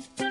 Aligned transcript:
Musik 0.00 0.29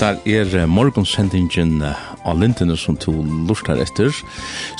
Hatta 0.00 0.16
er 0.24 0.64
morgonsendingen 0.64 1.82
av 1.84 2.38
lintene 2.40 2.72
som 2.80 2.96
to 2.96 3.12
lustar 3.44 3.76
etter. 3.82 4.08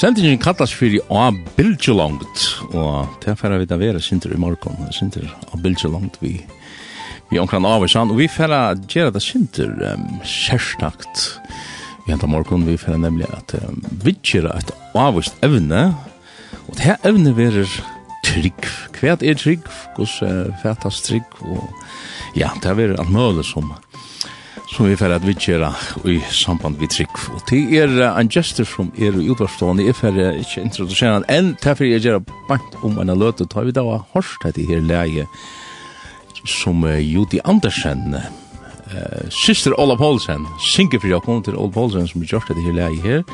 Sendingen 0.00 0.38
kallas 0.40 0.72
fyrir 0.72 1.02
A 1.12 1.26
Bilgelangt, 1.58 2.46
og 2.72 3.18
til 3.20 3.36
færa 3.36 3.58
vi 3.60 3.66
da 3.68 3.76
vera 3.76 4.00
sinter 4.00 4.32
i 4.32 4.38
morgon, 4.40 4.78
sinter 4.96 5.26
A 5.28 5.60
Bilgelangt 5.60 6.16
vi 6.22 6.38
vi 7.28 7.36
omkran 7.36 7.68
av 7.68 7.84
oss 7.84 7.98
og 8.00 8.16
vi 8.16 8.30
færa 8.32 8.72
gjerra 8.88 9.12
da 9.12 9.20
sinter 9.20 9.68
um, 9.90 10.06
sérstakt 10.24 11.26
vi 12.06 12.14
henta 12.14 12.24
morgon, 12.24 12.64
vi 12.64 12.80
færa 12.80 12.96
nemlig 12.96 13.28
at 13.28 13.52
um, 13.60 13.84
vi 14.00 14.16
gjerra 14.24 14.56
et 14.56 14.72
avvist 14.96 15.36
evne, 15.44 15.90
og 16.64 16.80
det 16.80 16.86
her 16.88 17.04
evne 17.04 17.36
verer 17.36 17.68
trygg. 18.24 18.72
Hva 18.96 19.20
er 19.20 19.36
trygg? 19.36 19.68
Hvordan 19.98 20.48
uh, 20.48 20.58
fætas 20.64 21.04
trygg? 21.04 21.40
Og, 21.44 21.68
ja, 22.40 22.54
det 22.64 22.72
er 22.72 22.96
alt 22.96 23.12
møle 23.12 23.44
som 23.44 23.68
som 24.70 24.86
vi 24.86 24.96
får 24.96 25.14
at 25.16 25.24
vi 25.26 25.34
kjera 25.34 25.70
i 26.06 26.18
samband 26.30 26.78
vi 26.78 26.88
trygg. 26.90 27.16
Og 27.34 27.42
til 27.48 27.72
er 27.74 27.90
uh, 27.90 28.18
en 28.20 28.30
gestor 28.30 28.68
som 28.68 28.92
er 28.98 29.16
i 29.18 29.30
utvarstående, 29.32 29.86
jeg 29.86 29.98
får 29.98 30.18
uh, 30.18 30.38
ikke 30.38 30.64
introdusere 30.64 31.16
han, 31.16 31.26
enn 31.32 31.54
derfor 31.62 31.88
jeg 31.88 32.04
gjør 32.06 32.20
bant 32.48 32.78
om 32.86 33.00
en 33.02 33.14
løte, 33.18 33.48
tar 33.50 33.66
vi 33.66 33.74
da 33.74 33.84
og 33.86 34.06
hørst 34.14 34.46
etter 34.46 34.68
her 34.70 34.84
leie 34.86 35.26
som 36.46 36.84
uh, 36.86 36.96
Judy 37.02 37.42
Andersen, 37.44 38.14
uh, 38.14 39.22
syster 39.42 39.74
Ola 39.80 39.98
Poulsen, 39.98 40.46
synger 40.72 41.02
for 41.02 41.10
Jakob 41.10 41.44
til 41.44 41.58
Ola 41.58 41.74
Poulsen, 41.74 42.08
som 42.10 42.22
gjør 42.22 42.46
etter 42.46 42.62
her 42.68 42.78
leie 42.78 43.02
her. 43.06 43.24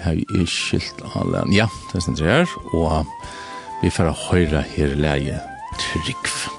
Her 0.00 0.20
er 0.20 0.48
skilt 0.50 1.04
alle, 1.16 1.44
ja, 1.56 1.68
det 1.90 2.00
er 2.00 2.04
stendt 2.04 2.24
her, 2.24 2.48
og 2.76 3.04
vi 3.84 3.92
får 3.92 4.12
høre 4.28 4.64
her 4.76 4.96
leie 4.96 5.40
trygg. 5.80 6.55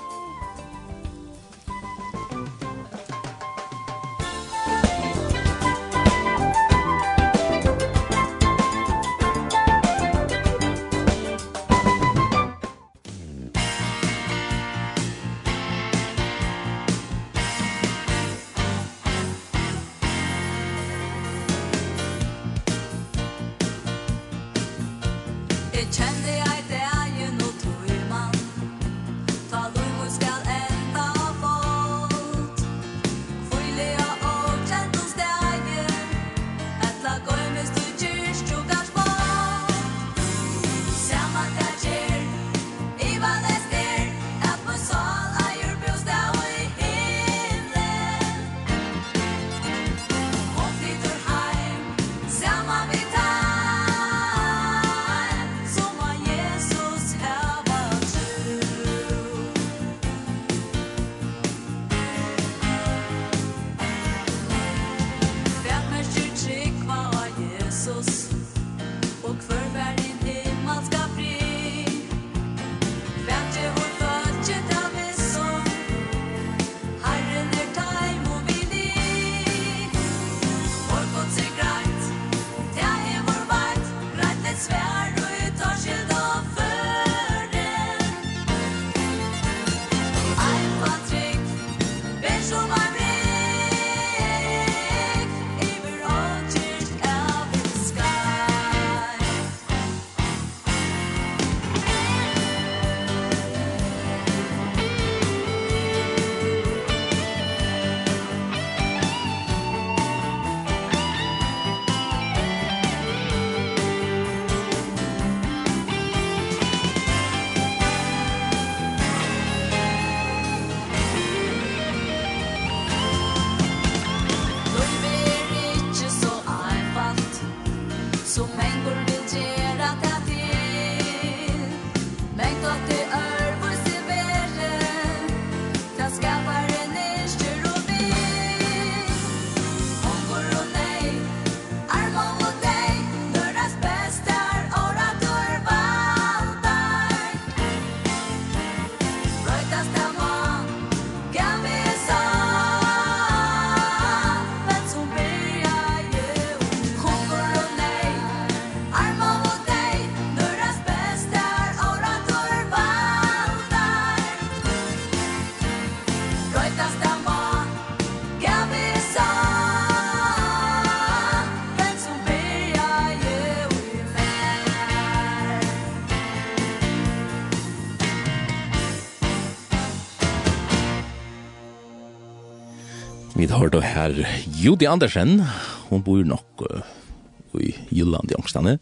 har 183.57 183.69
då 183.69 183.80
här 183.80 184.27
Judy 184.45 184.86
Andersen. 184.86 185.44
Hon 185.89 186.01
bor 186.01 186.24
nok 186.24 186.62
uh, 186.71 187.62
i 187.62 187.75
Jylland 187.89 188.31
i 188.31 188.36
Ångstane. 188.36 188.77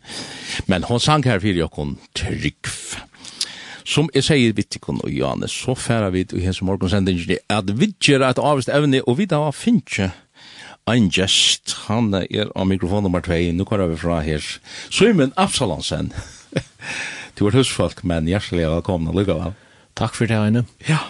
Men 0.66 0.84
hon 0.84 1.00
sang 1.00 1.24
här 1.24 1.40
för 1.40 1.48
jag 1.48 1.96
Tryggf. 2.14 2.98
Som 3.86 4.10
jeg 4.14 4.26
sier 4.26 4.54
vidt 4.58 4.72
til 4.74 4.82
kun 4.82 4.98
og 5.06 5.12
Janne, 5.14 5.48
så 5.48 5.76
færa 5.78 6.10
vi 6.10 6.26
i 6.34 6.42
hese 6.42 6.66
morgensendingen 6.66 7.38
at 7.54 7.70
vi 7.70 7.92
gjør 8.02 8.26
et 8.26 8.42
avvist 8.42 8.72
evne, 8.74 9.04
og 9.06 9.20
vi 9.20 9.28
da 9.30 9.52
finner 9.54 10.10
en 10.90 11.12
gest. 11.14 11.76
Han 11.86 12.10
er 12.14 12.50
av 12.56 12.66
mikrofon 12.68 13.06
nummer 13.06 13.22
2, 13.22 13.54
nå 13.54 13.64
kommer 13.70 13.94
vi 13.94 14.00
fra 14.02 14.24
her. 14.26 14.42
Søymen 14.90 15.34
Absalonsen. 15.38 16.10
du 17.38 17.46
er 17.46 17.60
husfolk, 17.60 18.02
men 18.04 18.26
hjertelig 18.28 18.66
velkommen, 18.74 19.14
lykkevel. 19.14 19.54
Takk 19.96 20.18
for 20.18 20.26
det, 20.26 20.42
Aine. 20.42 20.66
Ja, 20.90 21.06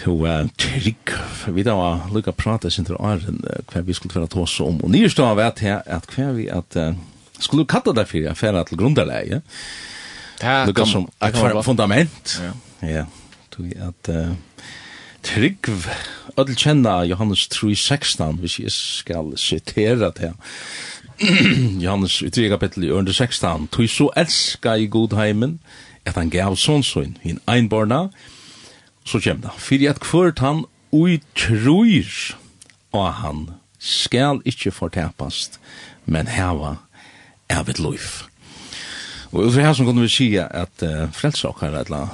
Så 0.00 0.14
uh, 0.16 0.48
trygg, 0.56 1.12
vi 1.52 1.62
da 1.62 1.74
var 1.76 2.06
lukka 2.14 2.32
prate 2.32 2.70
sin 2.72 2.86
til 2.88 2.96
åren 2.96 3.42
hva 3.68 3.82
vi 3.84 3.92
skulle 3.92 4.16
være 4.16 4.32
tås 4.32 4.56
om, 4.64 4.80
og 4.80 4.92
nyrstå 4.92 5.26
av 5.28 5.42
at 5.44 5.60
her, 5.60 5.82
at 5.84 6.08
hva 6.14 6.30
vi 6.38 6.46
at, 6.48 6.76
uh, 6.80 6.96
skulle 7.36 7.66
du 7.66 7.68
katta 7.68 7.92
deg 7.96 8.08
fyrir 8.08 8.30
affæra 8.32 8.64
til 8.64 8.80
grunderleie? 8.80 9.42
Lukka 10.40 10.86
som 10.88 11.04
et 11.20 11.36
fundament. 11.64 12.38
Ja, 12.40 12.52
ja. 12.88 13.04
tog 13.52 13.68
at 13.76 14.08
uh, 14.08 14.32
trygg, 15.22 15.68
öll 16.40 16.56
kjenna 16.56 17.02
Johannes 17.04 17.44
3.16, 17.52 18.40
hvis 18.40 18.58
jeg 18.58 18.72
skal 18.72 19.34
sitere 19.36 20.12
det 20.16 20.32
Johannes 21.84 22.22
3 22.32 22.48
kapittel 22.48 22.84
i 22.84 22.90
under 22.90 23.12
16, 23.12 23.68
tog 23.68 23.88
så 23.88 24.08
elska 24.16 24.78
i 24.80 24.86
godheimen, 24.86 25.58
at 26.06 26.16
han 26.16 26.30
gav 26.30 26.56
sonsoin, 26.56 27.18
hin 27.20 27.40
einborna, 27.48 28.08
så 29.04 29.20
kjem 29.22 29.42
det. 29.44 29.54
Fyrir 29.58 29.94
at 29.94 30.02
kvart 30.02 30.42
han 30.44 30.64
ui 30.92 31.20
trur 31.38 32.36
og 32.92 33.12
han 33.22 33.44
skal 33.80 34.42
ikkje 34.48 34.74
fortepast, 34.74 35.58
men 36.04 36.28
heva 36.28 36.76
av 37.50 37.70
et 37.70 37.80
loif. 37.80 38.24
Og 39.30 39.46
utifra 39.46 39.68
her 39.68 39.78
som 39.78 39.86
kunne 39.86 40.04
vi 40.04 40.12
sige 40.12 40.42
at 40.44 40.82
uh, 40.82 41.06
frelsakar, 41.14 41.76
eller 41.84 42.10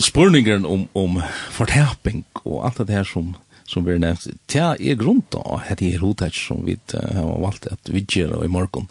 spurningen 0.00 0.66
om, 0.66 0.88
om 0.96 1.20
forteping 1.52 2.24
og 2.44 2.66
alt 2.66 2.82
det 2.86 2.96
her 2.96 3.08
som 3.08 3.36
som 3.70 3.84
vi 3.86 3.94
nevnt, 4.02 4.24
det 4.50 4.58
er 4.82 4.96
grunn 4.98 5.20
da, 5.30 5.60
hette 5.68 5.86
er 5.86 6.00
hodet 6.02 6.32
som 6.34 6.64
vi 6.66 6.74
har 6.90 7.20
uh, 7.22 7.36
valgt 7.44 7.68
at 7.70 7.90
vi 7.92 8.02
gjør 8.02 8.40
i 8.42 8.50
morgen, 8.50 8.88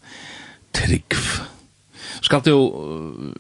trygg. 0.72 1.18
Skal 2.24 2.46
du, 2.46 2.54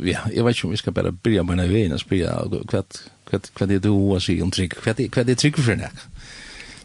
ja, 0.03 0.25
jeg 0.33 0.43
vet 0.43 0.57
ikke 0.57 0.67
om 0.67 0.73
vi 0.75 0.81
skal 0.81 0.95
bare 0.95 1.13
byrja 1.15 1.45
med 1.47 1.61
en 1.63 1.71
vei, 1.71 1.85
spyrja, 1.99 2.35
hva, 2.43 2.83
hva 3.29 3.65
er 3.65 3.69
det 3.69 3.83
du 3.85 3.91
har 3.93 4.19
sier 4.23 4.43
om 4.43 4.51
trygg? 4.53 4.73
Hva 4.81 4.93
er 4.93 5.27
det 5.27 5.37
trygg 5.37 5.55
for 5.61 5.75
deg? 5.77 5.93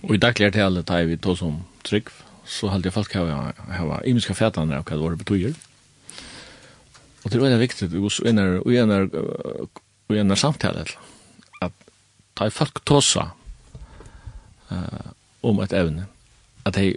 Og 0.05 0.15
i 0.17 0.21
daglig 0.21 0.47
er 0.47 0.53
det 0.53 0.65
alle 0.65 0.83
tar 0.85 1.07
vi 1.09 1.17
to 1.17 1.37
som 1.39 1.63
trygg, 1.87 2.07
så 2.45 2.69
halte 2.69 2.87
jeg 2.91 2.97
folk 2.97 3.13
hava 3.17 4.01
imiska 4.05 4.35
fætane 4.37 4.77
av 4.77 4.85
hva 4.85 4.95
det 4.99 5.05
var 5.05 5.17
betyr. 5.23 5.55
Og 7.25 7.31
det 7.31 7.37
er 7.39 7.45
veldig 7.47 7.63
viktig, 7.63 7.87
og 7.97 8.11
i 8.73 8.77
en 10.21 10.31
er 10.31 10.37
samtale, 10.37 10.85
at 11.65 11.73
tar 12.37 12.51
folk 12.53 12.85
tåsa 12.85 13.25
uh, 14.69 15.09
om 15.43 15.61
et 15.65 15.73
evne, 15.73 16.07
at 16.69 16.75
de, 16.77 16.95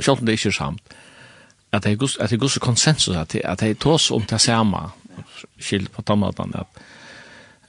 selv 0.00 0.18
om 0.20 0.26
det 0.28 0.32
ikke 0.36 0.48
er 0.52 0.58
samt, 0.58 0.82
at 1.72 1.84
de, 1.84 1.90
at 1.96 1.98
de, 1.98 2.02
at 2.20 2.30
de, 2.30 2.30
at 2.30 2.30
de, 2.30 2.36
at 3.08 3.32
de, 3.32 3.32
at 3.32 3.32
de, 3.32 3.32
at 3.32 3.32
de, 3.32 3.44
at 3.44 3.62
de, 3.62 3.64
at 3.64 3.64
at 5.96 6.10
at 6.12 6.52
de, 6.52 6.64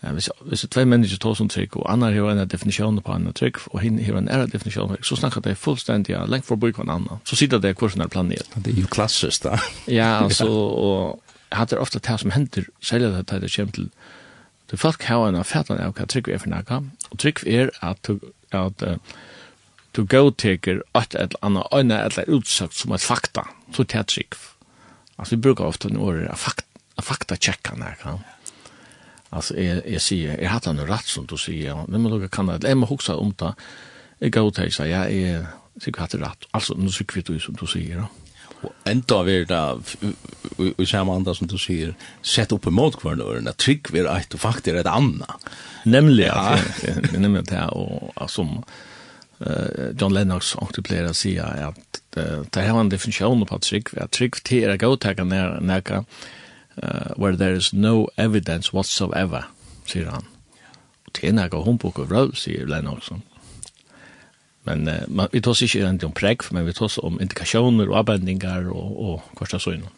Hvis, 0.01 0.29
hvis 0.45 0.61
det 0.61 0.67
er 0.67 0.73
tvei 0.75 0.85
mennesker 0.85 1.19
tås 1.21 1.41
om 1.41 1.49
trygg, 1.49 1.77
og 1.79 1.85
annar 1.89 2.13
har 2.13 2.31
en 2.31 2.49
definisjon 2.49 2.99
på 3.01 3.13
en 3.15 3.31
trygg, 3.33 3.57
og 3.71 3.81
hinn 3.81 3.97
har 4.05 4.19
en 4.19 4.29
ære 4.29 4.49
definisjon, 4.53 4.97
så 5.01 5.17
snakker 5.17 5.41
de 5.41 5.55
fullstendig 5.57 6.13
ja, 6.13 6.25
lengt 6.29 6.45
for 6.45 6.55
forbi 6.55 6.75
hver 6.75 6.85
annan. 6.85 7.21
Så 7.25 7.37
sitter 7.39 7.61
det 7.63 7.75
hvordan 7.79 8.05
er 8.05 8.11
planet. 8.11 8.51
Det 8.55 8.73
er 8.73 8.83
jo 8.83 8.91
klassisk, 8.91 9.47
da. 9.47 9.57
ja, 9.87 10.11
altså, 10.23 10.45
og 10.49 11.21
jeg 11.49 11.57
hadde 11.57 11.79
ofte 11.81 11.99
det 11.99 12.19
som 12.21 12.35
hender, 12.35 12.69
særlig 12.81 13.13
at 13.17 13.33
det 13.41 13.53
kommer 13.55 13.73
til, 13.79 13.89
til 14.69 14.77
folk 14.77 15.07
har 15.09 15.29
en 15.29 15.43
fætland 15.43 15.81
av 15.81 15.95
hva 15.97 16.05
trygg 16.09 16.29
er 16.29 16.43
for 16.43 16.53
nækka, 16.53 16.81
og 17.09 17.21
trygg 17.21 17.41
er 17.47 17.73
at 17.81 18.01
du, 18.07 18.19
at, 18.51 18.85
du 19.95 20.03
gåteker 20.03 20.83
et 20.95 21.15
eller 21.15 21.39
annet 21.41 21.73
øyne 21.73 21.97
eller 22.03 22.29
utsagt 22.37 22.75
som 22.75 22.93
et 22.93 23.01
fakta, 23.01 23.47
så 23.73 23.83
det 23.83 23.95
er 23.95 24.03
trygg. 24.03 24.37
Altså, 25.17 25.35
vi 25.35 25.41
bruker 25.41 25.65
ofte 25.65 25.89
en 25.89 25.97
ord 25.97 26.19
av 26.27 26.37
fakta, 26.37 26.67
fakta-tjekka 27.01 27.77
nækka. 27.79 28.17
Ja 28.19 28.34
Alltså 29.35 29.59
jag 29.59 29.89
jag 29.89 30.01
säger 30.01 30.41
jag 30.41 30.49
hade 30.49 30.69
han 30.69 30.87
rätt 30.87 31.05
som 31.05 31.25
du 31.25 31.37
säger. 31.37 31.85
Men 31.87 32.01
man 32.01 32.11
lukar 32.11 32.27
kan 32.27 32.45
det. 32.45 32.67
Jag 32.67 32.77
må 32.77 32.85
huxa 32.85 33.15
om 33.15 33.33
det. 33.37 33.53
Jag 34.19 34.31
går 34.31 34.51
till 34.51 34.71
så 34.71 34.85
jag 34.85 35.11
är 35.11 35.45
tycker 35.79 36.01
att 36.01 36.09
det 36.09 36.17
rätt. 36.17 36.43
Alltså 36.51 36.73
nu 36.73 36.89
så 36.89 37.05
kvitt 37.05 37.25
du 37.25 37.39
som 37.39 37.55
du 37.59 37.67
säger. 37.67 38.05
Och 38.61 38.73
ändå 38.83 39.29
är 39.29 39.45
da, 39.45 39.79
vi 40.77 40.85
ser 40.85 40.97
andra 40.97 41.33
som 41.33 41.47
du 41.47 41.57
sier, 41.57 41.95
sett 42.21 42.51
opp 42.51 42.67
imot 42.67 42.99
kvarnor 42.99 43.47
at 43.47 43.57
trygg 43.57 43.87
vi 43.91 43.99
ett 43.99 44.33
och 44.33 44.39
faktiskt 44.39 44.75
ett 44.75 44.85
annat. 44.85 45.45
Nämligen 45.83 46.59
nämligen 47.13 47.45
det 47.45 47.55
här 47.55 47.73
och 47.73 48.31
som 48.31 48.63
John 49.99 50.13
Lennox 50.13 50.55
onktiplera 50.55 51.13
säger 51.13 51.67
att 51.69 52.01
det 52.49 52.61
här 52.61 52.73
var 52.73 52.79
en 52.79 52.89
definition 52.89 53.45
på 53.45 53.59
trygg. 53.59 53.89
tryck. 53.89 54.11
Tryck 54.11 54.43
till 54.43 54.69
att 54.69 54.79
gå 54.79 54.97
ta 54.97 55.13
när 55.23 55.61
när 55.61 56.03
uh, 56.83 57.13
where 57.15 57.37
there 57.37 57.55
is 57.55 57.73
no 57.73 58.07
evidence 58.17 58.73
whatsoever, 58.73 59.47
sier 59.85 60.11
han. 60.11 60.25
Og 61.05 61.15
det 61.15 61.29
er 61.29 61.33
nægge 61.33 61.63
humbuk 61.63 61.99
og 61.99 62.09
vrøv, 62.09 62.35
sier 62.35 62.67
Lennoxen. 62.67 63.23
Men 64.65 64.87
uh, 64.87 65.03
man, 65.07 65.27
vi 65.31 65.41
tar 65.41 65.61
ikke 65.61 65.83
egentlig 65.83 66.09
om 66.09 66.15
pregg, 66.15 66.47
men 66.51 66.65
vi 66.65 66.73
tar 66.73 66.99
om 67.03 67.21
indikasjoner 67.21 67.89
og 67.89 67.99
avbendingar 68.01 68.71
og, 68.71 68.97
og 69.09 69.37
kvarsta 69.37 69.59
søgnet. 69.59 69.93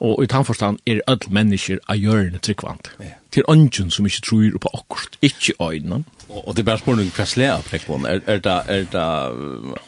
Og 0.00 0.22
i 0.24 0.26
tannforstand 0.26 0.78
er 0.88 1.02
alle 1.06 1.28
mennesker 1.28 1.80
av 1.88 1.98
hjørne 2.00 2.38
tryggvant. 2.40 2.88
Yeah. 3.00 3.18
Til 3.36 3.44
ønsken 3.52 3.90
som 3.92 4.06
ikke 4.08 4.22
tror 4.24 4.56
på 4.64 4.70
akkurat, 4.74 5.18
ikke 5.22 5.54
øynene. 5.60 6.04
Og, 6.28 6.48
og 6.48 6.56
det 6.56 6.62
er 6.62 6.70
bare 6.70 6.80
spørsmål 6.80 7.02
om 7.04 7.10
hva 7.16 7.26
slag 7.28 7.52
av 7.52 7.66
prekvån. 7.68 8.06
Er, 8.08 8.22
er, 8.26 8.40
det, 8.40 8.56
er 8.68 8.86
det, 8.94 9.04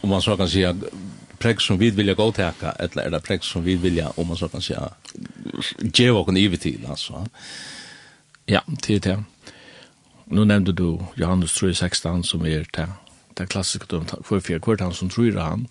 om 0.03 0.13
man 0.13 0.23
så 0.23 0.37
kan 0.37 0.51
si 0.53 0.67
at 0.69 0.85
prägg 1.43 1.61
som 1.61 1.79
vi 1.79 1.91
vilja 1.91 2.15
gå 2.15 2.33
tillka 2.33 2.71
eller 2.79 3.07
er 3.07 3.11
det 3.11 3.23
prägg 3.23 3.45
som 3.45 3.65
vi 3.65 3.75
vilja, 3.75 4.13
om 4.17 4.27
man 4.27 4.37
så 4.37 4.49
kan 4.49 4.63
säga 4.63 4.89
ge 5.79 6.11
och 6.11 6.29
en 6.29 6.37
evigt 6.37 6.63
till 6.63 6.87
alltså. 6.87 7.27
Ja, 8.47 8.61
det 8.87 8.95
är 8.95 9.01
det. 9.01 9.25
Nu 10.25 10.45
nevnte 10.45 10.73
du 10.73 10.99
Johannes 11.17 11.63
3:16 11.63 12.23
som 12.23 12.47
er 12.47 12.65
det 12.77 12.89
det 13.39 13.49
klassiske 13.49 13.87
då 13.91 14.05
for 14.23 14.41
fyrir 14.41 14.59
kvart 14.59 14.81
han 14.81 14.95
som 14.95 15.11
tror 15.11 15.41
han 15.41 15.67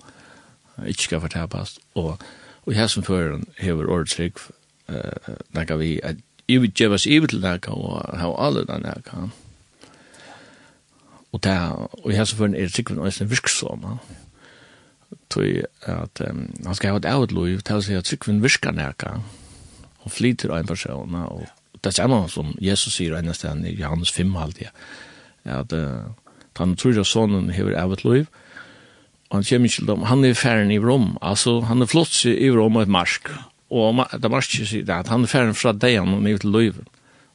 ikke 0.88 1.04
skal 1.04 1.22
förtapas 1.22 1.80
og, 1.96 2.20
og 2.66 2.74
här 2.74 2.88
som 2.88 3.04
för 3.04 3.42
över 3.58 3.86
ordtrick 3.86 4.38
uh, 4.90 5.36
nekka 5.50 5.76
vi 5.76 6.00
at 6.04 6.16
evigt 6.48 6.82
ge 6.82 6.88
oss 6.88 7.04
til 7.04 7.42
nekka 7.42 7.72
og 7.72 8.04
kan 8.12 8.26
och 8.26 8.38
ha 8.38 8.48
alla 8.48 8.64
där 8.64 9.02
kan. 9.02 9.32
Och 11.32 11.40
där 11.40 11.72
och 12.06 12.12
här 12.12 12.26
som 12.26 12.38
för 12.38 12.46
en 12.46 12.56
är 12.56 12.62
det 12.62 13.12
sig 13.12 13.24
en 13.24 13.30
virksom. 13.30 13.80
Ja 13.84 13.98
tog 15.32 15.64
at 15.90 16.22
um, 16.28 16.46
han 16.66 16.78
skal 16.78 16.96
ha 16.96 17.02
et 17.02 17.10
eget 17.10 17.36
lov 17.36 17.64
til 17.66 17.78
å 17.80 17.84
si 17.86 17.98
at 17.98 18.10
sykven 18.10 18.42
virker 18.44 18.76
nærka 18.76 19.18
og 20.02 20.14
flyter 20.14 20.52
av 20.52 20.62
en 20.62 20.72
person 20.72 21.18
og 21.24 21.46
det 21.82 21.94
er 21.98 22.10
noe 22.12 22.30
som 22.30 22.52
Jesus 22.62 22.98
sier 22.98 23.16
ene 23.18 23.34
sted 23.34 23.66
i 23.66 23.76
Johannes 23.80 24.12
5 24.14 24.36
alltid 24.38 24.70
at 25.50 25.74
uh, 25.74 26.12
han 26.60 26.76
tror 26.78 27.00
at 27.02 27.10
sonen 27.10 27.50
hever 27.56 27.78
eget 27.80 28.06
lov 28.06 28.26
og 29.32 29.38
han 29.38 29.48
kommer 29.48 29.70
ikke 29.70 29.80
til 29.80 29.90
dem 29.90 30.10
han 30.10 30.26
er 30.28 30.38
ferden 30.38 30.74
i 30.76 30.82
Rom 30.82 31.16
altså 31.22 31.60
han 31.70 31.82
er 31.82 31.92
flott 31.92 32.24
i 32.28 32.52
Rom 32.52 32.78
og 32.78 32.86
et 32.86 32.96
marsk 33.00 33.32
og 33.72 34.04
det 34.20 34.32
marsk 34.32 34.60
sier 34.68 34.90
at 34.98 35.12
han 35.12 35.24
er 35.26 35.32
ferden 35.32 35.58
fra 35.58 35.72
deg 35.72 36.02
og 36.02 36.12
ned 36.20 36.44
til 36.44 36.56
lov 36.56 36.84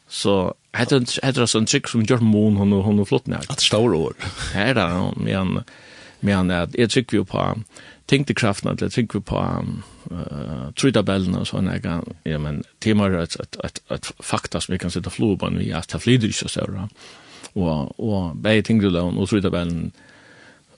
så 0.06 0.52
heter 0.76 1.02
det 1.02 1.48
en 1.58 1.66
trygg 1.66 1.88
som 1.90 2.04
gjør 2.06 2.22
mån 2.22 2.60
hun 2.60 3.00
er 3.00 3.08
flott 3.08 3.26
nærk 3.30 3.48
at 3.50 3.58
det 3.58 3.66
står 3.66 3.96
år 3.96 4.14
her 4.52 4.76
er 4.76 4.78
det, 4.78 5.16
men 5.18 5.58
men 6.20 6.50
at 6.50 6.74
jeg 6.78 6.92
trykker 6.92 7.20
jo 7.20 7.26
på 7.28 7.42
tyngdekraften, 8.06 8.70
eller 8.70 8.92
tykker 8.92 9.22
på 9.26 9.42
uh, 10.10 10.68
trydabellen 10.78 11.34
og 11.38 11.46
sånn, 11.50 11.70
jeg, 11.74 11.82
ja, 12.28 12.40
men 12.42 12.62
timer 12.84 13.14
er 13.16 13.26
et, 13.26 13.38
et, 13.42 13.58
et, 13.66 13.80
et 13.96 14.10
fakta 14.22 14.62
som 14.62 14.74
vi 14.74 14.80
kan 14.82 14.94
sitte 14.94 15.10
flobånd 15.10 15.58
vi, 15.58 15.72
at 15.74 15.90
det 15.92 16.02
flyter 16.04 16.30
ikke 16.30 16.44
så 16.44 16.52
større. 16.54 16.86
Og, 17.56 17.96
og 17.98 18.36
begge 18.42 18.68
tyngdeloven 18.68 19.18
og 19.18 19.30
trydabellen 19.30 19.88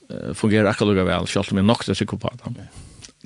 uh, 0.09 0.31
fungerer 0.33 0.71
akkurat 0.71 1.05
vel, 1.05 1.29
selv 1.29 1.53
om 1.53 1.61
jeg 1.61 1.69
nok 1.69 1.85
er 1.85 2.01
sikker 2.01 2.17
på 2.17 2.33
det. 2.41 2.65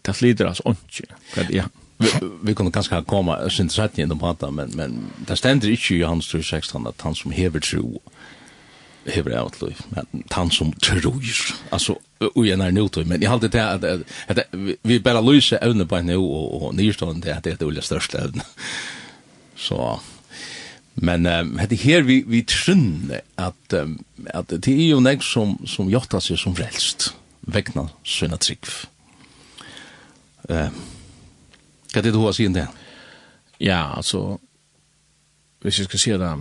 Det 0.03 0.15
flyter 0.15 0.51
altså 0.51 0.75
ikke. 0.75 1.47
Ja. 1.53 1.69
Vi, 2.03 2.09
vi 2.43 2.53
kunne 2.57 2.73
kanskje 2.73 3.03
komme 3.07 3.37
sin 3.53 3.69
sett 3.71 3.97
igjen 3.97 4.11
på 4.11 4.19
prate, 4.19 4.49
men, 4.51 4.73
men 4.75 4.97
det 5.27 5.37
stender 5.39 5.71
ikke 5.71 5.95
i 5.95 6.01
Johannes 6.01 6.27
3.16 6.33 6.89
at 6.89 7.05
han 7.05 7.15
som 7.15 7.31
hever 7.31 7.63
tro, 7.63 8.01
hever 9.05 9.33
jeg 9.33 9.39
alt 9.41 9.61
liv, 9.61 9.79
men 9.91 10.23
han 10.31 10.51
som 10.51 10.71
tror, 10.83 11.19
altså, 11.71 11.97
og 12.23 12.45
jeg 12.47 12.59
er 12.59 12.71
nøytøy, 12.71 13.03
men 13.03 13.21
jeg 13.21 13.29
halte 13.29 13.49
det 13.51 13.59
at, 13.59 13.83
at, 13.83 14.03
at 14.27 14.43
vi 14.83 14.99
bare 15.03 15.23
lyser 15.25 15.59
evne 15.61 15.87
på 15.87 15.99
en 15.99 16.07
nå, 16.11 16.19
og, 16.23 16.53
og 16.63 16.75
nyrstående 16.75 17.25
det 17.25 17.35
at 17.35 17.43
det 17.43 17.53
er 17.53 17.59
det 17.59 17.67
olje 17.67 17.83
største 17.83 18.21
evne. 18.21 18.45
Så, 19.59 19.99
men 20.95 21.27
um, 21.27 21.57
det 21.69 21.81
her 21.83 22.07
vi, 22.07 22.21
vi 22.27 22.43
trunner 22.47 23.25
at, 23.37 23.75
um, 23.75 23.97
at 24.25 24.55
det 24.55 24.73
er 24.73 24.93
jo 24.93 25.03
nek 25.03 25.23
som, 25.25 25.57
som 25.67 25.91
gjør 25.91 26.07
seg 26.19 26.39
som 26.39 26.55
frelst, 26.55 27.11
vekna 27.43 27.89
sønne 28.07 28.39
trygg. 28.39 28.71
Uh, 30.47 30.71
hva 31.91 31.99
er 31.99 32.07
det 32.07 32.15
du 32.15 32.23
har 32.23 32.31
å 32.31 32.35
si 32.35 32.47
om 32.47 32.55
det? 32.55 32.67
Ja, 33.61 33.93
altså, 33.97 34.39
hvis 35.63 35.79
jeg 35.79 35.91
skal 35.91 35.99
si 35.99 36.15
det, 36.19 36.35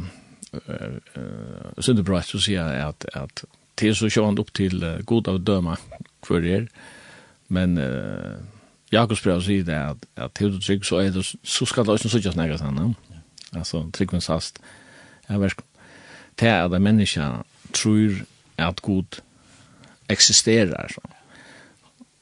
uh, 0.53 1.81
Sønderbrøtt 1.81 2.29
så 2.29 2.41
sier 2.43 2.73
jeg 2.73 2.89
at, 2.89 3.07
at 3.15 3.45
til 3.81 3.95
så 3.97 4.11
sjående 4.13 4.45
opp 4.45 4.53
til 4.55 4.83
uh, 4.85 5.01
god 5.09 5.31
av 5.33 5.41
døma 5.47 5.77
hver 6.27 6.49
er, 6.49 6.67
men 7.53 7.79
uh, 7.81 8.39
Jakobs 8.93 9.23
brev 9.25 9.41
sier 9.45 9.65
det 9.65 9.79
at, 9.79 10.07
at 10.17 10.35
til 10.37 10.53
du 10.53 10.61
trygg 10.61 10.85
så 10.85 11.01
er 11.01 11.11
det, 11.15 11.25
så 11.25 11.69
skal 11.69 11.89
det 11.89 11.97
også 11.97 12.13
sikkert 12.13 12.37
nægge 12.37 12.61
sånn, 12.61 12.81
ja. 12.83 13.23
altså 13.59 13.87
tryggvens 13.97 14.29
hast 14.33 14.61
sast, 14.61 14.65
jeg 15.29 15.41
vet 15.41 15.57
det 15.57 15.69
til 16.37 16.49
at 16.49 16.73
en 16.73 17.45
tror 17.73 18.25
at 18.59 18.83
god 18.83 19.21
eksisterer, 20.09 20.89
så. 20.89 21.01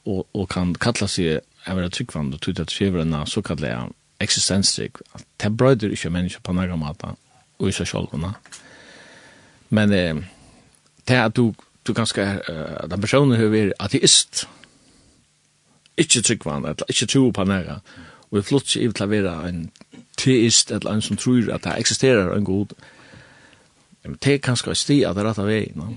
Og, 0.05 0.27
og 0.33 0.49
kan 0.49 0.73
kalla 0.75 1.07
seg, 1.07 1.41
jeg 1.67 1.77
vet 1.77 1.93
tryggvann, 1.93 2.33
og 2.33 2.41
tog 2.41 2.55
til 2.55 2.61
at 2.61 2.71
skjøver 2.71 3.25
så 3.25 3.41
kallar 3.41 3.67
jeg 3.69 3.89
eksistenstrygg, 4.21 5.01
at 5.13 5.25
det 5.41 5.57
brøyder 5.57 5.91
ikke 5.91 6.09
mennesker 6.09 6.41
på 6.41 6.53
nægge 6.53 6.77
måte, 6.77 7.15
och 7.61 7.69
i 7.69 7.71
seg 7.71 7.87
själva. 7.87 8.33
Men 9.69 9.93
eh, 9.93 10.15
det 11.07 11.15
er 11.15 11.25
at 11.25 11.35
du, 11.35 11.53
du 11.87 11.93
ganska, 11.93 12.23
uh, 12.49 12.87
den 12.89 13.01
personen 13.01 13.37
har 13.37 13.51
vært 13.53 13.73
ateist, 13.79 14.47
ikke 15.97 16.21
tryggvann, 16.21 16.65
eller 16.65 16.89
ikke 16.89 17.07
tro 17.07 17.31
på 17.31 17.45
næra, 17.45 17.79
og 18.29 18.37
vi 18.37 18.41
flott 18.41 18.75
ikke 18.75 18.97
til 18.97 19.05
å 19.05 19.11
være 19.11 19.33
en 19.49 19.61
teist, 20.17 20.71
eller 20.71 20.91
en 20.91 21.01
som 21.01 21.17
tror 21.17 21.51
at 21.53 21.65
det 21.65 21.77
eksisterer 21.77 22.33
en 22.35 22.45
god, 22.45 22.73
men 24.03 24.17
det 24.23 24.33
er 24.33 24.45
kanskje 24.45 24.75
sti 24.75 25.01
at 25.05 25.15
det 25.15 25.23
er 25.23 25.29
rett 25.29 25.41
av 25.41 25.49
vei, 25.49 25.65
no? 25.75 25.91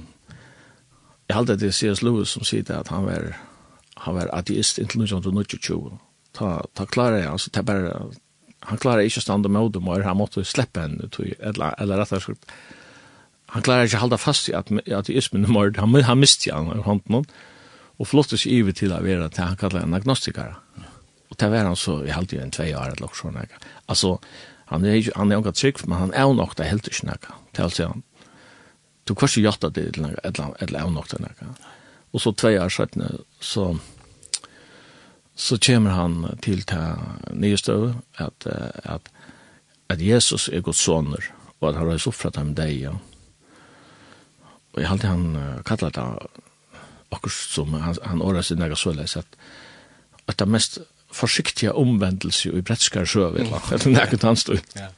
Jeg 1.28 1.36
halte 1.38 1.56
det 1.56 1.72
C.S. 1.72 2.02
Lewis 2.04 2.34
som 2.36 2.44
sier 2.44 2.68
at 2.76 2.90
han 2.92 3.06
var, 3.06 3.30
han 4.04 4.16
var 4.18 4.32
ateist 4.36 4.78
inntil 4.78 5.06
1922, 5.06 5.78
ta, 6.36 6.58
ta 6.76 6.84
klare, 6.84 7.24
altså, 7.30 7.50
det 7.54 7.62
er 7.62 7.68
bare, 7.70 7.94
han 8.64 8.80
klarar 8.80 9.04
ikkje 9.04 9.20
å 9.20 9.26
standa 9.26 9.50
med 9.52 9.74
dem, 9.74 9.88
han 9.88 10.16
måtte 10.16 10.44
slippe 10.46 10.86
henne, 10.86 11.08
eller, 11.38 11.74
eller 11.80 12.00
rett 12.00 12.14
og 12.16 12.24
slett. 12.24 12.54
Han 13.54 13.64
klarar 13.64 13.86
ikkje 13.86 14.00
å 14.00 14.04
hålla 14.06 14.18
fast 14.18 14.48
i 14.48 14.54
at 14.56 14.72
ateismen 14.72 15.44
er 15.44 15.52
mord, 15.52 15.76
han, 15.78 15.94
han 16.08 16.20
miste 16.20 16.52
han 16.52 16.72
i 16.72 16.84
hånden, 16.86 17.26
og 17.94 18.08
flottet 18.10 18.42
seg 18.42 18.56
ivet 18.56 18.80
til 18.80 18.94
å 18.94 19.02
være 19.04 19.28
til 19.30 19.46
han 19.46 19.60
kallar 19.60 19.84
en 19.84 19.94
agnostiker. 19.94 20.56
Og 21.30 21.38
det 21.38 21.50
var 21.52 21.68
han 21.68 21.78
så, 21.78 22.00
vi 22.02 22.14
halte 22.14 22.38
jo 22.38 22.42
en 22.42 22.54
tvei 22.54 22.72
år, 22.74 22.96
eller 22.96 23.14
sånn, 23.14 23.38
altså, 23.86 24.16
han 24.72 24.86
er 24.88 24.98
ikke, 24.98 25.14
han 25.18 25.30
er 25.30 25.42
ikke 25.42 25.54
trygg, 25.60 25.84
men 25.86 26.00
han 26.00 26.16
er 26.16 26.34
nok 26.34 26.56
det 26.58 26.70
helt 26.70 26.88
ikke 26.90 27.10
noe, 27.10 27.38
til 27.54 27.88
han. 27.92 28.02
Du 29.04 29.12
kan 29.12 29.28
ikke 29.28 29.44
gjøre 29.44 29.68
det 29.68 29.88
til 29.94 30.06
noe, 30.06 30.16
eller 30.24 30.80
er 30.80 30.90
nok 30.90 31.10
det 31.12 31.20
noe. 31.20 31.50
Og 32.14 32.22
så 32.22 32.32
tvei 32.32 32.56
år, 32.62 32.72
så, 32.72 33.66
så 35.34 35.58
kommer 35.58 35.90
han 35.90 36.38
til 36.42 36.62
ta 36.62 36.94
nystøv 37.32 37.94
at, 38.22 38.46
at, 38.84 39.10
at 39.88 40.02
Jesus 40.02 40.48
er 40.48 40.60
Guds 40.60 40.78
soner, 40.78 41.30
og 41.60 41.68
at 41.68 41.78
han 41.80 41.90
har 41.90 41.98
soffret 41.98 42.36
ham 42.36 42.54
deg, 42.54 42.76
ja. 42.86 42.94
Og 44.74 44.82
jeg 44.82 44.90
halte 44.90 45.06
han 45.10 45.62
kallet 45.66 45.94
det 45.94 46.04
akkurat 47.14 47.32
som 47.34 47.74
han, 47.74 47.96
han 48.02 48.22
året 48.22 48.44
sin 48.44 48.62
egen 48.62 48.76
såleis, 48.76 49.16
at, 49.16 49.26
at 50.26 50.38
det 50.38 50.48
mest 50.48 50.78
forsiktige 51.14 51.72
omvendelse 51.72 52.50
i 52.50 52.62
bretskar 52.62 53.06
sjø, 53.06 53.28
vil 53.34 53.50
han, 53.50 53.60
eller 53.72 53.88
nægget 53.98 54.22
han 54.22 54.36
stod. 54.36 54.62
Ja, 54.76 54.88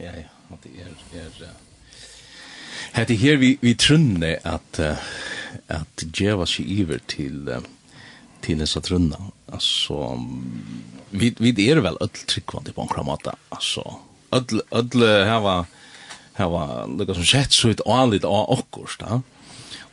ja, 0.00 0.16
ja, 0.16 0.24
ja 0.50 0.56
det 0.62 0.72
er, 0.82 1.28
er 1.44 1.52
Hette 2.92 3.14
her 3.16 3.38
vi, 3.40 3.54
vi 3.60 3.72
trunne 3.74 4.34
at, 4.44 4.80
at 5.68 6.02
djeva 6.04 6.44
seg 6.46 6.68
iver 6.68 7.00
til, 7.08 7.48
uh, 7.48 7.62
til 8.42 8.62
dessa 8.62 8.80
trunna. 8.84 9.18
Altså, 9.52 9.98
vi 11.10 11.34
vi 11.38 11.52
er 11.68 11.82
vel 11.84 11.98
öll 12.00 12.24
tryckvande 12.26 12.72
på 12.72 12.82
en 12.82 12.92
kramata. 12.92 13.36
Alltså 13.50 13.84
öll 14.32 14.62
öll 14.70 15.26
hava 15.28 15.66
hava 16.32 16.86
lukka 16.86 17.14
som 17.14 17.24
sett 17.24 17.52
så 17.52 17.68
ut 17.68 17.84
allit 17.86 18.24
av 18.24 18.50
okkurs 18.50 18.98
da. 18.98 19.20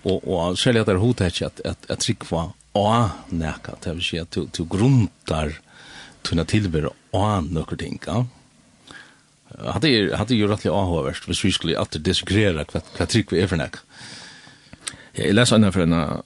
Og 0.04 0.24
og 0.24 0.58
særlig 0.58 0.58
at 0.58 0.60
selja 0.60 0.84
der 0.84 1.02
hotet 1.04 1.42
at 1.42 1.62
at 1.66 1.90
at 1.90 2.00
tryggva 2.00 2.52
av 2.76 3.12
a 3.34 3.76
det 3.84 3.96
vil 3.96 4.04
si 4.04 4.18
at 4.18 4.32
du, 4.32 4.46
du 4.46 4.64
grundar 4.66 5.60
tunna 6.24 6.46
tilber 6.46 6.90
a 7.14 7.42
nokkur 7.42 7.76
tinga. 7.76 8.26
Hade 9.60 10.16
hade 10.16 10.36
ju 10.36 10.48
rättligt 10.48 10.74
avhåverst 10.74 11.28
hvis 11.28 11.46
vi 11.46 11.52
skulle 11.52 11.80
alltid 11.80 12.02
diskutera 12.02 12.66
vad 12.74 12.84
vad 12.98 13.10
tryck 13.10 13.32
vi 13.32 13.42
är 13.42 13.48
för 13.48 13.58
näck. 13.58 13.76
Jag 15.12 15.34
läser 15.34 15.56
en 15.56 15.74
för 15.74 15.82
en 15.82 16.22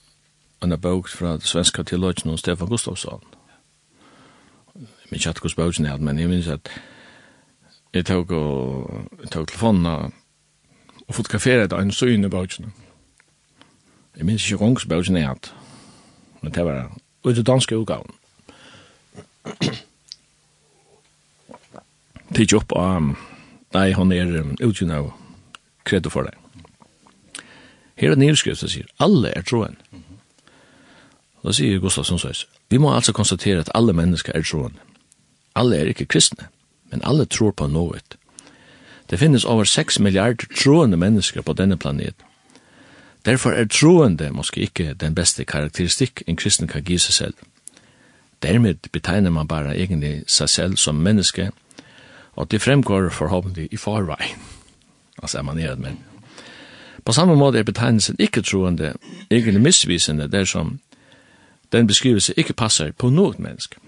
en 0.64 0.80
bok 0.80 1.08
fra 1.10 1.40
svenska 1.40 1.84
teologen 1.84 2.38
Stefan 2.38 2.68
Gustafsson. 2.68 3.22
Jeg 4.76 4.88
minns 5.12 5.26
ikke 5.26 5.42
hos 5.42 5.56
boken 5.56 5.86
jeg 5.86 6.00
men 6.00 6.20
jeg 6.20 6.30
minns 6.30 6.48
at 6.48 6.70
jeg 7.94 8.06
tok, 8.06 8.32
og, 8.32 9.08
jeg 9.22 9.32
tok 9.32 9.48
telefonen 9.48 9.86
og 11.08 11.16
fotograferet 11.16 11.74
en 11.74 11.92
søgne 11.92 12.30
boken. 12.30 12.74
Jeg 14.18 14.26
minns 14.26 14.46
ikke 14.46 14.58
gongs 14.58 14.86
boken 14.86 15.18
jeg 15.18 15.28
hadde, 15.28 15.50
men 16.42 16.54
det 16.54 16.66
var 16.66 16.98
ut 17.24 17.38
i 17.38 17.44
danske 17.44 17.78
utgaven. 17.78 18.16
Tidsi 22.34 22.56
opp 22.56 22.72
av, 22.76 23.14
nei, 23.74 23.92
han 23.94 24.12
er 24.12 24.40
utgjønn 24.64 24.96
av 24.96 25.12
kredo 25.86 26.10
for 26.10 26.26
deg. 26.26 26.40
Her 28.00 28.16
er 28.16 28.18
nedskrift 28.18 28.64
som 28.64 28.72
sier, 28.72 28.88
alle 29.04 29.30
er 29.38 29.46
troen. 29.46 29.78
Da 31.44 31.52
sier 31.52 31.80
Gustafsson 31.80 32.20
Søys, 32.20 32.48
vi 32.70 32.78
må 32.78 32.96
altså 32.96 33.14
konstatere 33.14 33.60
at 33.60 33.72
alle 33.76 33.94
mennesker 33.94 34.32
er 34.36 34.44
troende. 34.44 34.80
Alle 35.56 35.78
er 35.78 35.86
ikke 35.92 36.06
kristne, 36.06 36.48
men 36.92 37.02
alle 37.04 37.26
tror 37.26 37.52
på 37.52 37.68
noe. 37.68 38.00
Det 39.10 39.20
finnes 39.20 39.46
over 39.46 39.64
6 39.64 40.00
milliarder 40.00 40.46
troende 40.64 40.98
mennesker 40.98 41.42
på 41.42 41.54
denne 41.54 41.78
planeten. 41.78 42.26
Derfor 43.26 43.52
er 43.52 43.66
troende 43.66 44.30
måske 44.32 44.62
ikke 44.62 44.94
den 44.94 45.16
beste 45.16 45.44
karakteristikk 45.44 46.24
en 46.28 46.36
kristen 46.36 46.68
kan 46.68 46.84
gi 46.84 46.98
seg 46.98 47.14
selv. 47.14 47.34
Dermed 48.44 48.76
betegner 48.92 49.30
man 49.30 49.48
bare 49.48 49.78
egentlig 49.78 50.24
seg 50.28 50.50
selv 50.50 50.78
som 50.78 50.96
menneske, 50.96 51.52
og 52.36 52.52
det 52.52 52.62
fremgår 52.62 53.10
forhåpentlig 53.10 53.68
i 53.72 53.78
forveien. 53.78 54.40
Altså 55.22 55.38
er 55.38 55.42
man 55.42 55.56
nere, 55.56 55.76
men... 55.76 56.00
På 57.06 57.12
samme 57.12 57.36
måte 57.36 57.60
er 57.60 57.64
betegnelsen 57.64 58.16
ikke 58.20 58.42
troende 58.42 58.94
egentlig 59.32 59.62
misvisende 59.62 60.28
dersom 60.32 60.80
Den 61.74 61.88
beskrivelse 61.88 62.34
ikke 62.38 62.54
passer 62.54 62.92
på 62.92 63.10
noe 63.10 63.34
menneske. 63.38 63.80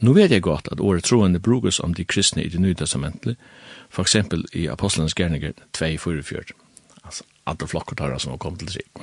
Nå 0.00 0.12
vet 0.14 0.30
jeg 0.30 0.42
godt 0.42 0.68
at 0.72 0.80
året 0.80 1.04
troende 1.04 1.40
brukes 1.40 1.80
om 1.80 1.94
de 1.94 2.04
kristne 2.04 2.44
i 2.44 2.48
det 2.48 2.60
nye 2.60 2.74
testamentet, 2.74 3.36
for 3.90 4.02
eksempel 4.02 4.44
i 4.52 4.66
Apostlenes 4.66 5.14
Gerninger 5.14 5.52
2.44, 5.78 6.54
altså 7.04 7.24
alle 7.46 7.96
tar 7.96 8.18
som 8.18 8.30
har 8.30 8.38
kommet 8.38 8.60
til 8.60 8.70
seg. 8.70 9.02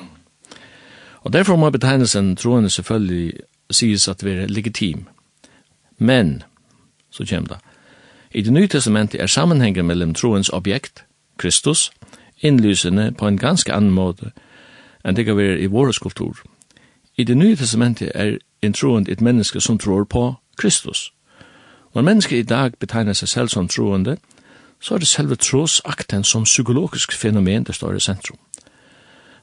Og 1.21 1.33
derfor 1.33 1.55
må 1.55 1.69
betegnelsen 1.69 2.35
troende 2.35 2.69
selvfølgelig 2.69 3.33
sies 3.71 4.07
at 4.07 4.21
det 4.21 4.37
er 4.37 4.47
legitim. 4.47 5.07
Men, 5.97 6.43
så 7.11 7.25
kommer 7.29 7.47
det, 7.47 7.57
i 8.31 8.41
det 8.41 8.53
nye 8.53 8.67
testamentet 8.67 9.21
er 9.21 9.27
sammenhengen 9.27 9.85
mellom 9.85 10.13
troens 10.13 10.49
objekt, 10.49 11.03
Kristus, 11.37 11.91
innlysende 12.41 13.11
på 13.17 13.27
en 13.27 13.37
ganske 13.37 13.73
annen 13.73 13.91
måte 13.91 14.31
enn 15.05 15.15
det 15.15 15.25
kan 15.25 15.37
være 15.37 15.59
i 15.59 15.67
vår 15.69 15.91
kultur. 16.01 16.39
I 17.17 17.23
det 17.23 17.37
nye 17.37 17.55
testamentet 17.55 18.11
er 18.15 18.37
en 18.61 18.73
troende 18.73 19.11
et 19.11 19.21
menneske 19.21 19.61
som 19.61 19.77
tror 19.77 20.03
på 20.03 20.35
Kristus. 20.57 21.13
Når 21.95 22.01
mennesket 22.01 22.37
i 22.37 22.43
dag 22.43 22.71
betegner 22.79 23.13
seg 23.13 23.29
selv 23.29 23.47
som 23.47 23.67
troende, 23.67 24.17
så 24.79 24.95
er 24.95 24.99
det 24.99 25.07
selve 25.07 25.35
trosakten 25.35 26.23
som 26.23 26.43
psykologisk 26.43 27.13
fenomen 27.13 27.63
det 27.63 27.75
står 27.75 27.95
i 27.95 27.99
sentrum. 27.99 28.37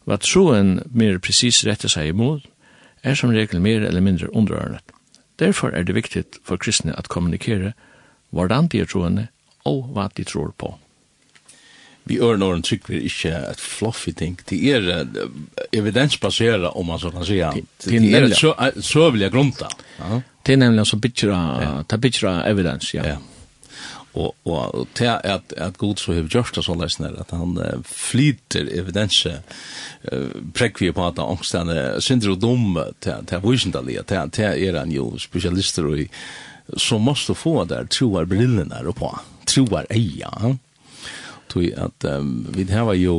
Hva 0.05 0.19
troen 0.21 0.83
mer 0.91 1.19
precis 1.19 1.63
retter 1.67 1.89
seg 1.89 2.11
imot, 2.13 2.45
er 3.03 3.15
som 3.15 3.31
regel 3.31 3.61
mer 3.61 3.87
eller 3.87 4.01
mindre 4.01 4.29
underordnet. 4.37 4.85
Derfor 5.39 5.69
er 5.69 5.83
det 5.83 5.95
viktig 5.95 6.25
for 6.45 6.57
kristne 6.57 6.99
at 6.99 7.09
kommunikere 7.09 7.73
hvordan 8.31 8.69
de 8.69 8.81
er 8.81 8.87
troende 8.87 9.27
og 9.65 9.89
hva 9.95 10.09
de 10.17 10.25
tror 10.25 10.53
på 10.59 10.75
vi 12.05 12.19
ør 12.19 12.37
når 12.37 12.57
en 12.57 12.65
trykk 12.67 12.89
vi 12.91 13.03
ikke 13.07 13.33
et 13.53 13.61
fluffy 13.61 14.13
ting. 14.19 14.39
Det 14.51 14.59
er 14.75 15.05
evidensbaseret, 15.73 16.71
om 16.75 16.87
man 16.87 16.99
så 16.99 17.11
kan 17.11 17.25
säga. 17.25 17.53
Det 17.85 18.15
er 18.15 18.25
et 18.25 18.85
søvelige 18.85 19.31
grunta. 19.31 19.69
Det 20.47 20.53
er 20.53 20.57
nemlig 20.57 20.87
så 20.87 20.97
bittra, 20.97 21.85
ta 21.89 21.97
er 21.97 22.51
evidens, 22.51 22.95
ja. 22.95 23.07
ja. 23.07 23.17
Og, 24.13 24.35
og 24.45 24.89
det 24.99 25.07
er 25.07 25.21
at, 25.25 25.55
at 25.57 25.79
god 25.79 25.97
så 25.97 26.13
har 26.13 26.27
gjort 26.29 26.53
det 26.55 26.65
så 26.65 26.75
løsner, 26.77 27.15
at 27.21 27.31
han 27.33 27.57
uh, 27.57 27.81
flyter 27.85 28.69
evidense 28.77 29.39
uh, 30.13 30.35
prekvi 30.55 30.91
på 30.93 31.07
at 31.07 31.21
angsten 31.23 31.71
er 31.73 32.01
synder 32.01 32.35
og 32.35 32.43
dum 32.43 32.77
til 33.01 33.41
vysendalige, 33.45 34.03
til 34.03 34.45
er 34.45 34.79
han 34.79 34.93
jo 34.93 35.15
spesialister 35.19 35.89
i, 35.97 36.09
som 36.77 37.03
måste 37.03 37.35
få 37.35 37.65
där 37.65 37.85
troar 37.85 38.25
brillorna 38.25 38.83
där 38.83 38.93
på, 38.93 39.19
troar 39.47 39.87
eja, 39.91 40.29
ja 40.43 40.57
tui 41.53 41.73
at 41.77 42.07
um, 42.09 42.43
vi 42.55 42.67
hava 42.73 42.95
jo 42.97 43.17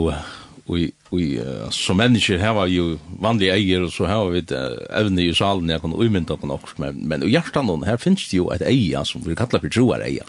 vi, 0.66 0.88
vi 1.12 1.26
uh, 1.44 1.70
som 1.76 2.00
mennesker 2.00 2.42
hava 2.42 2.66
jo 2.72 2.96
vanlige 3.22 3.54
eier 3.54 3.86
og 3.86 3.92
så 3.94 4.08
hava 4.10 4.32
vi 4.34 4.44
uh, 4.56 4.78
evne 5.02 5.28
i 5.28 5.34
salen 5.38 5.70
jeg 5.70 5.84
kan 5.84 5.94
umynda 5.94 6.38
på 6.40 6.50
nokk 6.50 6.76
men, 6.82 7.04
men 7.10 7.26
i 7.26 7.34
hjertan 7.34 7.72
her 7.86 8.00
finnes 8.02 8.26
det 8.32 8.40
jo 8.40 8.50
et 8.56 8.64
eia 8.66 9.04
som 9.08 9.26
vi 9.26 9.38
kallar 9.38 9.64
for 9.64 9.74
troar 9.74 10.06
eia 10.06 10.26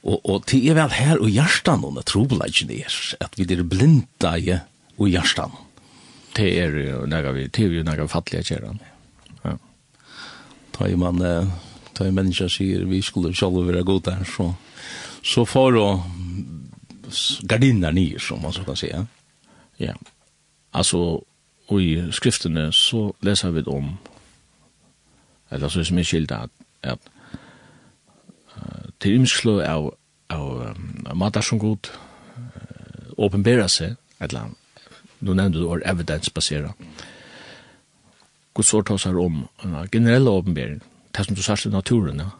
og, 0.00 0.20
og 0.22 0.44
det 0.48 0.60
er 0.70 0.78
vel 0.78 0.94
her 0.96 1.18
og 1.20 1.32
hjertan 1.32 1.82
hon 1.84 1.98
er 2.00 2.06
trobladjen 2.08 2.70
er 2.76 3.00
at 3.20 3.34
vi 3.38 3.48
er 3.48 3.64
blinda 3.66 4.36
i 4.38 4.54
og 5.00 5.10
hjertan 5.10 5.56
det 6.36 6.52
er 6.60 6.78
jo 6.84 7.02
nega 7.10 7.34
vi 7.34 7.48
det 7.48 7.66
er 7.66 7.80
jo 7.80 7.88
nega 7.88 8.06
fattelig 8.12 8.46
kjeran 8.52 8.78
ja. 9.42 9.56
ta 10.76 10.86
i 10.86 10.96
man 11.00 11.20
ta 11.96 12.06
i 12.06 12.14
mennesker 12.14 12.52
sier 12.52 12.86
vi 12.88 13.02
skulle 13.02 13.34
sjálf 13.34 13.64
være 13.66 13.84
god 13.88 14.06
der 14.12 14.26
så 14.28 14.52
så 15.20 15.44
får 15.44 15.76
og 15.76 16.04
gardiner 17.48 17.92
nye, 17.92 18.18
som 18.18 18.42
man 18.42 18.52
så 18.52 18.64
kan 18.64 18.76
si. 18.76 18.90
Ja. 19.80 19.94
Altså, 20.72 21.20
og 21.68 21.82
i 21.82 22.12
skriftene 22.12 22.72
så 22.72 23.12
leser 23.22 23.50
vi 23.50 23.62
om 23.66 23.98
eller 25.50 25.68
så 25.68 25.78
er 25.78 25.82
det 25.82 25.88
som 25.88 25.98
er 25.98 26.06
skilt 26.06 26.32
at, 26.32 26.50
at 26.82 26.98
uh, 28.56 28.90
till 29.00 29.18
ymsklö 29.18 29.58
av, 29.66 29.94
av 30.30 30.60
um, 30.70 31.06
matar 31.14 31.40
som 31.40 31.58
god 31.58 31.90
uh, 32.36 33.12
åpenbära 33.16 33.68
sig 33.68 33.96
eller 34.20 34.50
nu 35.18 35.34
nevnte 35.34 35.58
du 35.58 35.66
or 35.66 35.82
evidensbasera, 35.84 36.72
god 38.54 38.64
sår 38.64 38.84
hos 38.88 39.02
seg 39.02 39.16
om 39.16 39.42
uh, 39.64 39.84
generelle 39.92 40.30
åpenbæring, 40.30 40.80
det 41.16 41.26
som 41.26 41.34
du 41.34 41.42
sørst 41.42 41.66
i 41.66 41.74
naturen 41.74 42.20
ja. 42.20 42.30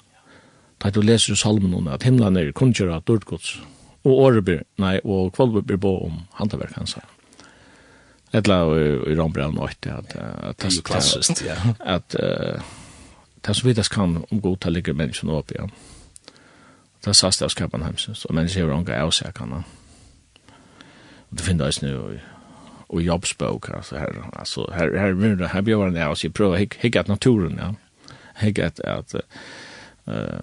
da 0.82 0.90
du 0.90 1.00
leser 1.00 1.32
i 1.32 1.36
salmen 1.36 1.74
om 1.74 1.88
at 1.88 2.02
himlen 2.02 2.36
er 2.36 2.52
kunngjøret 2.52 3.06
dårdgods 3.06 3.58
og 4.04 4.12
Årebir, 4.12 4.62
nei, 4.80 4.99
og 5.04 5.33
Kvalbir 5.37 5.66
blir 5.66 5.80
bo 5.80 5.97
om 6.07 6.21
hantaverk 6.38 6.76
hans. 6.78 6.97
Etla 8.33 8.62
i 9.11 9.16
Rambrand 9.19 9.59
og 9.59 9.69
Øyte, 9.69 9.97
at 9.99 10.14
det 10.14 10.69
er 10.69 10.76
så 10.76 10.85
klassiskt, 10.87 11.42
ja. 11.45 11.59
At 11.97 12.14
det 12.14 13.57
som 13.57 13.69
vidas 13.69 13.88
kan 13.88 14.25
om 14.30 14.40
god 14.40 14.57
ta 14.61 14.71
ligger 14.71 14.97
menneskene 14.97 15.33
opp 15.33 15.52
igjen. 15.52 15.73
Det 17.00 17.12
er 17.12 17.16
sast 17.16 17.42
av 17.42 17.52
skapen 17.52 17.85
hemsens, 17.85 18.26
og 18.28 18.37
mennesker 18.37 18.66
er 18.66 18.75
unga 18.76 18.99
avsakene. 19.00 19.62
Det 21.30 21.47
finner 21.47 21.71
jeg 21.71 21.80
snu 21.80 22.19
og 22.90 23.02
jobbspåk, 23.02 23.69
altså 23.75 23.99
her, 23.99 24.16
altså 24.33 24.66
her, 24.75 24.97
her, 24.99 25.14
her, 25.14 25.47
her 25.47 25.62
bjør 25.62 25.85
han 25.85 25.97
av, 25.97 26.16
så 26.19 26.26
jeg 26.26 26.35
prøver 26.35 26.57
å 26.57 26.64
hikke 26.83 27.00
at 27.00 27.09
naturen, 27.09 27.61
ja. 27.61 27.71
Hikke 28.40 28.66
at, 28.66 28.80
at, 28.85 29.14
uh, 30.11 30.40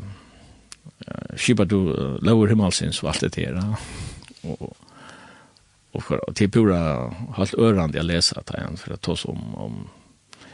skipa 1.35 1.65
du 1.65 1.77
lower 2.21 2.47
himmelsins 2.47 3.03
och 3.03 3.09
allt 3.09 3.19
det 3.19 3.29
där. 3.29 3.75
Och 4.41 4.77
och 5.97 6.03
för 6.03 6.33
till 6.33 6.51
pura 6.51 7.13
halt 7.35 7.53
örande 7.53 7.97
jag 7.97 8.05
läser 8.05 8.39
att 8.39 8.49
han 8.49 8.77
för 8.77 8.93
att 8.93 9.01
ta 9.01 9.15
som 9.15 9.55
om 9.55 9.89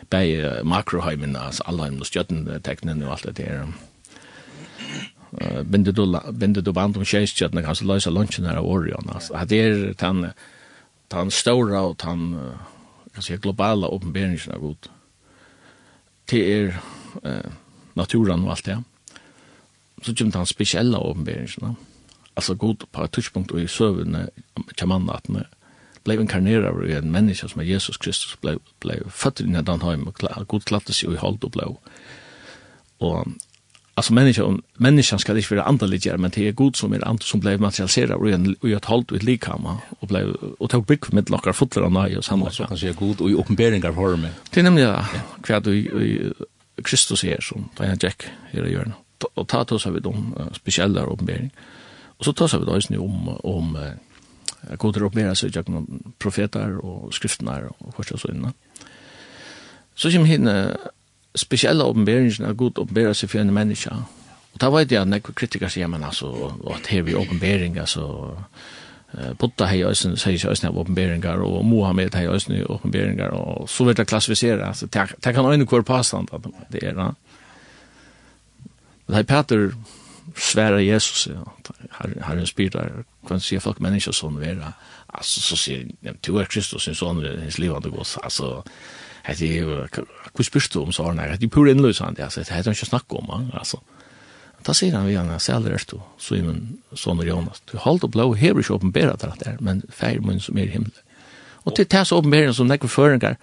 bäj 0.09 0.63
makroheimen 0.63 1.35
as 1.35 1.61
alla 1.61 1.89
de 1.89 2.03
stjärten 2.03 2.61
tecknen 2.63 3.03
och 3.03 3.11
allt 3.11 3.23
det 3.23 3.31
där. 3.31 3.67
Eh 5.41 5.63
bindu 5.63 5.91
du 5.91 6.19
bindu 6.31 6.61
du 6.61 6.71
band 6.71 6.97
om 6.97 7.05
tjejstjärten 7.05 7.63
kanske 7.63 7.85
lösa 7.85 8.09
lunchen 8.09 8.43
där 8.43 8.59
Orion 8.59 9.09
as. 9.09 9.31
Det 9.47 9.61
är 9.61 9.93
tan 9.93 10.27
tan 11.07 11.31
stora 11.31 11.81
och 11.81 12.03
han 12.03 12.51
kan 13.13 13.23
säga 13.23 13.37
globala 13.37 13.87
uppenbarelsen 13.87 14.53
av 14.53 14.59
god. 14.59 14.87
Det 16.25 16.53
är 16.53 16.79
eh 17.23 17.51
naturen 17.93 18.43
och 18.43 18.51
allt 18.51 18.65
det. 18.65 18.71
Ja 18.71 18.92
så 20.03 20.15
kommer 20.15 20.37
han 20.37 20.45
spesielle 20.45 20.97
åpenberingen. 20.97 21.75
Altså 22.35 22.55
god 22.55 22.75
på 22.91 23.03
et 23.03 23.11
tidspunkt 23.11 23.51
og 23.51 23.61
i 23.61 23.67
søvnene 23.67 24.27
kjamannatene 24.77 25.45
ble 26.03 26.17
inkarneret 26.19 26.89
i 26.89 26.97
en 26.97 27.11
menneske 27.11 27.47
som 27.49 27.61
er 27.61 27.69
Jesus 27.69 27.97
Kristus 27.97 28.35
blev 28.41 28.59
ble 28.83 28.99
født 29.09 29.39
i 29.39 29.47
den 29.47 29.81
høyme 29.81 30.11
og 30.11 30.47
god 30.47 30.61
klattes 30.61 31.03
jo 31.03 31.13
i 31.13 31.21
hold 31.21 31.43
og 31.43 31.51
blå. 31.51 31.79
Og 32.99 33.27
Alltså 33.95 34.13
människan 34.13 34.61
människan 34.77 35.19
ska 35.19 35.37
inte 35.37 35.55
vara 35.55 35.65
andaligare 35.65 36.17
men 36.17 36.31
det 36.31 36.47
är 36.47 36.51
god 36.51 36.75
som 36.75 36.93
är 36.93 37.07
ant 37.07 37.23
som 37.23 37.39
blev 37.39 37.61
materialiserad 37.61 38.29
i 38.29 38.33
en 38.33 38.55
i 38.63 38.73
ett 38.73 38.85
halt 38.85 39.11
och 39.11 39.17
ett 39.17 39.23
likhamma 39.23 39.77
och 39.99 40.07
blev 40.07 40.27
och 40.59 40.69
tog 40.69 40.85
brick 40.85 41.11
med 41.11 41.29
lockar 41.29 41.53
fotlar 41.53 41.83
och 41.83 41.91
nej 41.91 42.17
och 42.17 42.25
samma 42.25 42.51
så 42.51 42.65
kan 42.65 42.77
säga 42.77 42.93
god 42.93 43.21
och 43.21 43.29
i 43.29 43.33
uppenbaringar 43.33 43.91
form. 43.91 44.27
Det 44.49 44.63
nämnde 44.63 44.81
jag 44.81 45.05
kvad 45.43 45.63
du 45.63 46.33
Kristus 46.83 47.23
är 47.23 47.41
som 47.41 47.69
där 47.77 47.85
jag 47.85 48.03
Jack 48.03 48.23
här 48.51 48.65
gör 48.65 48.91
och 49.33 49.47
ta 49.47 49.63
til 49.63 49.75
oss 49.75 49.85
av 49.85 50.01
de 50.01 50.35
uh, 50.39 50.47
spesielle 50.53 51.05
åpenbering. 51.05 51.51
Og 52.19 52.25
så 52.25 52.31
ta 52.31 52.43
oss 52.43 52.53
av 52.53 52.67
oss 52.69 52.89
om, 52.89 53.29
om 53.43 53.75
uh, 53.75 54.77
god 54.77 54.93
til 54.93 55.03
å 55.03 55.07
åpenbere 55.07 55.35
seg 55.35 55.55
gjennom 55.55 55.87
profeter 56.19 56.77
og 56.79 57.13
skriftene 57.13 57.69
og 57.69 57.95
hva 57.95 58.17
så 58.17 58.31
innan. 58.31 58.53
Så 59.95 60.11
kommer 60.11 60.27
henne 60.27 60.75
spesielle 61.35 61.85
uppenbarelser 61.85 62.47
av 62.47 62.55
god 62.55 62.79
åpenbere 62.79 63.13
seg 63.13 63.29
for 63.29 63.41
en 63.41 63.53
menneske. 63.53 63.95
Og 64.53 64.61
da 64.61 64.69
vet 64.69 64.91
jeg 64.91 65.09
når 65.09 65.33
kritiker 65.33 65.71
sier, 65.73 65.89
men 65.89 66.03
altså, 66.03 66.53
at 66.69 66.87
her 66.87 67.01
vi 67.01 67.15
åpenbering, 67.17 67.77
altså, 67.81 68.33
Putta 69.37 69.67
hei 69.69 69.83
øysen, 69.85 70.15
sier 70.17 70.33
ikke 70.33 70.49
øysen 70.49 70.67
av 70.71 70.77
åpenberingar, 70.81 71.41
og 71.45 71.65
Mohammed 71.65 72.15
hei 72.17 72.25
øysen 72.25 72.55
av 72.57 72.71
åpenberingar, 72.79 73.35
og 73.37 73.69
så 73.69 73.85
vil 73.85 73.97
det 73.97 74.07
klassifisere, 74.09 74.71
så 74.73 74.87
det 74.89 75.35
kan 75.35 75.45
øyne 75.45 75.65
passa 75.65 75.83
påstand 75.83 76.27
at 76.33 76.47
det 76.73 76.83
er, 76.83 77.13
Men 79.05 79.15
her 79.15 79.23
Peter 79.23 79.73
svära 80.35 80.81
Jesus, 80.81 81.27
ja, 81.27 81.53
herren 82.21 82.47
spyrar, 82.47 83.03
kan 83.27 83.39
se 83.39 83.59
folk 83.59 83.79
människor 83.79 84.11
som 84.11 84.39
vera. 84.39 84.73
Alltså 85.07 85.41
så 85.41 85.57
ser 85.57 85.87
jag, 85.99 86.15
du 86.21 86.39
är 86.39 86.45
Kristus, 86.45 86.83
sin 86.83 86.95
son, 86.95 87.25
hans 87.41 87.59
livande 87.59 87.89
gås, 87.89 88.17
alltså, 88.17 88.63
det 89.27 89.41
är 89.41 89.53
ju, 89.53 89.87
hur 90.37 90.43
spyrst 90.43 90.73
du 90.73 90.79
om 90.79 90.93
svaren 90.93 91.19
här? 91.19 91.37
Det 91.39 91.45
är 91.45 91.49
pur 91.49 91.69
inlösande, 91.69 92.23
alltså, 92.23 92.39
det 92.39 92.49
här 92.49 92.67
är 92.67 92.69
inte 92.69 92.85
snakk 92.85 93.13
om, 93.13 93.51
alltså. 93.53 93.79
Da 94.63 94.73
sier 94.73 94.95
han 94.95 95.07
vi 95.07 95.15
han, 95.15 95.39
sælder 95.39 95.73
er 95.75 95.83
du, 95.91 95.97
Simon, 96.17 96.77
son 96.95 97.19
og 97.19 97.27
Jonas. 97.27 97.61
Du 97.71 97.77
holdt 97.77 98.03
og 98.03 98.11
blå, 98.11 98.33
hever 98.33 98.59
ikke 98.59 98.73
åpenbæret 98.73 99.21
det 99.21 99.33
der, 99.43 99.57
men 99.59 99.83
feir 99.91 100.21
munn 100.21 100.39
som 100.39 100.57
er 100.57 100.63
i 100.63 100.71
himmelen. 100.71 100.95
Og 101.65 101.75
til 101.75 101.85
tæs 101.85 102.11
åpenbæret 102.11 102.55
som 102.55 102.67
nekker 102.67 102.87
føringer, 102.87 103.35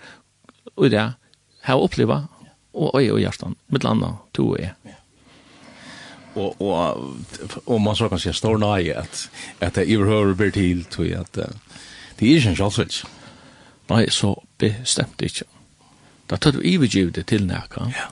og 0.76 0.90
det, 0.90 1.12
har 1.60 1.76
oppleva, 1.76 2.22
og 2.72 3.00
øye 3.00 3.12
og 3.12 3.18
hjertan, 3.18 3.56
mitt 3.68 3.84
landa, 3.84 4.14
to 4.34 4.48
og 4.48 4.58
jeg. 4.58 4.72
Ja 4.84 4.99
og 6.34 6.60
og 6.60 7.14
om 7.66 7.82
man 7.82 7.96
så 7.96 8.08
kan 8.08 8.18
säga 8.18 8.32
står 8.32 8.58
nei 8.58 8.90
at 8.90 9.30
at 9.60 9.74
det 9.74 9.94
överhör 9.94 10.34
blir 10.34 10.50
till 10.50 10.84
til 10.84 11.14
att 11.14 11.38
det 12.18 12.26
är 12.26 12.38
ju 12.38 12.48
en 12.48 12.56
chansvits. 12.56 13.04
Nej, 13.90 14.10
så 14.10 14.42
bestämt 14.58 15.22
inte. 15.22 15.44
Da 16.26 16.36
tar 16.36 16.52
du 16.52 16.62
ivergivet 16.62 17.14
det 17.14 17.26
til 17.26 17.46
nærka. 17.46 17.80
Ja. 17.80 18.06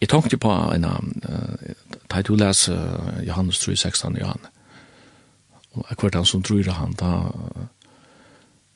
Jeg 0.00 0.08
tenkte 0.08 0.36
på 0.36 0.50
en 0.50 0.84
uh, 0.84 1.74
da 2.10 2.22
du 2.22 2.34
leser 2.34 3.22
Johannes 3.26 3.58
3, 3.58 3.76
16, 3.76 4.16
Johan, 4.16 4.40
og 5.72 5.86
akkurat 5.90 6.14
han 6.14 6.24
som 6.24 6.42
tror 6.42 6.70
han, 6.70 6.92
da, 6.92 7.30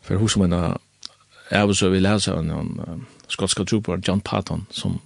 for 0.02 0.16
hos 0.16 0.32
som 0.32 0.42
en 0.42 0.52
av, 0.52 0.80
jeg 1.50 1.68
vil 1.92 2.06
han 2.06 2.50
en 2.50 3.06
skotska 3.28 3.64
trooper, 3.64 4.00
John 4.08 4.20
Patton, 4.20 4.66
som 4.70 5.00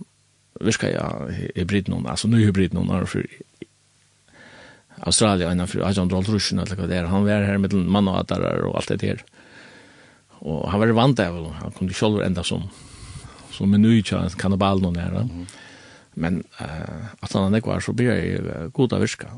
viska 0.60 0.92
ja 0.92 1.28
hybrid 1.54 1.88
någon 1.88 2.06
alltså 2.06 2.28
nu 2.28 2.36
hybrid 2.36 2.74
någon 2.74 2.88
har 2.88 3.04
för 3.04 3.26
Australien 5.00 5.52
innan 5.52 5.68
för 5.68 5.80
Agent 5.80 6.12
Roll 6.12 6.24
Russian 6.24 6.58
eller 6.58 6.76
vad 6.76 6.88
det 6.88 6.96
är 6.96 7.04
han 7.04 7.24
var 7.24 7.30
här 7.30 7.58
med 7.58 7.72
man 7.72 8.08
och 8.08 8.26
där 8.26 8.60
och 8.60 8.76
allt 8.76 8.88
det 8.88 8.96
där 8.96 9.24
och 10.28 10.70
han 10.70 10.80
var 10.80 10.86
vant 10.86 11.16
där 11.16 11.52
han 11.52 11.72
kunde 11.72 11.94
själv 11.94 12.20
ända 12.22 12.42
som 12.44 12.68
som 13.50 13.74
en 13.74 13.82
ny 13.82 14.02
chans 14.02 14.34
kannibal 14.34 14.82
någon 14.82 14.94
där 14.94 15.08
mm. 15.08 15.46
men 16.14 16.44
eh 16.58 16.64
uh, 16.64 17.04
att 17.20 17.32
han 17.32 17.54
inte 17.54 17.68
var 17.68 17.80
så 17.80 17.92
blir 17.92 18.08
det 18.08 18.68
goda 18.72 18.98
viska 18.98 19.28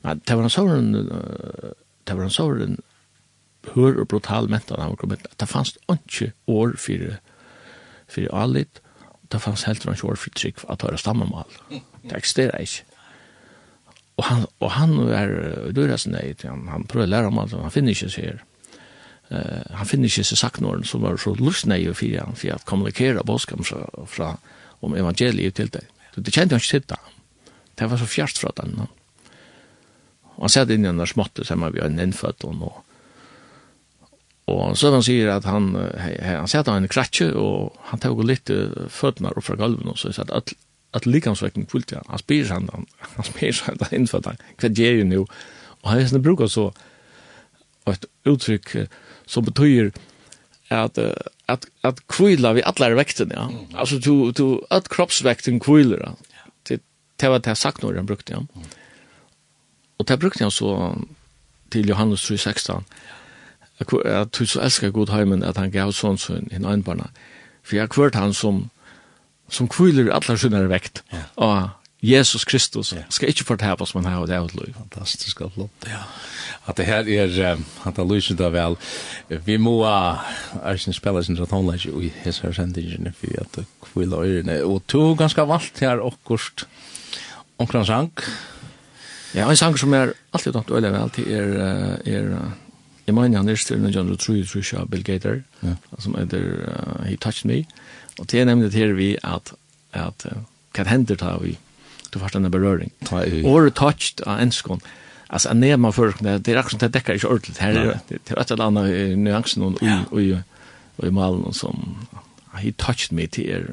men 0.00 0.20
det 0.24 0.34
var 0.34 0.42
en 0.42 0.50
sån 0.50 0.92
det 2.04 2.14
var 2.14 2.22
en 2.22 2.30
sån 2.30 2.76
hör 3.74 4.00
och 4.00 4.06
brutal 4.06 4.48
mentan 4.48 4.80
han 4.80 4.96
kom 4.96 5.16
det 5.36 5.46
fanns 5.46 5.78
inte 5.90 6.32
år 6.46 6.74
för 6.78 7.16
för 8.08 8.34
allt 8.34 8.80
da 9.30 9.38
fanns 9.38 9.66
helt 9.68 9.86
en 9.86 9.98
kjør 9.98 10.18
for 10.18 10.34
trygg 10.34 10.62
at 10.66 10.80
det 10.82 10.90
var 10.90 11.00
stammemål. 11.00 11.58
Det 11.70 12.16
eksisterer 12.16 12.62
ikke. 12.64 12.86
Og 14.20 14.26
han, 14.26 14.46
og 14.60 14.72
han 14.74 14.96
er 15.16 15.30
døresen 15.72 16.16
i 16.18 16.34
han, 16.42 16.66
han 16.68 16.84
prøver 16.88 17.06
å 17.06 17.12
lære 17.14 17.30
om 17.30 17.38
alt, 17.40 17.54
han 17.56 17.72
finner 17.72 17.94
ikke 17.94 18.10
seg 18.12 18.26
her. 18.26 18.42
Uh, 19.30 19.62
han 19.78 19.86
finner 19.86 20.10
ikke 20.10 20.26
seg 20.26 20.40
sagt 20.40 20.60
noen 20.60 20.82
som 20.84 21.04
var 21.06 21.16
så 21.22 21.32
lustnei 21.38 21.84
og 21.88 21.96
fyrir 22.00 22.24
han, 22.24 22.36
for 22.36 22.56
å 22.56 22.64
kommunikere 22.68 23.24
bådskap 23.24 23.62
fra, 23.64 23.84
fra, 24.10 24.34
om 24.84 24.96
evangeliet 24.98 25.56
til 25.56 25.70
deg. 25.72 25.86
Det 26.18 26.34
kjente 26.34 26.58
han 26.58 26.60
ikke 26.60 26.80
til 26.80 26.88
det. 26.90 27.00
Det 27.78 27.88
var 27.88 28.02
så 28.02 28.10
fjerst 28.10 28.42
fra 28.42 28.52
den. 28.58 28.74
No? 28.76 28.90
Og 30.36 30.48
han 30.48 30.52
sette 30.52 30.74
inn 30.74 30.84
i 30.84 30.90
en 30.90 31.00
der 31.00 31.08
som 31.08 31.64
vi 31.70 31.80
har 31.80 31.88
innfødt 31.88 32.44
og 32.48 32.58
noe 32.58 32.84
Og 34.50 34.74
så 34.78 34.90
han 34.92 35.04
sier 35.04 35.30
at 35.32 35.46
han, 35.48 35.72
he, 35.76 36.14
han 36.24 36.48
sier 36.50 36.64
at 36.64 36.70
han 36.70 36.82
en 36.82 36.90
kratje, 36.90 37.30
og 37.38 37.76
han 37.90 38.02
tog 38.02 38.22
litt 38.26 38.50
føttene 38.90 39.30
opp 39.30 39.46
fra 39.46 39.58
gulven, 39.60 39.92
og 39.92 40.00
så 40.00 40.12
sier 40.12 40.26
at 40.34 40.54
at, 40.90 41.06
likansvekken 41.06 41.12
likamsvekten 41.12 41.66
fullt, 41.70 41.92
ja. 41.94 42.00
han 42.10 42.18
spyr 42.18 42.46
seg 42.48 42.70
han, 42.74 42.86
han 43.14 43.26
spyr 43.26 43.52
seg 43.54 43.76
han 43.84 43.92
innfødt 43.94 44.26
han, 44.26 44.40
hva 44.58 44.70
gjør 44.74 44.96
jo 44.98 45.04
nå? 45.06 45.20
Og 45.80 45.90
han 45.92 46.00
er 46.02 46.24
bruker 46.24 46.50
så 46.50 46.70
et 47.90 48.06
uttrykk 48.28 48.72
som 49.30 49.46
betyr 49.46 49.92
at, 50.74 50.98
at, 51.50 51.68
at 51.86 52.02
kvila 52.10 52.52
vi 52.58 52.66
alle 52.66 52.90
vekten, 52.98 53.30
ja. 53.34 53.46
Altså, 53.74 54.00
du, 54.02 54.30
du, 54.34 54.60
at 54.70 54.90
kroppsvekten 54.90 55.62
kviler, 55.62 56.02
ja. 56.02 56.42
Det, 56.66 56.80
det 57.22 57.30
var 57.30 57.42
det 57.42 57.54
jeg 57.54 57.62
sagt 57.62 57.86
når 57.86 58.02
han 58.02 58.10
brukte, 58.10 58.34
ja. 58.34 58.66
Og 59.98 60.08
det 60.10 60.18
brukte 60.18 60.42
han 60.42 60.54
så 60.54 60.74
til 61.70 61.86
Johannes 61.90 62.26
3, 62.26 62.38
16, 62.50 62.82
ja 62.82 63.19
at 63.80 64.38
du 64.38 64.46
så 64.46 64.60
elsker 64.60 64.90
god 64.90 65.08
heimen 65.14 65.44
at 65.44 65.56
han 65.56 65.72
gav 65.72 65.92
sånn 65.96 66.18
sånn 66.20 66.48
i 66.52 66.60
nøgnbarna. 66.60 67.10
For 67.62 67.76
jeg 67.76 67.92
kvart 67.92 68.18
han 68.18 68.34
som, 68.36 68.68
som 69.48 69.68
kviler 69.68 70.12
alle 70.12 70.36
sine 70.38 70.66
vekt. 70.68 71.02
Ja. 71.12 71.24
Og 71.36 71.68
Jesus 72.00 72.44
Kristus 72.48 72.92
ja. 72.92 73.02
skal 73.12 73.28
ikke 73.28 73.44
fortelle 73.44 73.84
oss 73.84 73.92
man 73.94 74.06
har 74.08 74.24
det 74.26 74.38
ut 74.40 74.54
liv. 74.56 74.72
Fantastisk 74.78 75.42
og 75.44 75.52
flott. 75.56 75.88
Ja. 75.88 76.06
At 76.68 76.78
det 76.80 76.86
her 76.86 77.08
er, 77.08 77.58
at 77.86 77.96
det 77.96 78.06
lyser 78.08 78.38
da 78.38 78.48
vel, 78.52 78.76
vi 79.28 79.56
må 79.60 79.82
er 79.84 80.76
sin 80.76 80.96
spiller 80.96 81.22
sin 81.22 81.36
tonelage 81.36 81.92
i 81.92 82.12
hese 82.24 82.46
her 82.46 82.56
sendingen, 82.56 83.12
for 83.16 83.40
at 83.40 83.52
det 83.56 83.66
kvile 83.84 84.16
øyrene. 84.16 84.62
Og 84.64 84.82
to 84.88 85.14
ganske 85.14 85.44
valgt 85.48 85.80
her 85.80 86.00
okkurst 86.00 86.66
omkring 87.58 87.86
sang. 87.86 88.12
Ja, 89.34 89.50
en 89.50 89.56
sang 89.56 89.78
som 89.78 89.92
er 89.94 90.14
alltid 90.32 90.56
tatt 90.56 90.72
øyelig 90.72 90.92
vel 90.92 91.10
til 91.14 91.32
er, 91.32 91.52
er 92.06 92.32
Jeg 93.10 93.16
mener 93.16 93.40
han 93.42 93.48
er 93.50 93.58
styrer 93.58 93.80
noen 93.82 93.96
andre 93.98 94.16
tru 94.22 94.36
tru 94.46 94.60
av 94.78 94.86
Bill 94.92 95.02
Gator, 95.02 95.40
ja. 95.66 95.74
som 95.98 96.14
heter 96.14 96.44
uh, 96.62 97.00
He 97.08 97.16
Touched 97.18 97.48
Me. 97.50 97.64
Og 98.22 98.28
det 98.30 98.38
er 98.38 98.46
nemlig 98.46 98.70
til 98.70 98.94
vi 98.94 99.16
at, 99.26 99.50
at 99.98 100.26
uh, 100.30 100.44
hva 100.76 100.84
hender 100.86 101.18
ta 101.18 101.32
vi 101.42 101.56
til 102.12 102.22
første 102.22 102.38
denne 102.38 102.52
berøring. 102.54 102.92
Ta 103.08 103.24
i. 103.26 103.42
Or 103.42 103.66
touched 103.74 104.22
av 104.30 104.38
enskån. 104.44 104.82
Altså, 105.26 105.50
en 105.50 105.62
nema 105.62 105.90
for, 105.94 106.14
det 106.22 106.46
er 106.46 106.62
akkurat 106.62 106.76
som 106.76 106.84
det 106.84 106.92
dekker 106.94 107.18
ikke 107.18 107.32
ordentlig. 107.34 107.56
Her 107.58 107.80
er 107.80 107.98
det 108.06 108.20
er 108.30 108.40
et 108.44 108.54
eller 108.54 108.70
annet 108.70 109.18
nyansen 109.18 109.66
og, 109.66 109.82
og, 109.82 110.22
og, 110.22 111.04
i 111.06 111.12
malen 111.14 111.54
som 111.54 111.98
He 112.62 112.70
Touched 112.70 113.16
Me 113.16 113.26
til 113.26 113.50
er, 113.50 113.68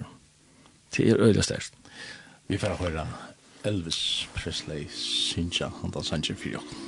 til 0.92 1.14
er 1.14 1.22
øyla 1.30 1.46
størst. 1.46 1.78
Vi 2.50 2.58
får 2.58 2.78
høre 2.82 3.06
Elvis 3.66 4.30
Presley, 4.34 4.88
Sinja, 4.90 5.70
han 5.82 5.94
da 5.94 6.02
Sanji 6.02 6.34
Fyjokten. 6.34 6.87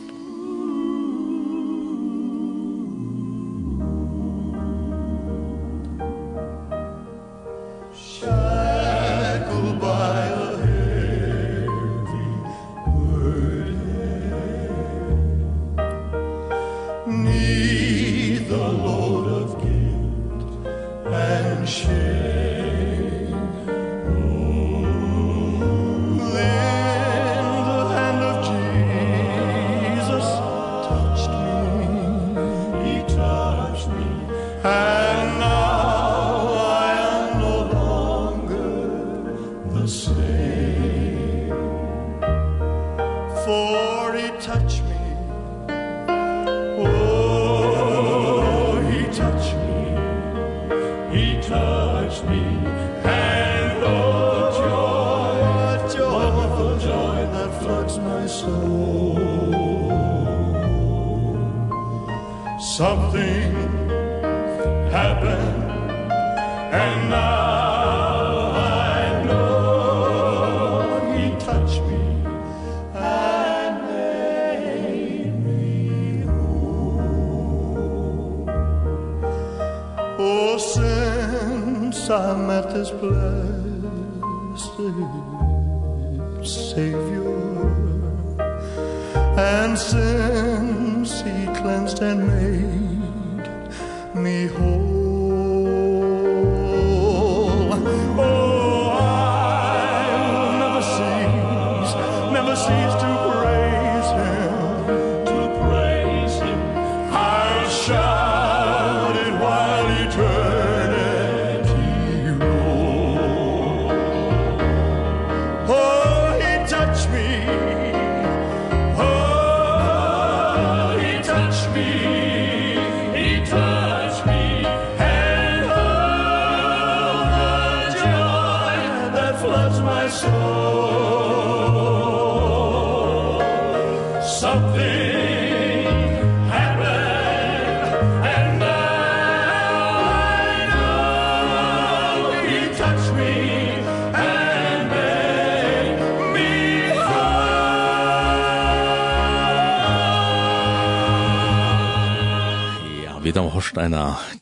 hørt 153.60 153.80
en 153.82 153.95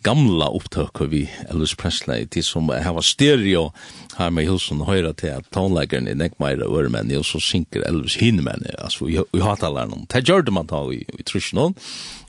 gamla 0.06 0.50
opptøk 0.54 1.02
vi 1.12 1.24
Elvis 1.50 1.76
Presley 1.80 2.28
til 2.30 2.46
som 2.46 2.70
her 2.70 2.94
var 2.94 3.06
stereo 3.06 3.72
her 4.18 4.30
med 4.34 4.46
Hilsen 4.48 4.84
høyre 4.86 5.14
til 5.18 5.34
at 5.34 5.50
tonleggeren 5.54 6.10
i 6.10 6.16
Nekmeire 6.18 6.68
og 6.68 6.78
Øremenn 6.82 7.12
og 7.18 7.26
så 7.26 7.42
synker 7.42 7.86
Elvis 7.90 8.20
Hinemenn 8.22 8.66
altså 8.78 9.08
vi 9.10 9.42
hatar 9.42 9.74
lærne 9.74 9.96
noen. 9.96 10.08
det 10.14 10.26
gjør 10.28 10.46
det 10.46 10.54
man 10.54 10.70
tar 10.70 10.92
i, 10.94 11.02
i 11.18 11.24
trusjonen 11.26 11.76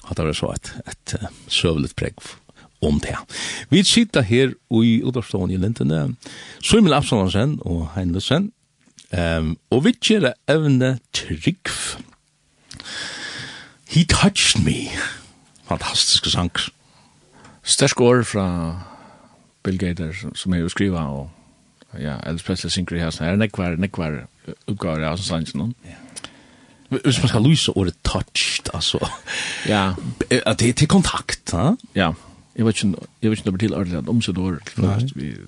at 0.09 0.17
det 0.17 0.27
var 0.27 0.37
så 0.37 0.53
et, 0.55 0.73
et 0.89 1.17
søvlet 1.53 1.97
preg 1.97 2.17
om 2.81 3.01
det. 3.03 3.17
Vi 3.71 3.83
sitter 3.83 4.23
her 4.23 4.55
i 4.71 5.03
Udorstående 5.03 5.55
i 5.55 5.59
Lintene, 5.59 6.15
Svimil 6.63 6.95
Absalonsen 6.95 7.59
og 7.67 7.89
Heinløsen, 7.97 8.53
um, 9.13 9.57
og 9.71 9.85
vi 9.85 9.93
gjør 9.93 10.33
evne 10.49 10.99
trygg. 11.13 11.69
He 13.89 14.05
touched 14.05 14.63
me. 14.65 14.89
Fantastiske 15.69 16.31
sanger. 16.31 16.71
Stersk 17.69 18.01
år 18.01 18.23
fra 18.25 18.47
Bill 19.67 19.79
Gator 19.81 20.15
som 20.35 20.55
er 20.57 20.63
jo 20.63 20.71
skriva 20.73 21.05
og 21.13 21.29
ja, 22.01 22.17
Elvis 22.29 22.45
Presley 22.47 22.73
synker 22.73 22.97
i 22.97 23.01
hæsen 23.03 23.27
her, 23.27 23.37
nekvar, 23.41 23.77
nekvar 23.81 24.23
utgaver 24.69 25.05
av 25.09 25.21
Sands 25.21 25.55
noen. 25.57 25.75
Hvis 26.89 27.19
man 27.21 27.29
skal 27.29 27.45
lyse 27.45 27.73
ordet 27.77 27.95
touched, 28.05 28.71
altså. 28.75 29.01
Ja. 29.69 29.93
At 30.31 30.61
det 30.61 30.69
er 30.69 30.73
til 30.73 30.89
kontakt, 30.89 31.53
ha? 31.53 31.75
Ja. 31.97 32.13
Jeg 32.57 32.67
vet 32.67 32.81
ikke, 32.81 33.07
jeg 33.23 33.31
vet 33.31 33.39
ikke 33.39 33.45
om 33.45 33.53
det 33.53 33.59
blir 33.59 33.69
til 33.69 33.77
ordentlig 33.77 33.99
at 33.99 34.09
omsett 34.09 34.39
år. 34.39 34.57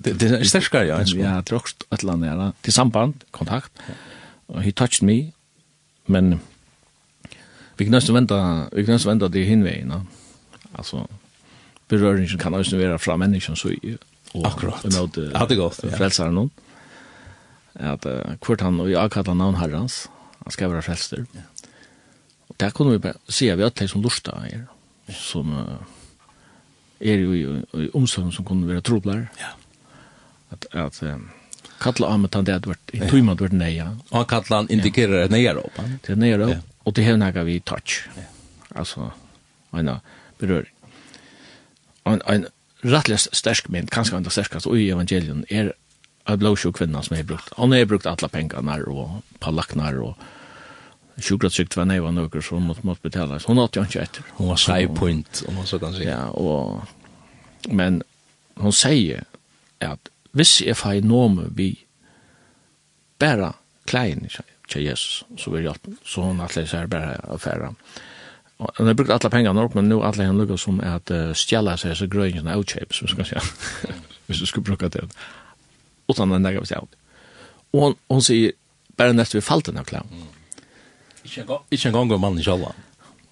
Det 0.05 0.27
er 0.29 0.43
sterskere, 0.47 0.85
ja. 0.87 0.99
Ja, 1.17 1.41
det 1.41 1.51
er 1.51 1.57
også 1.57 1.87
et 1.91 1.99
eller 1.99 2.13
annet, 2.13 2.27
ja. 2.29 2.51
Til 2.63 2.73
samband, 2.73 3.13
kontakt. 3.31 3.71
Og 4.47 4.61
he 4.61 4.71
touched 4.71 5.05
me, 5.07 5.33
men 6.07 6.41
vi 7.77 7.85
kan 7.85 7.91
nesten 7.97 8.15
vente, 8.15 8.37
vi 8.73 8.85
kan 8.85 8.95
nesten 8.95 9.11
vente 9.11 9.29
det 9.33 9.45
hinveien, 9.47 9.91
ja. 9.91 10.01
Altså, 10.77 11.05
berøringen 11.91 12.39
kan 12.39 12.55
også 12.55 12.79
være 12.79 12.99
fra 12.99 13.17
mennesken 13.19 13.59
så 13.59 13.73
i 13.75 13.97
og 14.31 14.45
akkurat 14.47 14.85
Og 14.85 14.93
imot, 14.93 15.17
uh, 15.17 15.31
er 15.35 15.55
godt, 15.59 15.83
ja. 15.83 15.95
frelseren 15.97 16.37
noen 16.37 16.51
at 17.75 18.05
uh, 18.07 18.35
hvert 18.43 18.63
han 18.63 18.79
og 18.83 18.91
jeg 18.91 19.11
kallar 19.13 19.37
navn 19.37 19.59
herrens 19.59 20.05
han 20.41 20.55
skal 20.55 20.71
være 20.71 20.85
frelster 20.85 21.25
ja. 21.35 21.47
og 22.49 22.55
der 22.59 22.71
kunne 22.75 22.95
vi 22.95 23.03
bare 23.03 23.19
si 23.29 23.49
at 23.51 23.59
vi 23.59 23.67
alle 23.67 23.89
som 23.91 24.03
lorsta 24.03 24.37
er 24.47 24.65
som 25.15 25.51
uh, 25.51 25.75
er 27.01 27.23
jo 27.25 27.35
i, 27.35 27.43
i 27.85 27.91
omsorgen 27.97 28.31
som 28.31 28.47
kunne 28.47 28.69
være 28.69 28.83
trobler 28.87 29.27
ja. 29.39 29.53
at, 30.55 30.67
at 30.71 31.01
um, 31.03 31.29
kalla 31.81 32.13
av 32.13 32.19
med 32.23 32.35
det 32.47 32.55
at 32.55 32.67
vært 32.69 32.93
i 32.95 33.01
tøyma 33.03 33.35
vært 33.39 33.57
neia 33.57 33.91
og 34.11 34.19
han 34.21 34.29
kalla 34.31 34.61
han 34.63 34.71
indikerer 34.71 35.25
ja. 35.25 35.31
neia 35.33 35.57
opp 35.59 35.81
til 36.05 36.19
neia 36.19 36.39
opp 36.39 36.55
ja. 36.55 36.61
og 36.85 36.95
til 36.95 37.09
hevnaga 37.09 37.43
vi 37.47 37.59
touch 37.59 38.05
ja. 38.15 38.27
altså 38.75 39.11
en 39.75 39.97
berøring 40.39 40.80
en, 42.03 42.21
en 42.25 42.45
rettelig 42.81 43.19
sterk 43.29 43.69
mynd, 43.69 43.91
kanskje 43.93 44.17
en 44.17 44.27
av 44.27 44.33
sterkast 44.33 44.69
i 44.73 44.89
evangelien, 44.89 45.45
er 45.49 45.73
en 46.29 46.39
blåsjuk 46.41 46.77
kvinna 46.79 47.01
som 47.05 47.17
har 47.17 47.27
brukt. 47.29 47.53
Han 47.57 47.73
har 47.75 47.89
brukt 47.89 48.09
alle 48.09 48.29
pengene 48.31 48.77
og 48.89 49.21
palaknar 49.41 49.97
og 50.01 50.29
sjukratsykt 51.21 51.75
var 51.77 51.85
neiva 51.85 52.09
nøkker, 52.13 52.41
så 52.41 52.57
hun 52.57 52.69
måtte, 52.69 52.85
måtte 52.87 53.05
betale. 53.05 53.37
Så 53.39 53.51
hun 53.51 53.61
åtte 53.61 53.81
jo 53.81 53.85
ikke 53.85 54.05
etter. 54.05 54.25
Hun 54.39 54.49
var 54.49 54.61
save 54.61 54.95
point, 54.97 55.43
om 55.47 55.59
man 55.59 55.67
så 55.69 55.77
kan 55.81 55.93
si. 55.93 56.07
Ja, 56.07 56.23
og, 56.33 56.87
men 57.69 58.01
hun 58.57 58.73
sier 58.73 59.27
at 59.85 60.09
hvis 60.37 60.61
jeg 60.63 60.79
får 60.79 61.03
noe 61.05 61.49
vi 61.53 61.73
bare 63.21 63.51
klein 63.89 64.25
til 64.71 64.85
Jesus, 64.87 65.25
så 65.37 65.51
vil 65.53 65.67
jeg 65.67 65.97
så 66.07 66.25
hun 66.25 66.41
det 66.41 66.65
er 66.73 66.89
bare 66.89 67.19
affæra. 67.29 67.75
Ja 67.75 68.09
han 68.73 68.87
har 68.87 68.93
brukt 68.93 69.09
alla 69.09 69.29
pengarna 69.29 69.63
upp 69.63 69.73
men 69.73 69.89
nu 69.89 70.01
alla 70.01 70.25
han 70.25 70.37
lukar 70.37 70.57
som 70.57 70.79
att 70.79 71.11
uh, 71.11 71.33
stjäla 71.33 71.77
sig 71.77 71.95
så 71.95 72.05
gröjningen 72.05 72.47
av 72.47 72.63
shapes 72.65 72.97
så 72.97 73.07
ska 73.07 73.23
säga. 73.23 73.41
Hvis 74.25 74.39
du 74.39 74.45
skulle 74.45 74.63
bruka 74.63 74.89
det. 74.89 75.07
Utan 76.07 76.29
den 76.29 76.43
där 76.43 76.51
gav 76.51 76.63
sig 76.63 76.77
ut. 76.77 76.95
Och 77.71 77.81
hon, 77.81 77.95
hon 78.07 78.21
säger 78.21 78.51
bara 78.87 79.11
nästa 79.11 79.37
vi 79.37 79.41
falten 79.41 79.77
av 79.77 79.83
klam. 79.83 80.07
Ikke 81.69 81.87
en 81.87 81.93
gang 81.93 82.11
om 82.11 82.21
mannen 82.21 82.43
selv. 82.43 82.65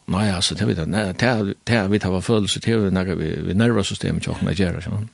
Nei, 0.09 0.29
altså, 0.33 0.55
det 0.55 0.65
vet 0.67 0.77
jeg. 0.77 0.89
Nei, 0.89 1.03
det 1.13 1.79
vet 1.89 2.03
jeg 2.03 2.13
var 2.13 2.21
følelse 2.25 2.59
til 2.59 2.87
vi 2.87 3.15
vi 3.15 3.29
vi 3.45 3.53
nervesystemet 3.53 4.23
til 4.23 4.33
åkne 4.33 4.53
gjør, 4.57 4.79
sånn. 4.81 5.09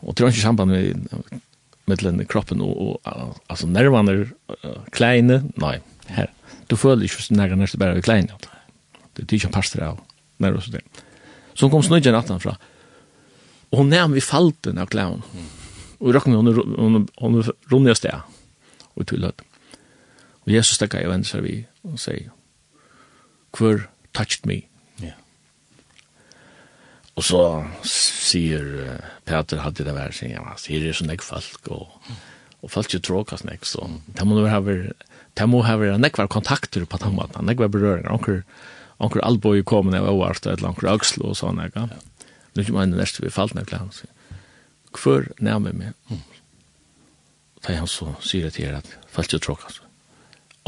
Og 0.00 0.14
det 0.16 0.24
er 0.24 0.32
ikke 0.32 0.40
samband 0.40 0.70
med 0.70 2.22
i 2.22 2.24
kroppen 2.24 2.60
og, 2.60 3.00
og 3.04 3.40
altså 3.48 3.66
nervene, 3.66 4.30
uh, 4.48 4.78
kleine, 4.92 5.42
nei, 5.60 5.80
her. 6.08 6.30
Du 6.70 6.76
føler 6.76 7.02
ikke 7.02 7.34
nærmere 7.34 7.56
nærmere 7.56 7.78
bare 7.78 7.94
ved 7.94 8.02
kleine. 8.02 8.38
Nei 8.40 8.59
det 9.20 9.32
er 9.32 9.38
ikke 9.40 9.50
en 9.50 9.56
pastor 9.56 9.84
av, 9.84 10.02
nær 10.40 10.56
og 10.56 10.64
så 10.64 10.74
det. 10.74 10.84
Så 11.54 11.66
hun 11.66 11.72
kom 11.74 11.84
snøyden 11.84 12.14
natten 12.16 12.40
fra, 12.42 12.56
og 13.70 13.82
hun 13.82 13.92
nevn 13.92 14.16
vi 14.16 14.24
falten 14.24 14.80
av 14.80 14.90
klæven, 14.90 15.22
og 16.00 16.14
råkken 16.16 16.36
hun, 16.38 16.50
hun, 16.78 17.06
hun 17.20 17.40
runde 17.72 17.94
sted, 17.98 18.24
og 18.96 19.06
tullet. 19.06 19.44
Og 20.46 20.52
Jesus 20.54 20.78
stekka 20.78 21.02
i 21.02 21.10
venstre 21.10 21.42
vi, 21.44 21.56
og 21.86 22.00
sier, 22.00 22.32
hver 23.56 23.84
touched 24.16 24.48
me? 24.48 24.62
Ja. 25.02 25.14
Og 27.18 27.26
så 27.26 27.44
sier 27.86 28.66
uh, 28.86 28.96
Peter 29.28 29.62
hadde 29.62 29.86
det 29.86 29.94
vært 29.94 30.18
sin, 30.18 30.34
ja, 30.34 30.56
sier 30.58 30.82
det 30.82 30.94
er 30.94 31.00
sånn 31.02 31.14
folk, 31.22 31.70
og, 31.70 32.10
og 32.64 32.72
folk 32.72 32.90
ikke 32.90 33.06
tråkast 33.10 33.46
nek, 33.46 33.66
så 33.68 33.86
det 34.16 34.26
må 34.26 34.40
ha 34.46 34.62
vært, 34.64 35.06
det 35.38 35.46
må 35.50 35.62
ha 35.66 35.76
vært 35.78 36.00
nekvar 36.02 36.30
kontakter 36.32 36.86
på 36.88 37.02
den 37.04 37.18
måten, 37.18 37.46
nekvar 37.46 37.70
berøringer, 37.70 38.10
onker, 38.14 38.42
onker, 38.42 38.78
onkur 39.00 39.24
alboi 39.24 39.62
komin 39.66 39.96
av 39.96 40.08
oart 40.12 40.46
eller 40.46 40.70
onkur 40.70 40.90
axlo 40.92 41.32
og 41.32 41.38
sånn 41.40 41.60
ega. 41.64 41.88
Nu 42.54 42.62
ikke 42.62 42.76
mener 42.76 43.00
nærst 43.00 43.20
vi 43.22 43.32
falt 43.32 43.54
nekla 43.56 43.84
han 43.84 43.94
sier. 43.94 44.10
Hvor 44.96 45.28
nærmer 45.38 45.76
meg? 45.76 46.18
Da 47.64 47.76
han 47.76 47.88
så 47.90 48.14
sier 48.24 48.48
det 48.48 48.56
til 48.58 48.74
at 48.74 48.88
falt 49.12 49.32
jo 49.32 49.40
tråk 49.42 49.64
altså. 49.68 49.86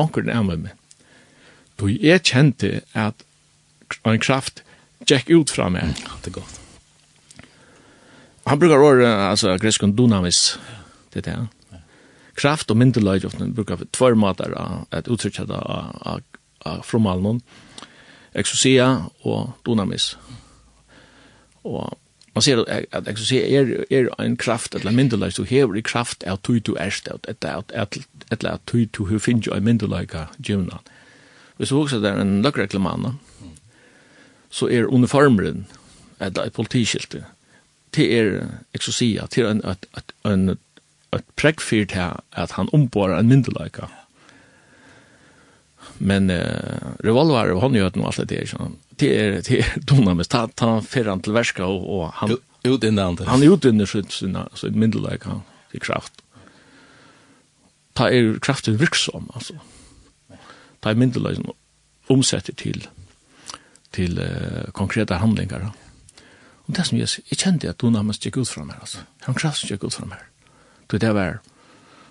Onkur 0.01 0.25
nærmer 0.27 0.61
meg. 0.61 0.77
Då 1.77 1.89
jeg 1.91 2.23
kjente 2.29 2.83
at 2.95 3.25
en 4.05 4.21
kraft 4.23 4.63
gikk 5.09 5.31
ut 5.33 5.51
fra 5.51 5.69
meg. 5.73 5.97
Det 6.23 6.33
er 6.33 6.39
godt. 6.39 6.61
Han 8.47 8.59
brukar 8.59 8.83
året, 8.83 9.07
altså 9.07 9.57
greskon 9.63 9.95
dunamis, 9.95 10.59
det 11.15 11.27
er 11.27 11.29
det. 11.29 11.83
Kraft 12.35 12.71
og 12.73 12.79
myndeløyd, 12.81 13.29
brukar 13.55 13.85
tvær 13.95 14.17
måter 14.19 14.55
at 14.91 15.11
uttrykja 15.11 15.45
det 15.47 15.61
av 15.63 16.83
fromalen, 16.87 17.43
exosia 18.35 19.09
og 19.23 19.53
dynamis. 19.67 20.19
Og 21.65 21.99
man 22.35 22.43
ser 22.43 22.65
at 22.67 23.09
exosia 23.09 23.61
er, 23.61 23.85
er 23.91 24.09
en 24.23 24.37
kraft, 24.37 24.75
eller 24.75 24.93
myndeløs, 24.93 25.35
du 25.35 25.45
hever 25.45 25.77
i 25.77 25.85
kraft 25.85 26.25
av 26.25 26.41
tui 26.43 26.59
du 26.61 26.75
erst, 26.81 27.09
eller 27.29 28.51
at 28.51 28.65
tøy 28.67 28.87
du 28.93 29.05
hever 29.07 29.21
finnes 29.21 29.47
jo 29.47 29.55
en 29.55 29.65
myndeløyga 29.65 30.27
gymna. 30.43 30.81
Hvis 31.57 31.69
du 31.69 31.79
også 31.79 32.01
er 32.01 32.21
en 32.21 32.41
løkreklamane, 32.43 33.15
så 34.51 34.69
er 34.69 34.89
uniformeren, 34.89 35.67
eller 36.21 36.43
et 36.49 36.53
politiskilte, 36.53 37.25
til 37.93 38.13
er 38.13 38.47
exosia, 38.75 39.27
til 39.27 39.45
er 39.45 39.51
en, 39.51 39.65
at, 39.65 39.87
at, 39.95 40.15
et, 40.25 40.57
et 41.13 41.25
her, 41.93 42.25
at 42.33 42.57
han 42.57 42.69
omborer 42.73 43.19
en 43.19 43.29
myndeløyga 43.29 43.91
men 46.03 46.31
uh, 46.35 46.95
revolver 47.05 47.53
og 47.55 47.63
håndgjøten 47.63 48.03
og 48.03 48.11
alt 48.11 48.23
det 48.25 48.31
der, 48.33 48.49
sånn. 48.51 48.79
Det 48.99 49.11
er, 49.15 49.37
det 49.47 49.61
er 49.63 49.77
dunamis, 49.91 50.31
ta, 50.33 50.47
ta 50.59 50.77
han 50.77 50.87
ferran 50.87 51.23
til 51.23 51.37
verska 51.37 51.67
og, 51.69 51.87
og 51.87 52.09
han... 52.21 52.35
ut 52.37 52.49
Utinnan 52.63 53.17
det. 53.19 53.27
Han 53.27 53.43
er 53.43 53.57
utinnan 53.57 53.89
sitt, 53.91 54.13
sin, 54.15 54.37
sin 54.55 54.79
myndelag, 54.79 55.25
han, 55.27 55.43
til 55.73 55.83
kraft. 55.83 56.23
Ta 57.99 58.07
er 58.11 58.37
kraften 58.43 58.79
virksom, 58.81 59.27
altså. 59.35 59.59
Ta 60.83 60.93
er 60.93 60.99
myndelag 60.99 61.41
omsetter 62.11 62.55
til, 62.59 62.87
til 63.95 64.19
uh, 64.23 64.71
konkreta 64.79 65.19
handlingar. 65.23 65.73
Og 66.67 66.77
det 66.77 66.87
som 66.87 66.99
jeg, 66.99 67.11
jeg 67.31 67.43
kjente 67.43 67.71
at 67.71 67.83
dunamis 67.83 68.23
gikk 68.23 68.39
ut 68.43 68.51
fra 68.51 68.67
meg, 68.67 68.79
altså. 68.79 69.03
Han 69.27 69.39
kraften 69.39 69.71
gikk 69.71 69.89
ut 69.89 69.99
fra 69.99 70.07
meg. 70.11 70.23
Det 70.93 71.15
var, 71.17 71.41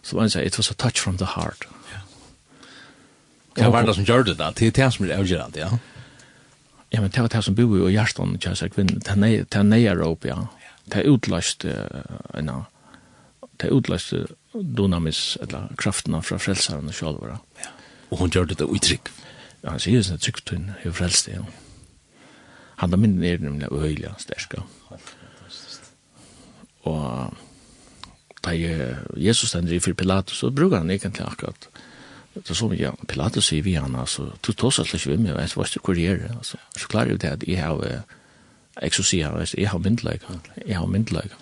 så 0.02 0.18
man 0.18 0.32
sier, 0.32 0.44
it 0.44 0.58
was 0.58 0.72
a 0.72 0.74
touch 0.74 1.00
from 1.00 1.20
the 1.22 1.28
heart. 1.38 1.68
Ja. 1.92 2.01
Det 3.56 3.72
var 3.72 3.84
det 3.88 3.96
som 3.98 4.06
gjør 4.08 4.24
det 4.30 4.38
da? 4.40 4.52
Det 4.56 4.68
er 4.68 4.76
det 4.78 4.90
som 4.96 5.06
er 5.06 5.18
avgjørende, 5.18 5.60
ja. 5.60 5.70
Ja, 6.92 7.00
men 7.00 7.12
det 7.12 7.24
var 7.24 7.32
det 7.32 7.44
som 7.44 7.56
bor 7.56 7.88
i 7.88 7.94
Gjerstånd, 7.94 8.40
kjære 8.44 8.60
seg 8.60 8.76
kvinne. 8.76 9.00
Det 9.00 9.56
er 9.56 9.68
nøyere 9.68 10.08
opp, 10.08 10.28
ja. 10.28 10.38
Det 10.92 11.02
er 11.02 11.12
utløst, 11.12 11.66
ja. 11.66 12.58
Det 13.62 13.70
er 13.70 13.76
utløst 13.76 14.14
dynamis, 14.54 15.38
eller 15.44 15.70
kraftene 15.80 16.20
fra 16.26 16.40
frelseren 16.42 16.90
og 16.92 16.96
sjølvere. 16.98 17.38
Ja. 17.62 17.72
Og 18.12 18.24
hun 18.24 18.34
gjør 18.34 18.50
det 18.50 18.60
da 18.60 18.68
uttrykk. 18.68 19.12
Ja, 19.62 19.76
han 19.76 19.84
sier 19.84 20.02
det 20.02 20.08
sånn 20.10 20.20
trygt 20.24 20.52
hun, 20.52 20.72
hun 20.82 20.96
frelst, 20.98 21.30
ja. 21.32 21.46
Han 22.82 22.96
er 22.96 23.00
minner 23.00 23.30
er 23.30 23.44
nemlig 23.44 23.70
øyelig, 23.72 24.12
sterske. 24.20 24.64
Og 26.90 27.38
da 28.42 28.56
Jesus 28.58 29.52
stender 29.52 29.78
i 29.78 29.80
for 29.80 29.94
Pilatus, 29.94 30.42
så 30.42 30.50
bruker 30.50 30.82
han 30.82 30.90
egentlig 30.90 31.24
akkurat 31.28 31.71
Så 32.46 32.56
som 32.56 32.74
ja, 32.74 32.94
Pilatus 33.08 33.50
sier 33.52 33.64
vi 33.64 33.74
han, 33.76 33.96
altså, 34.00 34.30
du 34.40 34.54
tås 34.56 34.80
alt 34.80 34.94
ikke 34.96 35.18
med 35.18 35.34
jeg 35.34 35.38
vet 35.38 35.50
ikke 35.52 35.60
hvor 35.60 35.68
det 35.74 35.82
kurriere, 35.84 36.36
altså. 36.38 36.58
Så 36.78 36.88
klarer 36.88 37.12
jeg 37.12 37.22
det 37.22 37.30
at 37.30 37.44
jeg 37.48 37.64
har, 37.64 38.04
jeg 38.82 38.94
så 38.94 39.04
sier 39.04 39.30
han, 39.30 39.48
jeg 39.58 39.70
har 39.70 39.80
myndleik, 39.84 40.24
jeg 40.66 40.78
har 40.78 40.88
myndleik. 40.88 41.34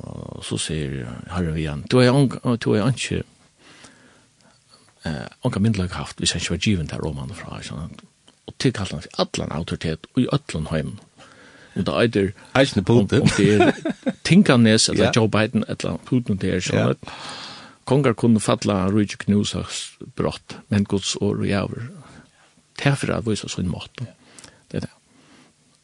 Og 0.00 0.44
så 0.44 0.58
sier 0.58 1.06
herren 1.30 1.54
vi 1.54 1.68
han, 1.68 1.84
du 1.90 2.00
er 2.00 2.10
ikke, 2.90 3.22
onka 5.42 5.60
myndleik 5.60 5.92
haft, 5.92 6.18
hvis 6.18 6.32
han 6.32 6.40
ikke 6.40 6.50
var 6.50 6.64
givet 6.64 6.90
der 6.90 7.00
romanen 7.04 7.36
fra, 7.36 7.60
sånn, 7.62 7.94
og 8.46 8.56
tilkalt 8.58 8.92
han 8.92 9.04
for 9.04 9.22
allan 9.22 9.54
autoritet, 9.54 10.10
og 10.14 10.22
i 10.24 10.26
allan 10.32 10.66
heim, 10.72 10.96
og 11.78 11.86
da 11.86 12.00
eider, 12.02 12.32
eisne 12.58 12.82
Putin, 12.82 13.22
om 13.22 13.30
det 13.36 13.46
er 13.54 13.72
Tinkanes, 14.26 14.88
eller 14.88 15.12
Joe 15.16 15.30
Biden, 15.30 15.64
eller 15.68 16.00
Putin, 16.04 16.40
det 16.42 16.56
er 16.56 16.66
sånn, 16.66 16.98
kongar 17.90 18.14
kunne 18.14 18.42
falla 18.42 18.84
rujt 18.90 19.18
knusas 19.24 19.82
brott, 20.16 20.60
men 20.70 20.86
Guds 20.86 21.16
år 21.20 21.42
og 21.42 21.48
javer, 21.48 21.90
Tæfra 22.80 23.18
at 23.18 23.26
vise 23.26 23.48
sånn 23.50 23.68
måte. 23.68 24.06
Det 24.70 24.78
er 24.78 24.86
det. 24.86 24.92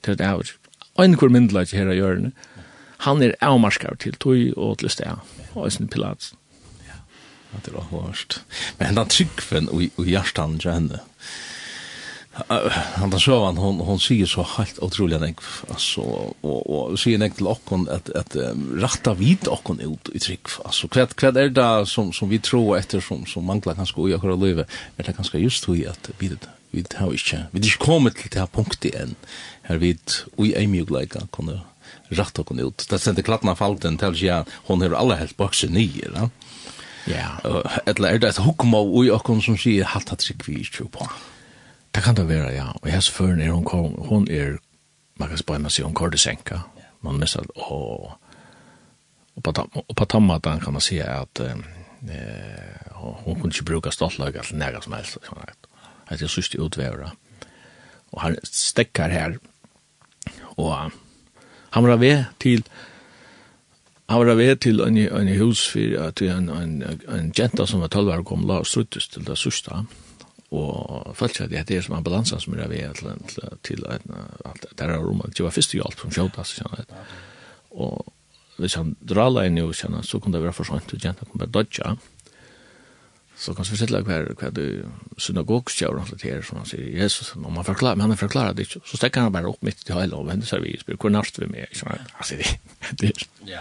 Det 0.01 0.13
er 0.15 0.21
det 0.21 0.29
jæver. 0.31 0.53
Og 0.97 1.03
en 1.05 1.17
kur 1.21 1.33
myndelaget 1.33 1.75
her 1.77 1.91
av 1.93 1.99
hjørne, 1.99 2.31
han 3.05 3.21
er 3.21 3.35
avmarskar 3.45 3.99
til 4.01 4.17
tog 4.23 4.55
og 4.57 4.79
til 4.81 4.93
sted, 4.95 5.19
og 5.53 5.69
sin 5.73 5.91
pilat. 5.93 6.31
Ja, 6.87 6.97
det 7.67 7.75
var 7.75 7.91
hårst. 7.91 8.39
Men 8.79 8.97
den 8.97 9.13
tryggven 9.13 9.69
og 9.75 10.09
hjertan 10.09 10.57
til 10.63 10.73
henne, 10.73 11.03
han 12.95 13.11
där 13.11 13.19
så 13.19 13.45
han 13.45 13.57
hon 13.57 13.81
hon 13.81 14.01
ser 14.01 14.27
så 14.27 14.43
helt 14.43 14.79
otroligt 14.79 15.21
nek 15.21 15.37
alltså 15.69 16.01
och 16.41 16.91
och 16.91 16.99
ser 16.99 17.19
nek 17.19 17.35
till 17.35 17.47
och 17.47 17.61
att 17.89 18.11
att 18.11 18.37
rätta 18.75 19.15
vid 19.15 19.49
och 19.49 19.65
kon 19.65 19.81
ut 19.81 20.09
i 20.15 20.19
trick 20.19 20.49
alltså 20.65 20.89
kvad 20.89 21.17
kvad 21.17 21.37
är 21.37 21.49
det 21.49 21.87
som 21.87 22.13
som 22.13 22.29
vi 22.29 22.39
tror 22.39 22.79
efter 22.79 23.01
som 23.01 23.27
som 23.27 23.45
manglar 23.45 23.75
kanske 23.75 24.01
och 24.01 24.11
jag 24.11 24.19
har 24.19 24.37
leva 24.37 24.65
är 24.97 25.03
det 25.03 25.13
kanske 25.13 25.39
just 25.39 25.69
hur 25.69 25.89
att 25.89 26.11
vi 26.19 26.29
det 26.29 26.49
vi 26.71 26.83
det 26.83 26.97
har 26.97 27.13
inte 27.13 27.47
vi 27.51 27.61
det 27.61 27.79
kommer 27.79 28.11
till 28.11 28.31
det 28.31 28.39
här 28.39 28.47
punkten 28.47 28.91
än 29.03 29.15
här 29.63 29.77
vid 29.77 30.01
vi 30.37 30.55
är 30.55 30.67
mycket 30.67 30.91
lika 30.91 31.21
kan 31.33 31.61
rätta 32.09 32.43
kon 32.45 32.61
ut. 32.61 32.87
Det 32.91 32.99
sent 32.99 33.25
klattna 33.25 33.57
falten 33.57 33.99
till 33.99 34.23
jag 34.23 34.45
hon 34.67 34.83
har 34.83 34.91
alla 34.91 35.15
helt 35.15 35.37
boxen 35.37 35.73
ner 35.73 36.11
ja. 36.15 36.31
Ja, 37.07 37.63
eller 37.87 38.09
er 38.09 38.19
det 38.19 38.29
et 38.29 38.39
hukma 38.43 38.81
ui 38.83 39.11
okkon 39.15 39.39
som 39.43 39.55
sier 39.55 39.87
hatt 39.87 40.09
hatt 40.11 40.25
vi 40.27 40.57
ikke 40.65 40.89
på? 40.91 41.07
Det 41.97 42.03
kan 42.05 42.17
det 42.17 42.29
være, 42.29 42.53
ja. 42.53 42.67
Og 42.83 42.89
jeg 42.89 43.03
spør 43.03 43.39
er 43.41 43.51
hun 43.51 43.65
kom, 43.65 43.95
hun 44.09 44.27
er, 44.31 44.59
man 45.17 45.29
kan 45.29 45.39
spørre, 45.39 45.63
meg 45.65 45.73
si, 45.73 45.83
hun 45.83 45.95
kår 45.97 46.13
det 46.13 46.21
senka. 46.21 46.59
Man 47.01 47.17
mest 47.17 47.41
og. 47.55 48.13
Og 49.37 49.43
på, 49.43 49.53
og 49.89 49.97
på 49.97 50.05
tammaten 50.05 50.61
kan 50.61 50.73
man 50.73 50.85
si 50.85 50.99
at 50.99 51.41
eh, 51.41 51.57
hun 53.25 53.41
kunne 53.41 53.53
ikke 53.53 53.65
bruke 53.65 53.93
stoltlaget 53.93 54.45
til 54.45 54.61
nære 54.61 54.83
som 54.85 54.93
helst. 54.93 55.17
Sånn 55.25 55.41
at. 55.41 55.69
Det 56.11 56.23
er 56.23 56.33
sørste 56.33 56.61
utværet. 56.61 57.17
Og 58.13 58.23
han 58.23 58.37
stekker 58.45 59.09
her, 59.09 59.41
og 60.57 60.93
han 61.71 61.89
var 61.89 61.97
ved 61.97 62.25
til, 62.41 62.65
han 64.09 64.27
var 64.27 64.35
ved 64.35 64.57
til 64.57 64.81
en, 64.81 64.97
en 64.97 65.37
hus 65.41 65.69
for, 65.69 66.11
til 66.17 66.33
en, 66.33 66.49
en, 66.49 66.83
en 67.09 67.33
jenta 67.39 67.67
som 67.67 67.81
var 67.81 67.89
12 67.89 68.13
år 68.13 68.25
kom, 68.25 68.45
la 68.49 68.61
og 68.61 68.67
struttes 68.69 69.09
til 69.09 69.25
det 69.27 69.39
sørste. 69.41 69.73
Ja 69.73 70.06
og 70.55 71.15
følte 71.19 71.49
at 71.49 71.69
det 71.69 71.77
er 71.77 71.83
som 71.83 71.97
ambulansen 71.97 72.41
som 72.41 72.55
er 72.55 72.69
ved 72.71 72.95
til, 72.95 73.09
til, 73.33 73.57
til 73.67 73.87
at 73.89 74.67
det 74.79 74.85
er 74.87 74.99
rommet. 74.99 75.35
det 75.35 75.45
var 75.45 75.55
første 75.55 75.79
hjelp 75.79 75.99
som 75.99 76.13
skjøta, 76.15 76.45
så 76.45 76.61
kjenner 76.61 76.85
jeg. 76.85 77.07
Og 77.75 78.13
hvis 78.57 78.77
han 78.79 78.95
drar 79.03 79.33
leien 79.33 79.59
jo, 79.59 79.73
kjenner 79.75 80.07
så 80.07 80.21
kunne 80.21 80.39
det 80.39 80.45
være 80.45 80.55
for 80.57 80.69
sånt, 80.69 80.93
og 80.93 81.03
kjenner 81.03 81.27
kunne 81.27 81.43
bare 81.45 81.57
dodja. 81.59 81.97
Så 83.39 83.53
kan 83.55 83.67
vi 83.69 83.77
sitta 83.77 84.01
kvar 84.01 84.31
kvar 84.39 84.53
du 84.57 84.87
synagogskjøren 85.21 85.99
og 86.01 86.23
her 86.25 86.41
som 86.45 86.63
han 86.63 86.69
sier 86.69 86.87
Jesus 86.89 87.35
om 87.37 87.51
man 87.53 87.67
forklarer 87.67 87.99
men 87.99 88.09
han 88.09 88.21
forklarer 88.21 88.57
det 88.57 88.65
ikke 88.65 88.81
så 88.89 88.97
stekker 88.97 89.27
han 89.27 89.33
bare 89.35 89.51
opp 89.51 89.61
midt 89.67 89.83
til 89.85 89.99
hele 89.99 90.17
og 90.17 90.25
vender 90.29 90.49
seg 90.49 90.63
vi 90.65 90.73
spør 90.81 90.97
hvor 91.03 91.13
nært 91.13 91.37
vi 91.41 91.49
med 91.51 91.69
ikke 91.69 91.99
altså 92.17 92.39
det 92.41 92.55
det 93.03 93.13
ja 93.45 93.61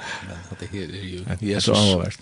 det 0.62 0.70
er 0.72 0.80
jo 0.80 1.26
Jesus. 1.42 2.20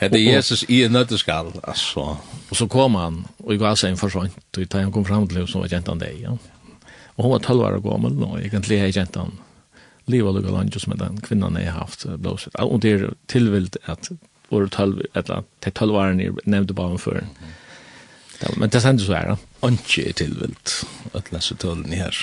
det 0.00 0.20
er 0.22 0.24
Jesus 0.24 0.64
i 0.68 0.82
en 0.84 0.96
nøtteskall 0.96 1.52
altså. 1.62 2.16
Og 2.50 2.56
så 2.56 2.66
kom 2.66 2.96
han 2.96 3.24
og 3.44 3.52
i 3.54 3.60
gass 3.60 3.84
en 3.84 4.00
forsvant 4.00 4.60
og 4.60 4.78
han 4.80 4.92
kom 4.92 5.04
fram 5.04 5.28
til 5.28 5.42
henne 5.42 5.52
som 5.52 5.64
var 5.64 5.72
jentan 5.72 6.00
deg 6.00 6.22
ja. 6.22 6.32
Og 7.16 7.24
hun 7.24 7.32
var 7.32 7.44
12 7.44 7.60
år 7.60 7.80
gammel 7.84 8.16
og 8.24 8.40
egentlig 8.40 8.80
er 8.80 8.92
jentan 8.92 9.36
livet 10.06 10.28
og 10.28 10.38
lukket 10.38 10.54
landet 10.54 10.80
som 10.82 10.96
den 10.98 11.20
kvinnan 11.20 11.58
jeg 11.60 11.72
har 11.72 11.84
haft 11.84 12.06
blåset. 12.22 12.54
og 12.56 12.82
det 12.82 12.92
er 12.92 13.12
tilvilt 13.28 13.76
at 13.84 14.10
år 14.48 14.66
12 14.66 15.02
eller 15.14 15.42
till 15.60 15.72
12 15.72 15.94
år 15.94 16.12
ni 16.12 16.30
nämnde 16.44 16.72
bara 16.72 16.98
för. 16.98 17.26
Men 18.56 18.68
det 18.68 18.80
sen 18.80 18.98
så 18.98 19.14
här. 19.14 19.36
Anke 19.60 20.08
är 20.08 20.12
tillvilt 20.12 20.86
att 21.12 21.32
läsa 21.32 21.54
tullen 21.54 21.92
här. 21.92 22.16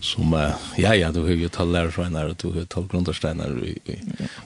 Som 0.00 0.52
ja 0.76 0.94
ja 0.94 1.12
du 1.12 1.20
har 1.20 1.28
ju 1.28 1.48
tallar 1.48 1.90
från 1.90 2.12
när 2.12 2.34
du 2.38 2.48
har 2.48 2.64
tal 2.64 2.88
grundstenar 2.88 3.64
i 3.64 3.78
i 3.84 3.98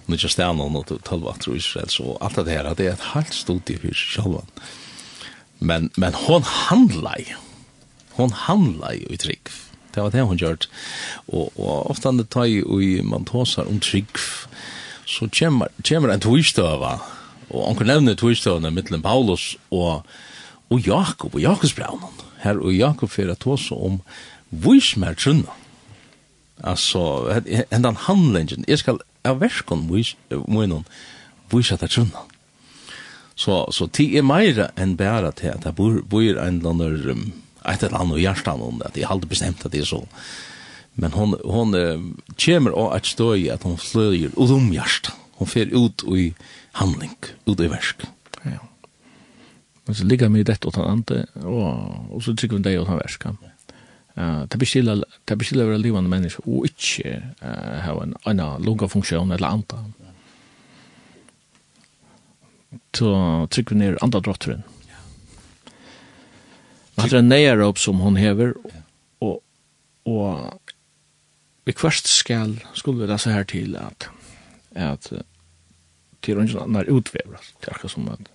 just 0.07 0.37
där 0.37 0.53
någon 0.53 0.77
och 0.77 1.03
tal 1.03 1.21
vart 1.21 1.49
i 1.49 1.57
Israel 1.57 1.89
så 1.89 2.17
alt 2.21 2.35
det 2.45 2.51
her, 2.51 2.75
det 2.75 2.87
er 2.87 2.93
et 2.93 3.01
halvt 3.01 3.35
studie 3.35 3.79
for 3.79 3.95
seg 3.95 4.23
själva. 4.23 4.43
Men 5.59 5.91
men 5.97 6.15
hon 6.15 6.43
handla 6.43 7.19
i, 7.19 7.35
Hon 8.17 8.33
handla 8.33 8.95
ju 8.95 9.07
i 9.11 9.17
trick. 9.17 9.49
Det 9.95 10.01
var 10.01 10.11
det 10.11 10.21
hon 10.21 10.37
gjort. 10.37 10.69
Og, 11.27 11.53
og 11.57 11.91
ofta 11.91 12.11
när 12.11 12.23
det 12.23 12.31
tar 12.31 12.45
ju 12.45 13.03
man 13.03 13.25
tåsar 13.25 13.69
om 13.69 13.81
trygg, 13.81 14.17
så 15.07 15.29
kommer, 15.31 15.71
kommer 15.89 16.13
en 16.13 16.21
tvistøve, 16.21 16.97
og 17.51 17.67
han 17.67 17.77
kan 17.79 17.87
nevne 17.87 18.17
tvistøvene 18.19 18.73
mittelen 18.75 19.05
Paulus 19.05 19.55
og, 19.71 20.03
og 20.71 20.81
Jakob 20.87 21.35
og 21.35 21.41
Jakobsbraunen. 21.41 22.25
Her 22.43 22.59
og 22.59 22.75
Jakob 22.75 23.11
fyrir 23.11 23.33
at 23.37 23.47
også 23.47 23.79
om 23.79 24.01
vismer 24.51 25.15
trunna. 25.15 25.55
Altså, 26.65 27.03
hendan 27.71 27.97
handlingen, 28.07 28.65
jeg 28.69 28.81
skal 28.81 28.99
av 29.27 29.41
verskon 29.43 29.87
munnen 29.87 30.87
vis 31.53 31.73
at 31.75 31.85
trunna. 31.91 32.25
Så, 33.37 33.67
så 33.75 33.87
ti 33.93 34.09
er 34.17 34.25
meira 34.25 34.71
enn 34.81 34.97
bæra 34.97 35.31
til 35.37 35.53
at 35.53 35.67
det 35.67 35.75
bor, 35.77 35.99
bor 36.09 36.25
en 36.25 36.61
eller 36.63 36.71
annen, 36.73 37.11
um, 37.13 37.25
et 37.69 37.83
eller 37.85 37.99
annet 38.01 38.23
hjertan 38.23 38.63
om 38.65 38.79
det, 38.81 38.89
at 38.89 38.97
jeg 38.97 39.07
har 39.07 39.19
aldri 39.19 39.35
bestemt 39.35 39.67
at 39.67 39.75
det 39.75 39.83
er 39.83 39.91
så. 39.91 40.01
Men 40.99 41.13
hon 41.13 41.37
hon 41.45 41.73
kommer 42.37 42.71
och 42.71 42.97
att 42.97 43.07
stå 43.07 43.53
at 43.53 43.63
hon 43.63 43.79
flöjer 43.79 44.31
och 44.37 44.49
dom 44.49 44.73
hjärta. 44.73 45.13
Hon 45.31 45.49
fer 45.49 45.67
ut 45.87 46.05
i 46.05 46.35
handling, 46.73 47.17
ut 47.45 47.61
i 47.61 47.69
verk. 47.69 48.03
Ja. 48.43 48.59
Men 49.85 49.95
så 49.95 50.05
ligger 50.05 50.29
mig 50.29 50.45
detta 50.45 50.69
åt 50.69 50.79
ante 50.79 51.27
og 51.35 52.15
og 52.15 52.23
så 52.23 52.35
tycker 52.37 52.57
vi 52.57 52.63
det 52.63 52.79
åt 52.81 52.89
han 52.89 52.97
verk. 52.99 53.27
Eh, 54.17 54.43
det 54.49 54.59
beskilla 54.59 55.03
det 55.25 55.37
beskilla 55.37 55.65
vara 55.65 55.77
levande 55.77 56.11
människa 56.11 56.41
og 56.47 56.67
inte 56.67 57.23
eh 57.43 57.81
ha 57.85 58.03
en 58.03 58.17
annan 58.25 58.63
långa 58.63 58.89
funksjon 58.89 59.33
eller 59.33 59.49
anta. 59.49 59.85
Så 62.95 63.47
trykker 63.51 63.75
vi 63.75 63.79
ned 63.79 63.99
andra 64.01 64.21
drotteren. 64.21 64.63
Ja. 64.89 64.97
Vad 66.95 67.13
er 67.13 67.17
det 67.17 67.23
nära 67.23 67.75
som 67.75 67.99
hon 67.99 68.17
hever, 68.17 68.55
og, 69.21 69.43
og 70.05 70.61
vi 71.67 71.73
kvart 71.73 72.07
skal 72.07 72.57
skulle 72.75 73.03
vi 73.03 73.11
lese 73.11 73.35
her 73.35 73.45
til 73.45 73.77
at 73.77 74.09
at 74.77 75.13
til 76.23 76.37
någon 76.37 76.77
er 76.77 76.91
utvever 76.91 77.39
det 77.61 77.69
er 77.69 77.75
akkurat 77.75 77.91
som 77.91 78.09
at 78.09 78.33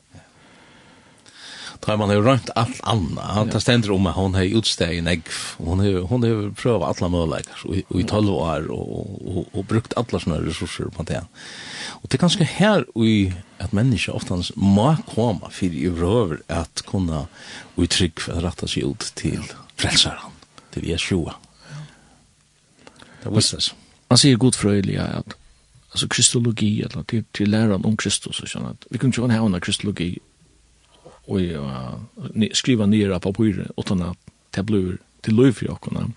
Da 1.81 1.95
man 1.97 2.09
har 2.09 2.21
rømt 2.21 2.49
alt 2.55 2.79
anna, 2.83 3.45
det 3.45 3.61
ständer 3.61 3.91
om 3.91 4.07
att 4.07 4.15
hon 4.15 4.33
har 4.33 4.43
utsteg 4.43 4.97
en 4.97 5.07
egg, 5.07 5.23
hon 5.57 5.79
har, 5.79 6.01
hon 6.05 6.23
har 6.23 6.51
prövat 6.53 7.01
alla 7.01 7.09
möjligheter 7.09 7.99
i 7.99 8.03
12 8.03 8.29
år 8.29 8.71
och, 8.71 9.37
och, 9.37 9.47
och 9.51 9.65
brukt 9.65 9.93
alla 9.97 10.19
såna 10.19 10.41
resurser 10.41 10.85
på 10.85 11.03
det. 11.03 11.25
Och 11.89 12.09
det 12.09 12.17
är 12.17 12.19
ganska 12.19 12.43
här 12.43 12.85
i 13.05 13.33
att 13.57 13.71
människor 13.71 14.15
oftans 14.15 14.51
må 14.55 14.95
komma 15.15 15.49
för 15.49 15.65
i 15.65 15.89
røver 15.89 16.41
at 16.47 16.81
kunne 16.85 17.27
uttrycka 17.77 18.21
för 18.21 18.37
att 18.37 18.43
rätta 18.43 18.67
sig 18.67 18.83
ut 18.83 18.99
till 18.99 19.43
frälsaren, 19.75 20.31
till 20.71 20.87
Jesua. 20.87 21.35
Det 23.23 23.35
visste 23.35 23.57
det. 23.57 23.73
Man 24.09 24.17
god 24.37 24.53
frøylig 24.53 24.97
at 24.97 25.35
alltså 25.91 26.07
kristologi 26.07 26.81
eller 26.81 27.03
til, 27.03 27.25
til 27.33 27.49
läran 27.49 27.85
om 27.85 27.97
Kristus 27.97 28.39
och 28.39 28.49
sånt. 28.49 28.85
Vi 28.91 28.97
kunde 28.97 29.17
ju 29.17 29.27
ha 29.27 29.45
en 29.45 29.61
kristologi 29.61 30.19
og 31.27 31.41
uh, 31.41 32.47
skriva 32.53 32.85
ner 32.85 33.19
på 33.19 33.31
papyrer, 33.31 33.67
utan 33.77 34.01
at 34.01 34.07
det 34.07 34.17
tablor 34.51 34.97
till 35.23 35.33
lov 35.33 35.53
for 35.53 35.65
jag 35.65 36.13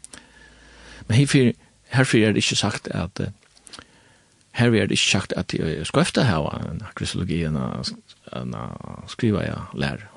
Men 1.08 1.16
här 1.16 1.52
här 1.88 2.14
er 2.16 2.32
det 2.32 2.36
ikke 2.36 2.56
sagt 2.56 2.88
att 2.88 3.20
Her 4.52 4.66
är 4.66 4.86
det 4.86 4.90
ikke 4.90 5.10
sagt 5.10 5.32
att 5.32 5.54
jag 5.54 5.86
skal 5.86 6.02
efter 6.02 6.24
ha 6.24 6.58
en 6.70 6.82
kristologi 6.96 7.46
och 7.46 9.10
skriva 9.10 9.44
jag 9.44 9.62
lär. 9.74 10.08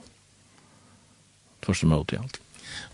Först 1.62 1.84
i 1.84 2.18
alt 2.18 2.40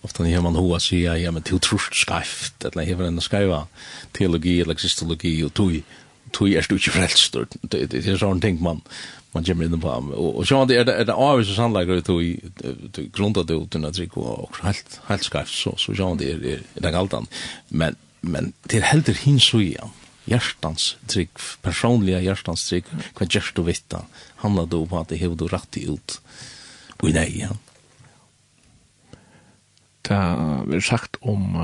ofta 0.04 0.24
när 0.24 0.42
man 0.42 0.56
hoa 0.56 0.80
säga 0.80 1.18
ja 1.18 1.32
men 1.32 1.42
till 1.42 1.60
trust 1.60 1.94
skrift 1.94 2.66
att 2.66 2.76
när 2.76 3.02
en 3.02 3.22
skriva 3.22 3.68
teologi 4.12 4.62
eller 4.62 4.74
kristologi 4.74 5.44
och 5.44 5.54
tui 5.54 5.84
tui 6.32 6.56
är 6.56 6.62
stuch 6.62 6.90
frälst 6.92 7.36
det 7.62 7.94
är 8.08 8.18
sån 8.18 8.42
ting 8.42 8.62
man 8.62 8.82
man 9.32 9.44
gemmer 9.44 9.66
in 9.66 9.82
på. 9.82 9.90
Och 9.90 10.36
och 10.38 10.48
så 10.48 10.66
det 10.66 10.76
är 10.76 10.86
det 10.86 11.14
är 11.14 11.44
så 11.44 11.54
sannolikt 11.54 11.92
att 11.92 12.06
tui 12.06 12.40
grunda 13.14 13.44
det 13.44 13.54
ut 13.54 13.74
när 13.74 13.92
det 13.92 14.08
och 14.16 14.58
helt 14.62 15.00
helt 15.06 15.24
skrift 15.24 15.54
så 15.64 15.76
så 15.78 15.96
så 15.96 16.16
det 16.16 16.32
är 16.32 16.60
det 16.74 16.88
är 16.88 16.92
galtan 16.92 17.28
men 17.68 17.96
men 18.22 18.54
till 18.68 18.84
helder 18.84 19.14
hin 19.14 19.40
så 19.40 19.62
ja 19.62 19.90
hjärtans 20.26 20.96
trygg, 21.08 21.30
personliga 21.62 22.22
hjärtans 22.22 22.70
trygg, 22.70 22.86
hva 23.18 23.28
gjerst 23.28 23.56
du 23.56 23.64
vitt 23.68 23.94
handlar 23.94 24.08
handla 24.44 24.66
du 24.66 24.86
på 24.88 25.00
att 25.00 25.10
det 25.10 25.20
hever 25.20 25.36
du 25.36 25.48
rett 25.48 25.78
ut, 25.78 26.22
och 27.02 27.10
nej, 27.10 27.40
ja 27.42 27.58
det 30.10 30.76
er 30.76 30.84
sagt 30.84 31.18
om 31.22 31.58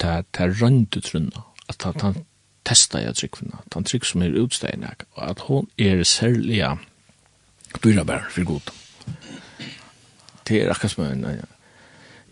det 0.00 0.08
er 0.38 0.54
røndu 0.60 1.00
trunna, 1.00 1.44
at 1.68 1.84
han 2.02 2.24
testa 2.64 3.00
jeg 3.02 3.16
tryggvinna, 3.16 3.60
at 3.66 3.76
han 3.76 3.84
trygg 3.84 4.06
som 4.08 4.22
er 4.24 4.36
utsteina, 4.40 4.94
og 5.16 5.30
at 5.30 5.44
hon 5.48 5.68
er 5.78 6.02
særlig 6.08 6.62
dyrabær 7.84 8.28
for 8.30 8.44
god. 8.44 8.72
Det 10.48 10.62
er 10.62 10.70
akkur 10.72 10.88
som 10.88 11.04
en, 11.04 11.26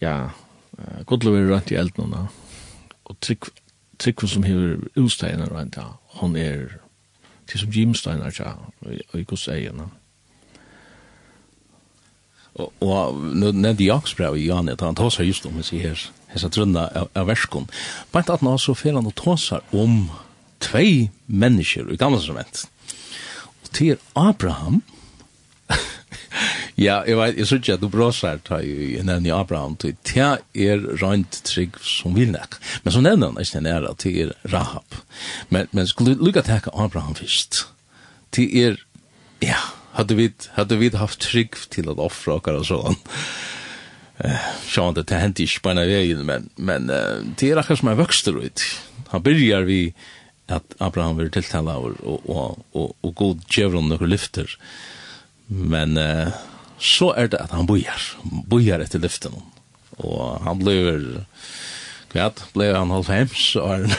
ja, 0.01 0.29
godlov 1.07 1.37
er 1.37 1.51
rønt 1.53 1.71
i 1.71 1.81
eldnuna, 1.81 2.27
og 3.05 3.17
tryggvin 3.21 4.29
som 4.29 4.43
hever 4.49 4.85
utsteina 4.97 5.49
rønt, 5.49 5.79
hon 6.21 6.37
er 6.37 6.79
til 7.47 7.61
som 7.61 7.73
Jimstein 7.75 8.23
ja, 8.39 8.55
og 9.13 9.21
i 9.21 9.25
gos 9.25 9.49
egin, 9.49 9.83
og 12.55 12.73
och 12.79 13.15
nu 13.15 13.53
när 13.53 13.83
jag 13.83 14.09
sprav 14.09 14.37
i 14.37 14.47
Jan 14.47 14.69
att 14.69 14.81
han 14.81 14.95
tar 14.95 15.11
sig 15.11 15.27
just 15.27 15.47
om 15.47 15.63
vi 15.71 15.79
her, 15.79 15.89
hans 15.89 16.11
hesa 16.27 16.49
trunna 16.49 16.89
av, 16.89 17.09
av 17.15 17.27
verskon. 17.27 17.69
Bant 18.13 18.31
at 18.31 18.43
nå 18.43 18.57
så 18.59 18.75
fer 18.75 18.97
han 18.97 19.09
og 19.09 19.15
tåsar 19.17 19.61
om 19.73 20.11
tvei 20.61 21.11
mennesker 21.27 21.91
i 21.93 21.97
gamla 21.97 22.19
testament. 22.21 22.67
Og 23.63 23.71
til 23.73 23.97
Abraham, 24.15 24.83
ja, 26.87 27.03
jeg 27.07 27.17
vet, 27.17 27.37
jeg 27.39 27.47
synes 27.47 27.63
ikke 27.63 27.77
at 27.79 27.85
du 27.85 27.89
bråsar 27.89 28.41
ta 28.45 28.61
i 28.61 29.01
nevni 29.05 29.33
Abraham, 29.33 29.77
til 29.77 29.97
ta 30.05 30.37
er 30.55 30.81
rønt 31.03 31.43
trygg 31.49 31.79
som 31.81 32.17
vil 32.17 32.33
nek. 32.33 32.61
Men 32.85 32.93
så 32.93 33.05
nevner 33.05 33.33
han 33.33 33.41
nesten 33.41 33.69
er 33.69 33.89
at 33.89 34.05
til 34.05 34.29
er 34.29 34.35
Rahab. 34.53 35.01
Men, 35.49 35.69
men 35.73 35.89
skulle 35.89 36.17
du 36.17 36.25
lukka 36.25 36.45
teka 36.45 36.73
Abraham 36.75 37.17
fyrst, 37.17 37.67
til 38.33 38.53
er, 38.57 38.77
ja, 39.43 39.61
hade 39.93 40.15
vi 40.15 40.33
hade 40.53 40.77
vi 40.77 40.97
haft 40.97 41.21
trygg 41.21 41.55
till 41.69 41.89
att 41.89 41.99
offra 41.99 42.35
och 42.35 42.45
så 42.45 42.65
sånt. 42.65 43.09
Eh, 44.19 44.37
sjön 44.67 44.95
det 44.95 45.11
hände 45.11 45.43
inte 45.43 45.61
på 45.63 45.73
några 45.73 45.87
vägen 45.87 46.27
men 46.27 46.49
men 46.57 46.87
det 47.37 47.51
är 47.51 47.63
kanske 47.63 47.87
mer 47.87 47.95
vuxter 47.95 48.45
ut. 48.45 48.63
Han 49.09 49.23
börjar 49.23 49.61
vi 49.61 49.95
att 50.47 50.75
Abraham 50.79 51.17
vill 51.17 51.31
tilltala 51.31 51.77
och 51.77 51.93
och 52.27 52.59
och 52.73 52.97
och 53.01 53.15
god 53.15 53.43
Jevron 53.51 53.89
några 53.89 54.07
lyfter. 54.07 54.59
Men 55.47 55.97
uh, 55.97 56.29
så 56.79 57.13
är 57.13 57.29
det 57.29 57.39
att 57.41 57.51
han 57.51 57.67
bojar. 57.67 58.03
Bojar 58.23 58.81
efter 58.81 58.99
lyften. 58.99 59.33
Og 59.97 60.41
han 60.43 60.59
blir 60.59 61.25
kvart, 62.13 62.43
blir 62.55 62.75
han 62.75 62.91
halv 62.91 63.09
hems, 63.09 63.57
og 63.57 63.75
är 63.75 63.99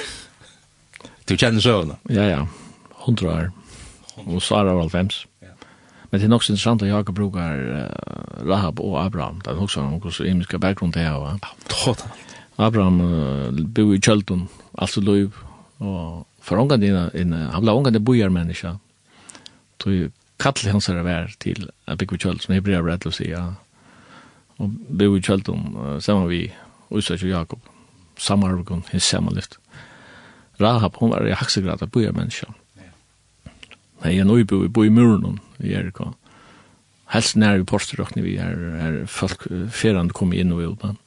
Du 1.26 1.38
kjenner 1.38 1.62
så? 1.62 1.96
Ja, 2.10 2.24
ja. 2.24 2.48
Hundra 3.06 3.28
år. 3.28 3.52
Og 4.26 4.42
Sara 4.42 4.74
var 4.74 4.82
halv 4.82 4.94
hems. 4.94 5.26
Men 6.14 6.22
det 6.22 6.28
er 6.28 6.30
nok 6.30 6.44
så 6.46 6.52
interessant 6.54 6.84
at 6.86 6.92
Jakob 6.92 7.16
brukar 7.18 7.58
uh, 7.58 8.46
Rahab 8.46 8.78
og 8.86 9.00
Abraham. 9.02 9.40
Det 9.42 9.50
er 9.50 9.56
nok 9.58 9.72
sånn 9.74 9.96
hos 10.04 10.20
imiske 10.22 10.60
bakgrunn 10.62 10.94
til 10.94 11.08
hava. 11.10 11.32
Ja, 11.42 11.50
totalt. 11.72 12.04
Abraham 12.62 13.00
uh, 13.02 13.64
bor 13.74 13.96
i 13.96 13.98
Kjöldun, 13.98 14.44
altså 14.78 15.02
Løyv, 15.02 15.42
og 15.82 16.28
for 16.46 16.62
ångan 16.62 16.86
dina, 16.86 17.08
in, 17.18 17.34
han 17.34 17.66
ble 17.66 17.74
ångan 17.74 17.98
det 17.98 18.04
bojar 18.06 18.30
menneska. 18.30 18.76
Så 19.82 19.96
kattel 20.38 20.70
hans 20.76 20.92
er 20.94 21.02
vær 21.02 21.34
til 21.42 21.66
at 21.90 21.98
bygge 21.98 22.22
Kjöld, 22.22 22.46
som 22.46 22.54
Hebrea 22.54 22.86
brett 22.86 23.10
å 23.10 23.16
si, 23.18 23.32
ja. 23.34 23.48
Og 24.62 24.70
bor 24.94 25.18
i 25.18 25.26
Kjöldun, 25.26 25.66
uh, 25.82 25.98
sammen 25.98 26.30
vi, 26.30 26.46
Uysach 26.94 27.26
og 27.26 27.34
Jakob, 27.34 27.70
samarbegon, 28.22 28.86
hins 28.94 29.10
samanlift. 29.10 29.58
Rahab, 30.62 31.02
hon 31.02 31.18
var 31.18 31.26
i 31.26 31.34
haksegrad 31.34 31.82
av 31.82 31.90
bojar 31.90 32.14
menneska. 32.14 32.54
Mm 32.54 32.63
Nei, 34.04 34.18
jeg 34.18 34.28
nå 34.28 34.36
vi 34.42 34.68
bor 34.68 34.86
i 34.86 34.92
muren 34.92 35.40
i 35.64 35.72
Erika. 35.78 36.12
Helst 37.14 37.38
nær 37.40 37.62
i 37.62 37.68
posterøkene 37.68 38.24
vi 38.26 38.36
er, 38.42 38.58
er 38.84 39.00
folk 39.08 39.46
ferende 39.72 40.16
kom 40.16 40.34
inn 40.36 40.52
og 40.56 40.64
ut. 40.66 40.84
Men. 40.84 41.00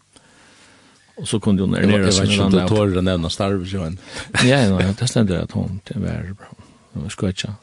Og 1.16 1.28
så 1.28 1.40
kunne 1.42 1.66
hun 1.66 1.76
ernere 1.76 2.12
seg. 2.12 2.24
Jeg 2.24 2.30
vet 2.30 2.34
ikke 2.36 2.47
om 2.47 2.55
du 2.55 2.61
tårer 2.70 3.01
å 3.01 3.05
nevne 3.05 3.32
starve, 3.32 3.66
starvesjøen. 3.66 3.99
ja, 4.51 4.62
ja, 4.64 4.92
det 4.97 5.11
stendte 5.11 5.42
at 5.44 5.53
hun 5.57 5.80
til 5.88 6.01
hver. 6.05 6.32
Det 6.32 7.05
var 7.05 7.12
skøtja. 7.12 7.55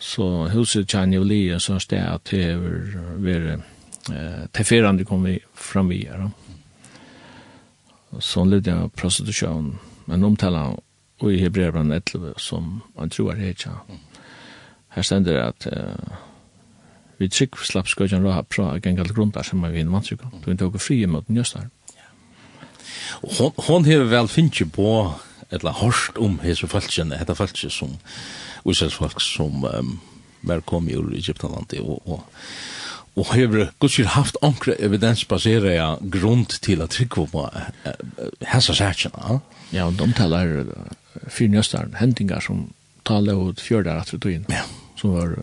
Så 0.00 0.26
huset 0.54 0.88
kjenner 0.88 1.20
jo 1.20 1.26
Lia 1.28 1.58
så 1.60 1.76
sted 1.82 2.00
at 2.00 2.30
det 2.32 2.54
var 2.56 3.64
til 4.56 4.64
ferende 4.64 5.04
kom 5.04 5.26
vi 5.28 5.36
fram 5.52 5.90
vi 5.92 6.06
her. 6.08 6.30
Sånn 8.24 8.48
lydde 8.50 8.72
jeg 8.72 8.92
prostitusjon, 8.96 9.74
men 10.08 10.24
omtala 10.26 10.70
og 11.20 11.28
i 11.28 11.42
Hebreerbrann 11.42 11.92
11 11.92 12.38
som 12.40 12.78
han 12.96 13.12
tror 13.12 13.34
er 13.34 13.42
det 13.42 13.58
ikke. 13.58 13.74
Mm 13.90 14.06
Her 14.94 15.06
stender 15.06 15.42
at 15.42 15.66
uh, 15.70 16.16
vi 17.20 17.28
trygg 17.28 17.58
slapp 17.64 17.90
skøtjen 17.90 18.24
Rahab 18.26 18.52
fra 18.54 18.78
gengal 18.82 19.12
grundar 19.14 19.44
som 19.46 19.64
er 19.64 19.74
vi 19.74 19.84
innan 19.84 20.02
Du 20.02 20.16
Hun 20.46 20.56
tog 20.56 20.80
fri 20.80 21.04
mot 21.06 21.28
njøstar. 21.28 21.68
Hon, 23.22 23.52
hon 23.58 23.84
hever 23.84 24.04
vel 24.04 24.28
finnst 24.28 24.72
på 24.72 25.12
eller 25.50 25.72
hørst 25.72 26.18
om 26.18 26.38
hese 26.42 26.68
falskjene, 26.70 27.18
hette 27.18 27.34
falskje 27.34 27.70
som 27.70 27.96
Israels 28.64 29.22
som 29.22 29.64
um, 29.64 30.00
var 30.42 30.60
kom 30.60 30.88
i 30.88 30.94
ur 30.96 31.10
Egyptalandet 31.14 31.80
og, 31.80 32.02
og 32.06 32.24
og 33.18 33.32
hever 33.34 33.72
gudskir 33.82 34.06
haft 34.14 34.36
ankre 34.42 34.76
evidens 34.78 35.24
basera 35.28 35.72
ja 35.74 35.88
grund 36.00 36.54
til 36.62 36.82
at 36.82 36.94
trykva 36.94 37.24
på 37.26 37.46
hessa 38.46 38.74
sætjena. 38.74 39.40
Ja, 39.74 39.88
og 39.88 39.98
de 39.98 40.06
talar 40.16 40.52
fyrir 41.26 41.50
njøstaren 41.50 41.98
hendingar 41.98 42.40
som 42.46 42.68
talar 43.04 43.34
ut 43.34 43.60
fjördar 43.60 44.00
at 44.00 44.12
vi 44.14 44.18
tog 44.18 44.32
inn. 44.32 44.46
Ja 44.48 44.62
som 45.00 45.16
var 45.16 45.34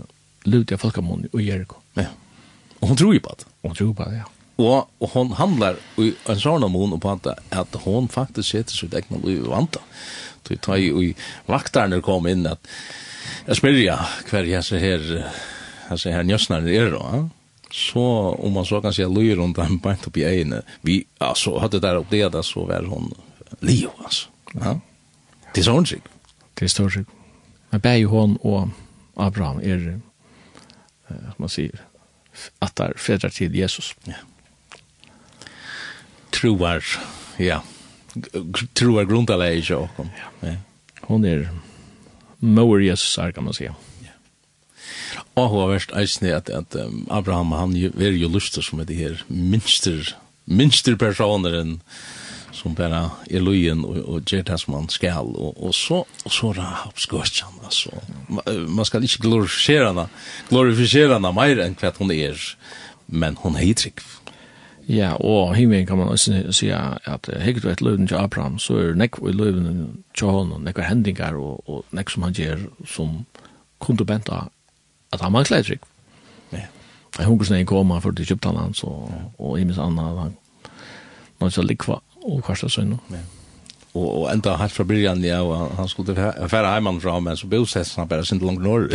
lut 0.48 0.72
av 0.72 0.82
folkamån 0.82 1.28
i 1.28 1.44
Jericho. 1.48 1.82
Ja. 1.98 2.10
Og 2.80 2.92
hun 2.92 3.00
tror 3.00 3.16
jo 3.16 3.24
på 3.26 3.36
det. 3.38 3.48
Hun 3.66 3.76
tror 3.76 3.94
på 3.98 4.10
det, 4.10 4.22
ja. 4.22 4.30
Og, 4.58 4.88
og 5.00 5.10
hon 5.14 5.36
handlar 5.38 5.78
i 6.02 6.12
en 6.30 6.40
sånn 6.42 6.66
mån 6.74 6.96
på 7.02 7.12
at, 7.14 7.28
at 7.54 7.76
hon 7.84 8.08
faktisk 8.10 8.56
setter 8.56 8.78
sitt 8.78 8.96
egna 8.98 9.20
liv 9.22 9.44
i 9.44 9.50
vanta. 9.52 9.84
Så 10.42 10.56
jeg 10.56 10.64
tar 10.66 10.80
jo 10.82 11.02
i 11.04 11.12
vakterne 11.50 12.00
kom 12.06 12.30
inn 12.30 12.48
at 12.50 12.72
jeg 13.48 13.60
spør 13.60 13.78
ja 13.82 13.98
hver 14.30 14.48
jeg 14.48 14.66
ser 14.66 14.82
her, 14.82 15.04
jeg 15.90 16.00
ser 16.02 16.16
her 16.16 16.26
njøsnaren 16.26 16.70
er 16.72 16.94
då, 16.96 17.02
ja 17.14 17.26
så 17.72 18.00
om 18.40 18.54
man 18.54 18.66
så 18.66 18.82
kan 18.82 18.94
säga 18.94 19.08
lyr 19.08 19.36
runt 19.36 19.58
han 19.64 19.78
bant 19.78 20.08
upp 20.08 20.18
i 20.18 20.42
en 20.42 20.62
vi 20.82 21.06
alltså 21.18 21.58
hade 21.58 21.80
där 21.80 21.96
upp 21.96 22.10
det 22.10 22.30
där 22.30 22.42
så 22.42 22.66
var 22.66 22.84
hon 22.84 23.14
Leo 23.60 23.90
alltså 24.04 24.30
ja 24.54 24.80
det 25.54 25.62
är 25.62 25.64
sånt 25.64 25.94
det 26.54 26.66
är 26.66 26.70
sånt 26.70 27.08
men 27.70 27.80
bär 27.80 27.96
ju 27.96 28.06
hon 28.06 28.38
och 28.38 28.68
Abraham 29.18 29.60
er, 29.62 30.00
uh, 31.12 31.18
man 31.38 31.50
säger 31.50 31.82
att 32.60 32.76
där 32.76 33.12
er 33.12 33.30
till 33.30 33.56
Jesus. 33.56 33.96
Ja. 34.04 34.14
Troar, 36.30 36.84
ja, 37.38 37.64
troar 38.74 39.04
grunntaleg 39.04 39.70
i 39.70 39.74
åkom. 39.74 40.10
Ja. 40.18 40.48
ja. 40.48 40.56
Hon 41.02 41.26
er 41.26 41.50
mor 42.40 42.84
Jesus 42.84 43.18
är 43.18 43.32
kan 43.32 43.44
man 43.44 43.54
säga. 43.54 43.76
Ja. 44.02 44.14
Og 45.38 45.50
hva 45.54 45.68
verst 45.72 45.94
eisne 45.98 46.36
at, 46.36 46.50
at 46.50 46.76
um, 46.76 47.08
Abraham, 47.10 47.52
han 47.52 47.76
er 47.76 48.16
jo 48.18 48.30
lustig 48.30 48.64
som 48.64 48.80
er 48.80 48.90
det 48.90 48.98
her 48.98 49.24
minster, 49.28 50.16
minster 50.46 50.96
personer 50.96 51.60
enn 51.62 51.80
som 52.58 52.74
bara 52.74 53.12
är 53.30 53.40
lojen 53.40 53.86
och, 53.86 53.98
och 53.98 54.22
ger 54.32 54.44
det 54.44 54.58
som 54.58 54.74
man 54.74 54.90
skall 54.90 55.36
och, 55.36 55.64
och 55.68 55.76
så 55.76 56.06
och 56.24 56.32
så 56.32 56.54
rapsgårdskan 56.54 57.54
alltså 57.64 57.92
man 58.68 58.86
ska 58.86 58.98
inte 58.98 59.18
glorifiera 59.18 59.88
henne 59.88 60.08
glorifiera 60.50 61.14
henne 61.14 61.32
mer 61.32 61.60
än 61.60 61.76
vad 61.82 61.94
hon 61.98 62.12
är 62.12 62.58
men 63.06 63.36
hon 63.36 63.58
är 63.58 63.74
trygg 63.74 64.00
Ja, 64.90 65.14
og 65.20 65.56
himmelen 65.56 65.86
kan 65.86 65.98
man 65.98 66.08
også 66.08 66.52
si 66.52 66.70
at 66.70 67.30
hekkert 67.40 67.64
du 67.64 67.70
et 67.70 67.82
løven 67.82 68.08
til 68.08 68.16
Abraham, 68.16 68.60
så 68.60 68.78
er 68.80 68.94
nekk 68.96 69.18
i 69.20 69.34
løven 69.36 70.04
til 70.16 70.28
honom, 70.28 70.62
nekk 70.64 70.80
er 70.80 70.88
hendinger 70.88 71.36
og, 71.36 71.70
og 71.70 71.84
nekk 71.92 72.10
som 72.10 72.24
han 72.24 72.34
gjør 72.34 72.64
som 72.88 73.26
kunne 73.84 74.06
benta 74.06 74.46
at 75.12 75.22
han 75.22 75.32
manglet 75.32 75.66
trygg. 75.66 75.84
Ja. 76.54 76.64
Jeg 77.20 77.28
hungersnei 77.28 77.64
koma 77.64 78.00
for 78.00 78.12
til 78.12 78.24
Egyptaland, 78.24 78.74
så, 78.80 78.94
og 79.40 79.58
himmels 79.58 79.78
anna, 79.78 80.02
han, 80.02 80.16
han, 80.16 80.32
han, 81.40 81.52
han, 81.52 81.78
han, 81.88 82.07
og 82.28 82.44
Karstad 82.46 82.74
Sønne. 82.74 83.00
Ja. 83.14 83.24
Og, 83.98 84.06
og 84.06 84.26
enda 84.30 84.54
helt 84.60 84.76
fra 84.76 84.86
byrjan, 84.86 85.24
ja, 85.26 85.40
og 85.42 85.56
han 85.58 85.78
han 85.80 85.90
skulle 85.90 86.16
fære 86.16 86.74
heimann 86.74 87.00
fra, 87.02 87.18
men 87.24 87.38
så 87.40 87.48
bosett 87.50 87.96
han 87.98 88.10
bare 88.10 88.26
sin 88.26 88.44
langt 88.44 88.62
norr. 88.62 88.92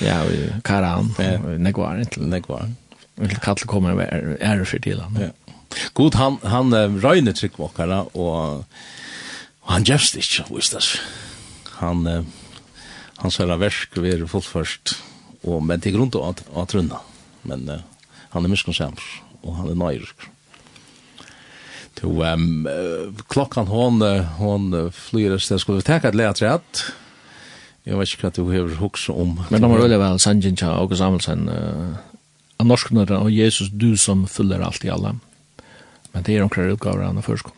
ja, 0.00 0.20
og 0.22 0.62
Karan, 0.64 1.10
ja. 1.18 1.36
og 1.38 1.60
Negvar, 1.60 1.98
inntil 2.00 2.28
Negvar. 2.30 2.68
Vil 3.16 3.36
kallet 3.42 3.66
kommer 3.70 3.92
og 3.92 4.00
være 4.00 4.38
ære 4.40 4.64
for 4.66 4.82
til 4.82 5.02
han. 5.02 5.18
Ja. 5.20 5.30
God, 5.94 6.14
han, 6.14 6.38
han 6.46 6.74
røyne 7.02 7.34
tryggvåkere, 7.34 8.00
og, 8.14 8.64
og 9.62 9.72
han 9.72 9.84
gjørs 9.84 10.12
det 10.14 10.24
ikke, 10.24 10.46
visst 10.54 10.76
det. 10.76 10.84
Han, 11.80 12.06
han 13.18 13.34
sier 13.34 13.50
av 13.50 13.62
versk, 13.62 13.98
vi 14.02 14.14
er 14.14 14.26
fullt 14.30 14.48
først, 14.48 14.96
og, 15.42 15.60
men 15.66 15.82
til 15.82 15.98
grunn 15.98 16.12
til 16.14 16.22
å 16.22 16.62
atrunna. 16.62 17.02
Men 17.44 17.66
uh, 17.68 17.82
han 18.32 18.46
er 18.46 18.52
miskunnsamt, 18.52 19.02
og 19.42 19.58
han 19.58 19.72
er 19.72 19.78
nøyrysk. 19.78 20.28
Så 22.04 22.10
um, 22.20 22.68
klokkan 23.32 23.66
hon, 23.66 24.02
hon 24.36 24.92
flyr, 24.92 25.34
et 25.34 25.42
sted, 25.42 25.58
skulle 25.62 25.80
vi 25.80 25.86
tacka 25.88 26.10
ett 26.12 26.42
rett? 26.42 26.82
Jeg 27.84 27.96
vet 27.96 28.12
ikke 28.12 28.28
hva 28.28 28.32
du 28.36 28.42
har 28.48 28.76
hukse 28.80 29.12
om. 29.12 29.38
Men 29.48 29.62
de 29.62 29.70
har 29.70 29.80
rullat 29.80 30.00
väl 30.00 30.18
Sanjin 30.18 30.56
til 30.56 30.68
och 30.68 30.96
Samuelsen. 30.96 31.48
Uh, 31.48 31.96
av 32.60 32.66
norskarna 32.66 33.18
og 33.18 33.32
Jesus, 33.32 33.70
du 33.72 33.96
som 33.96 34.26
fyller 34.26 34.60
alt 34.64 34.84
i 34.84 34.92
alle. 34.92 35.14
Men 36.12 36.22
det 36.22 36.36
er 36.36 36.42
omkring 36.42 36.70
utgaver 36.70 36.74
utgavar 36.74 37.06
han 37.06 37.16
har 37.16 37.22
förskått. 37.22 37.54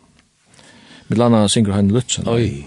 Med 1.09 1.19
landa 1.19 1.49
synger 1.49 1.73
han 1.73 1.89
Lutzen. 1.89 2.29
Oi. 2.29 2.67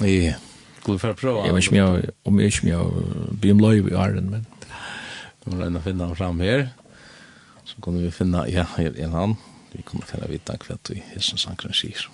Ja. 0.00 0.34
Skulle 0.80 0.96
vi 0.96 0.98
få 0.98 1.12
prøve? 1.12 1.46
Jeg 1.46 1.54
vet 1.54 1.64
ikke 1.64 1.72
om 1.72 1.76
jag 1.76 2.10
om 2.24 2.40
jag 2.40 2.46
inte 2.46 2.68
jag 2.68 2.92
blir 3.40 3.54
löj 3.54 3.92
i 3.92 3.94
Arden 3.94 4.30
men. 4.30 4.46
Vi 5.44 5.52
må 5.52 5.58
lønne 5.58 5.78
å 5.78 5.82
finne 5.82 6.06
han 6.06 6.16
fram 6.16 6.40
her. 6.40 6.68
Så 7.64 7.80
kommer 7.80 8.00
vi 8.00 8.10
finne, 8.10 8.44
ja, 8.50 8.66
en 8.78 9.10
han 9.10 9.36
vi 9.72 9.82
kommer 9.86 10.06
til 10.08 10.24
å 10.24 10.30
vite 10.30 10.58
hva 10.66 10.76
du 10.88 10.94
hilsen 10.94 11.40
sangren 11.40 11.74
sier. 11.76 12.08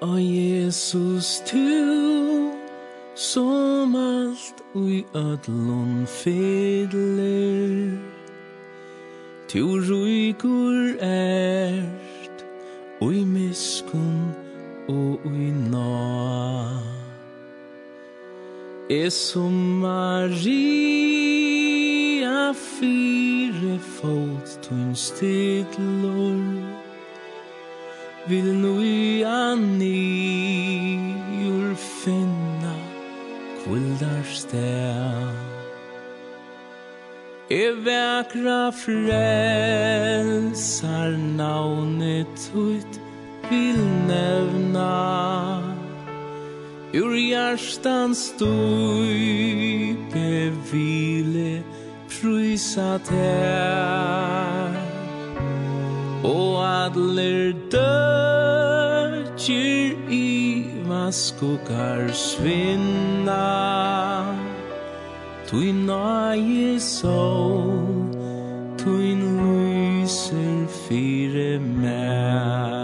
Å 0.00 0.16
Jesus, 0.16 1.42
tu 1.48 1.60
som 3.20 3.96
alt 3.96 4.62
ui 4.74 5.04
ödlun 5.14 6.06
fedler 6.08 7.98
Tu 9.50 9.60
ruikur 9.60 10.96
ert 11.04 12.44
ui 13.02 13.24
miskun 13.24 14.32
og 14.88 15.26
ui 15.26 15.50
nåd 15.52 16.99
Jesu 18.90 19.40
Maria 19.84 20.50
fire 22.52 23.78
fot 23.78 24.46
tun 24.62 24.94
stidlor 24.94 26.42
Vil 28.26 28.48
nu 28.62 28.82
i 28.82 29.22
ur 31.54 31.74
finna 32.02 32.76
kvildar 33.62 34.24
sted 34.34 35.34
E 37.48 37.70
vekra 37.86 38.72
frelsar 38.72 39.50
navnet 41.38 42.50
ut 42.54 43.00
vil 43.50 43.80
nevna. 44.06 45.69
Ur 46.92 47.14
hjärstans 47.14 48.18
stuype 48.34 48.50
vile 50.72 51.62
prysa 52.10 52.98
tær. 53.06 54.74
Og 56.26 56.58
adler 56.66 57.54
døtjer 57.70 58.34
i 60.10 60.66
maskokar 60.90 62.10
svinna. 62.10 63.46
Tui 65.46 65.70
nai 65.72 66.78
sol, 66.78 68.10
tui 68.82 69.14
lyser 69.14 70.66
fire 70.82 71.58
mær. 71.62 72.79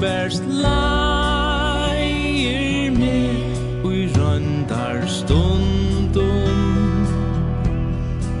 best 0.00 0.42
leier 0.64 2.90
med 2.90 3.84
Ui 3.84 4.08
røndar 4.16 5.06
stundum. 5.06 7.06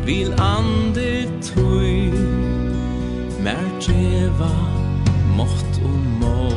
Vil 0.04 0.32
ande 0.40 1.28
tui 1.44 2.10
Mer 3.44 3.66
djeva 3.80 4.52
mått 5.36 5.80
og 5.84 6.00
må 6.20 6.48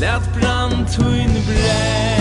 Let 0.00 0.24
brand 0.38 0.88
tuin 0.96 1.32
brei 1.46 2.11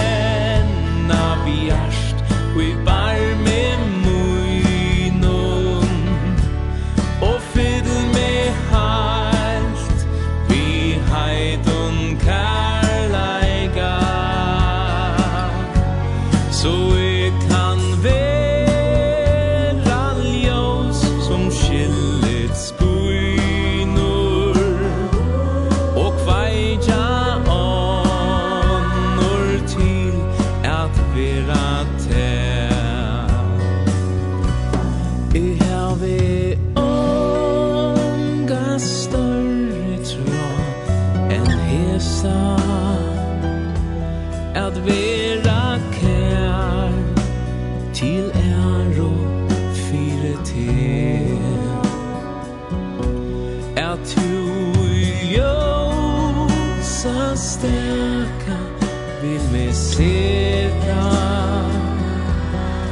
vil 59.21 59.41
me 59.51 59.73
se 59.73 60.69
fram 60.81 61.71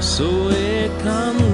Så 0.02 0.50
jeg 0.50 0.90
kan 1.04 1.49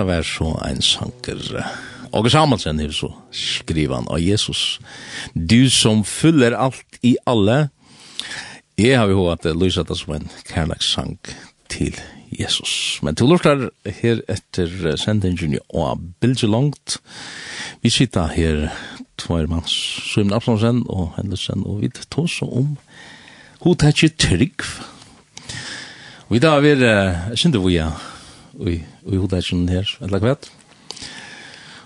hetta 0.00 0.04
var 0.04 0.22
så 0.22 0.58
ein 0.64 0.80
sanker. 0.80 1.66
Og 2.12 2.30
Samuelsen 2.30 2.80
er 2.80 2.92
så 2.92 3.12
skrivan 3.32 4.08
av 4.08 4.20
Jesus. 4.20 4.80
Du 5.34 5.68
som 5.70 6.04
fyller 6.04 6.56
alt 6.56 6.98
i 7.02 7.16
alle. 7.26 7.70
Jeg 8.78 8.96
har 8.98 9.08
jo 9.10 9.28
hatt 9.28 9.44
lyset 9.44 9.88
det 9.88 9.98
som 9.98 10.14
en 10.14 10.30
kærlekssang 10.48 11.18
til 11.68 11.94
Jesus. 12.32 12.98
Men 13.02 13.14
til 13.14 13.28
lortar 13.28 13.68
her 13.84 14.22
etter 14.28 14.96
sendingen 14.96 15.58
og 15.68 16.00
bildet 16.20 16.48
langt. 16.48 16.96
Vi 17.82 17.90
sitter 17.90 18.32
her 18.32 18.70
tvær 19.18 19.46
manns 19.46 19.74
Svimne 20.08 20.34
Absalonsen 20.34 20.86
og 20.88 21.12
Hendelsen 21.18 21.66
og 21.66 21.82
vi 21.82 21.90
tar 21.92 22.26
så 22.26 22.48
om 22.48 22.78
hodet 23.60 23.90
er 23.90 23.92
ikke 23.92 24.16
trygg. 24.16 24.64
Vi 26.30 26.38
da 26.40 26.56
er 26.56 26.64
vi, 26.64 26.72
jeg 26.80 27.36
synes 27.36 27.52
det 27.52 27.62
vi 27.66 27.76
er 27.76 27.92
i, 28.68 28.80
i 29.06 29.20
hodetjen 29.20 29.68
her, 29.70 29.88
eller 30.04 30.20
hva 30.20 30.34
vet? 30.34 30.50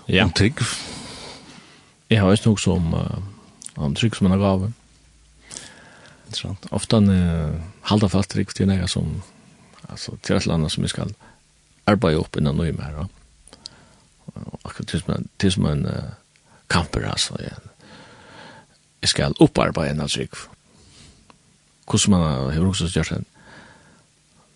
Ja. 0.07 0.25
Om 0.25 0.33
trygg. 0.35 0.61
Jeg 2.11 2.21
har 2.21 2.29
også 2.29 2.51
noe 2.51 2.61
som 2.61 2.91
uh, 2.93 3.21
om 3.81 3.95
trygg 3.97 4.17
som 4.17 4.29
en 4.29 4.39
gave. 4.39 4.71
Interessant. 6.27 6.67
Ofte 6.75 6.99
uh, 7.01 7.55
halda 7.89 8.09
fast 8.11 8.33
trygg 8.35 8.53
til 8.53 8.73
jeg 8.73 8.89
som 8.91 9.21
altså, 9.87 10.17
til 10.21 10.35
et 10.35 10.43
eller 10.43 10.59
annet 10.59 10.73
som 10.73 10.85
jeg 10.85 10.93
skal 10.93 11.13
arbeide 11.89 12.21
opp 12.21 12.37
innan 12.37 12.59
noe 12.59 12.73
mer. 12.75 13.05
Akkurat 14.63 14.89
til 14.89 15.01
som 15.01 15.15
en, 15.15 15.29
til 15.41 15.55
som 15.55 15.69
en 15.71 15.85
uh, 15.89 16.11
kamper, 16.69 17.07
altså. 17.09 17.37
Jeg, 17.41 17.55
jeg 19.01 19.13
skal 19.13 19.37
opparbeide 19.39 19.95
en 19.95 20.05
av 20.05 20.11
trygg. 20.13 20.33
Hvordan 21.85 22.11
man 22.11 22.51
har 22.53 22.65
også 22.65 22.89
gjort 22.89 23.13
det. 23.13 23.23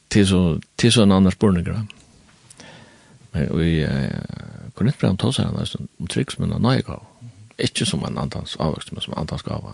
Til 0.10 0.26
så, 0.26 0.40
til 0.78 0.92
så 0.92 1.04
en 1.06 1.12
annen 1.14 1.32
spørninger. 1.34 1.74
Ja 1.74 1.99
Men 3.34 3.60
vi 3.60 3.84
uh, 3.86 4.72
kunne 4.76 4.94
ikke 4.94 5.06
frem 5.06 5.20
ta 5.20 5.32
seg 5.36 5.54
nesten 5.54 5.90
om 6.00 6.08
trygg 6.08 6.34
som 6.34 6.48
en 6.48 6.58
nøye 6.62 6.86
gav. 6.88 7.06
Ikke 7.60 7.86
som 7.86 8.04
en 8.08 8.18
antans 8.18 8.56
avvokst, 8.60 8.94
men 8.94 9.04
som 9.04 9.14
en 9.14 9.22
antans 9.24 9.44
gav. 9.44 9.68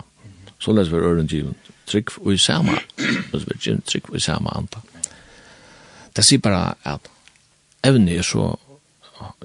Så 0.60 0.74
leser 0.74 0.96
vi 0.96 1.06
øren 1.06 1.28
givet 1.28 1.72
trygg 1.86 2.16
og 2.22 2.34
i 2.34 2.38
samme, 2.38 2.80
Så 3.32 3.46
vi 3.46 3.60
givet 3.62 3.86
trygg 3.86 4.10
og 4.10 4.16
i 4.16 4.20
samme 4.24 4.50
anda. 4.58 4.82
Det 6.16 6.26
sier 6.26 6.40
bare 6.40 6.74
at 6.84 7.10
evne 7.84 8.16
er 8.16 8.24
så 8.24 8.56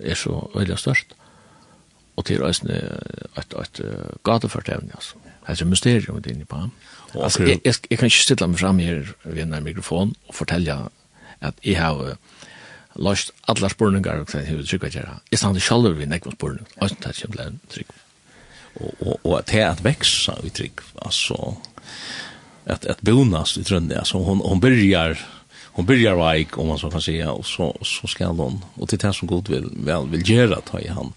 er 0.03 0.15
så 0.15 0.51
veldig 0.55 0.79
størst 0.79 1.15
og 2.17 2.25
til 2.25 2.43
øyne 2.43 2.77
et, 3.39 3.55
et 3.55 3.55
et 3.61 3.81
gateført 4.25 4.69
evne, 4.69 4.91
altså. 4.95 5.15
Det 5.41 5.61
er 5.61 5.65
et 5.65 5.67
mysterium 5.67 6.23
det 6.23 6.33
inne 6.33 6.45
på 6.45 6.57
ham. 6.57 6.71
Altså, 7.15 7.43
jeg, 7.43 7.61
jeg, 7.65 7.75
jeg 7.91 7.99
kan 7.99 8.07
ikke 8.07 8.23
stille 8.23 8.49
meg 8.49 8.59
frem 8.59 8.79
her 8.79 9.13
ved 9.25 9.43
en 9.43 9.65
mikrofon 9.65 10.15
og 10.29 10.35
fortelle 10.35 10.77
at 11.41 11.55
jeg 11.65 11.79
har 11.79 11.95
Uh, 11.95 12.15
løst 12.99 13.33
alle 13.49 13.71
spurningar 13.71 14.23
og 14.23 14.33
hur 14.49 14.63
trykva 14.67 14.91
gera. 14.91 15.19
Jeg 15.31 15.39
stand 15.39 15.61
sjálfur 15.63 15.99
við 15.99 16.11
nekkum 16.11 16.35
spurning. 16.37 16.67
Og 16.81 16.95
tað 17.03 17.19
sem 17.19 17.33
blær 17.33 17.53
trykk. 17.73 17.93
Og 18.81 18.95
og 19.01 19.21
og 19.25 19.39
at 19.39 19.51
her 19.51 19.71
at 19.71 19.85
veksa 19.85 20.39
við 20.43 20.57
trykk. 20.59 20.83
Altså 21.05 21.57
at 22.67 22.87
at 22.87 23.05
bonus 23.05 23.57
i 23.57 23.65
trønne. 23.65 23.99
Altså 23.99 24.19
hon 24.19 24.43
hon 24.45 24.61
byrjar 24.61 25.19
hon 25.73 25.87
byrjar 25.87 26.19
veik 26.19 26.59
om 26.59 26.69
man 26.69 26.79
så 26.79 26.91
kan 26.91 27.01
säga 27.01 27.31
och 27.31 27.47
så 27.47 27.77
så 27.83 28.07
ska 28.07 28.27
hon 28.27 28.65
och 28.75 28.89
till 28.89 28.99
det 28.99 29.13
som 29.13 29.29
god 29.29 29.49
vill 29.49 29.71
väl 29.73 30.09
vill 30.09 30.31
göra 30.31 30.61
ta 30.61 30.81
i 30.81 30.89
han 30.89 31.13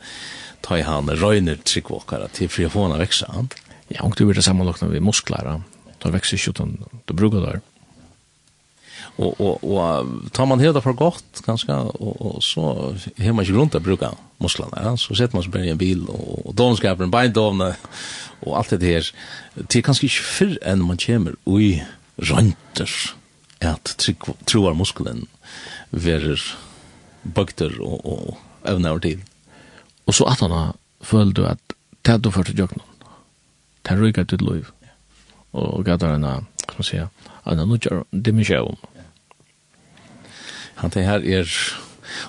ta 0.61 0.77
i 0.77 0.81
han 0.81 1.09
röjner 1.09 1.55
tryckvåkare 1.55 2.27
till 2.27 2.49
för 2.49 2.65
att 2.65 2.71
få 2.71 2.83
henne 2.83 2.97
växa. 2.97 3.47
Ja, 3.87 4.03
og 4.03 4.15
du 4.17 4.25
vil 4.25 4.35
det 4.35 4.43
sammanlagt 4.43 4.81
med 4.81 5.01
muskler. 5.01 5.43
da. 5.43 5.61
Da 6.03 6.09
vekser 6.09 6.37
ikke 6.37 6.49
utan 6.49 6.85
då 7.05 7.13
bruker 7.13 7.41
det 7.41 7.61
och 9.15 9.41
och 9.41 9.63
och 9.63 10.05
tar 10.31 10.45
man 10.45 10.57
det 10.57 10.81
för 10.81 10.93
gott 10.93 11.41
ganska 11.45 11.77
och, 11.77 12.21
och 12.21 12.43
så 12.43 12.61
har 12.61 13.21
hemma 13.21 13.43
i 13.43 13.45
grund 13.45 13.75
att 13.75 13.83
bruka 13.83 14.11
musklerna 14.37 14.79
ja? 14.83 14.97
så 14.97 15.15
sätter 15.15 15.35
man 15.35 15.43
sig 15.43 15.67
i 15.67 15.69
en 15.69 15.77
bil 15.77 16.05
och, 16.07 16.45
och 16.45 16.55
de 16.55 16.77
skapar 16.77 17.03
en 17.03 17.11
bindovne 17.11 17.75
och 18.39 18.57
allt 18.57 18.69
det 18.69 18.85
här 18.85 19.15
det 19.53 19.75
är 19.75 19.81
kanske 19.81 20.05
inte 20.05 20.15
för 20.15 20.59
en 20.61 20.83
man 20.83 20.97
kommer 20.97 21.35
oj 21.43 21.87
rönter 22.15 22.89
att 23.59 24.09
troar 24.45 24.73
musklen 24.73 25.27
verer 25.89 26.39
bøkter 27.23 27.75
og, 27.81 28.05
og 28.05 28.37
evne 28.67 28.91
over 28.91 28.99
tid. 28.99 29.21
Og 30.05 30.13
så 30.13 30.27
at 30.27 30.41
han 30.41 30.73
føler 31.01 31.33
du 31.33 31.45
at 31.47 31.75
det 32.05 32.23
du 32.23 32.31
først 32.31 32.51
gjør 32.51 32.63
jøkken 32.63 32.81
Det 33.83 33.99
rykker 33.99 34.23
ditt 34.23 34.41
liv. 34.41 34.69
Og 35.51 35.85
gatt 35.85 36.03
er 36.03 36.15
en, 36.15 36.23
kan 36.23 36.77
man 36.77 36.83
si, 36.83 36.97
en 36.97 37.57
nødgjør 37.57 38.03
dimensjon 38.11 38.77
at 40.81 40.93
det 40.93 41.05
her 41.05 41.21
er 41.39 41.49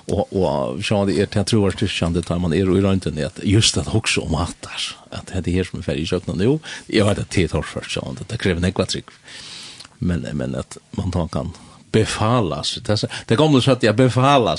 og 0.09 0.29
og 0.33 0.85
så 0.85 1.05
det 1.05 1.19
er 1.21 1.27
til 1.27 1.45
tror 1.45 1.71
det 1.71 1.91
sján 1.91 2.23
tar 2.23 2.39
man 2.39 2.53
er 2.53 2.65
i 2.65 2.83
rønten 2.83 3.19
at 3.19 3.41
just 3.45 3.77
at 3.77 3.87
hugsa 3.87 4.21
om 4.21 4.35
hattar 4.35 4.97
at 5.13 5.27
det 5.27 5.49
er 5.49 5.57
her 5.59 5.65
som 5.65 5.79
er 5.79 5.85
ferdig 5.85 6.09
sjøkna 6.09 6.35
nå 6.35 6.61
jeg 6.89 7.07
vet 7.07 7.19
at 7.19 7.31
det 7.35 7.51
tar 7.51 7.63
først 7.63 7.93
så 7.93 8.17
det 8.29 8.41
krever 8.41 8.61
nekva 8.61 8.87
trygg 8.87 9.11
men 9.99 10.27
men 10.33 10.55
at 10.55 10.79
man 10.97 11.11
tar 11.11 11.29
kan 11.29 11.53
befala 11.95 12.63
sig. 12.65 12.83
Det, 12.83 13.05
det 13.27 13.37
gamla 13.39 13.61
så 13.61 13.73
at 13.73 13.85
jeg 13.85 13.97
befala. 13.97 14.57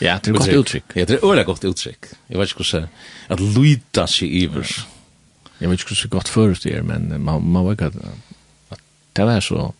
Ja, 0.00 0.18
det 0.18 0.32
er 0.32 0.38
godt 0.38 0.48
uttrykk 0.48 0.96
Ja, 0.96 1.04
det 1.04 1.14
är 1.14 1.24
öra 1.24 1.44
gott 1.44 1.64
uttryck. 1.64 2.04
Jag 2.26 2.38
vet 2.38 2.58
inte 2.58 2.76
hur 2.76 2.88
att 3.28 3.40
lyda 3.40 4.06
sig 4.06 4.44
över. 4.44 4.66
Jag 5.58 5.68
vet 5.68 5.80
inte 5.80 5.94
hur 6.02 6.08
gott 6.08 6.28
förut 6.28 6.62
det 6.62 6.72
är, 6.74 6.82
men 6.82 7.22
man, 7.22 7.50
man 7.50 7.68
vet 7.68 7.82
att, 7.82 7.94
det 9.12 9.24
var 9.24 9.40
så 9.40 9.74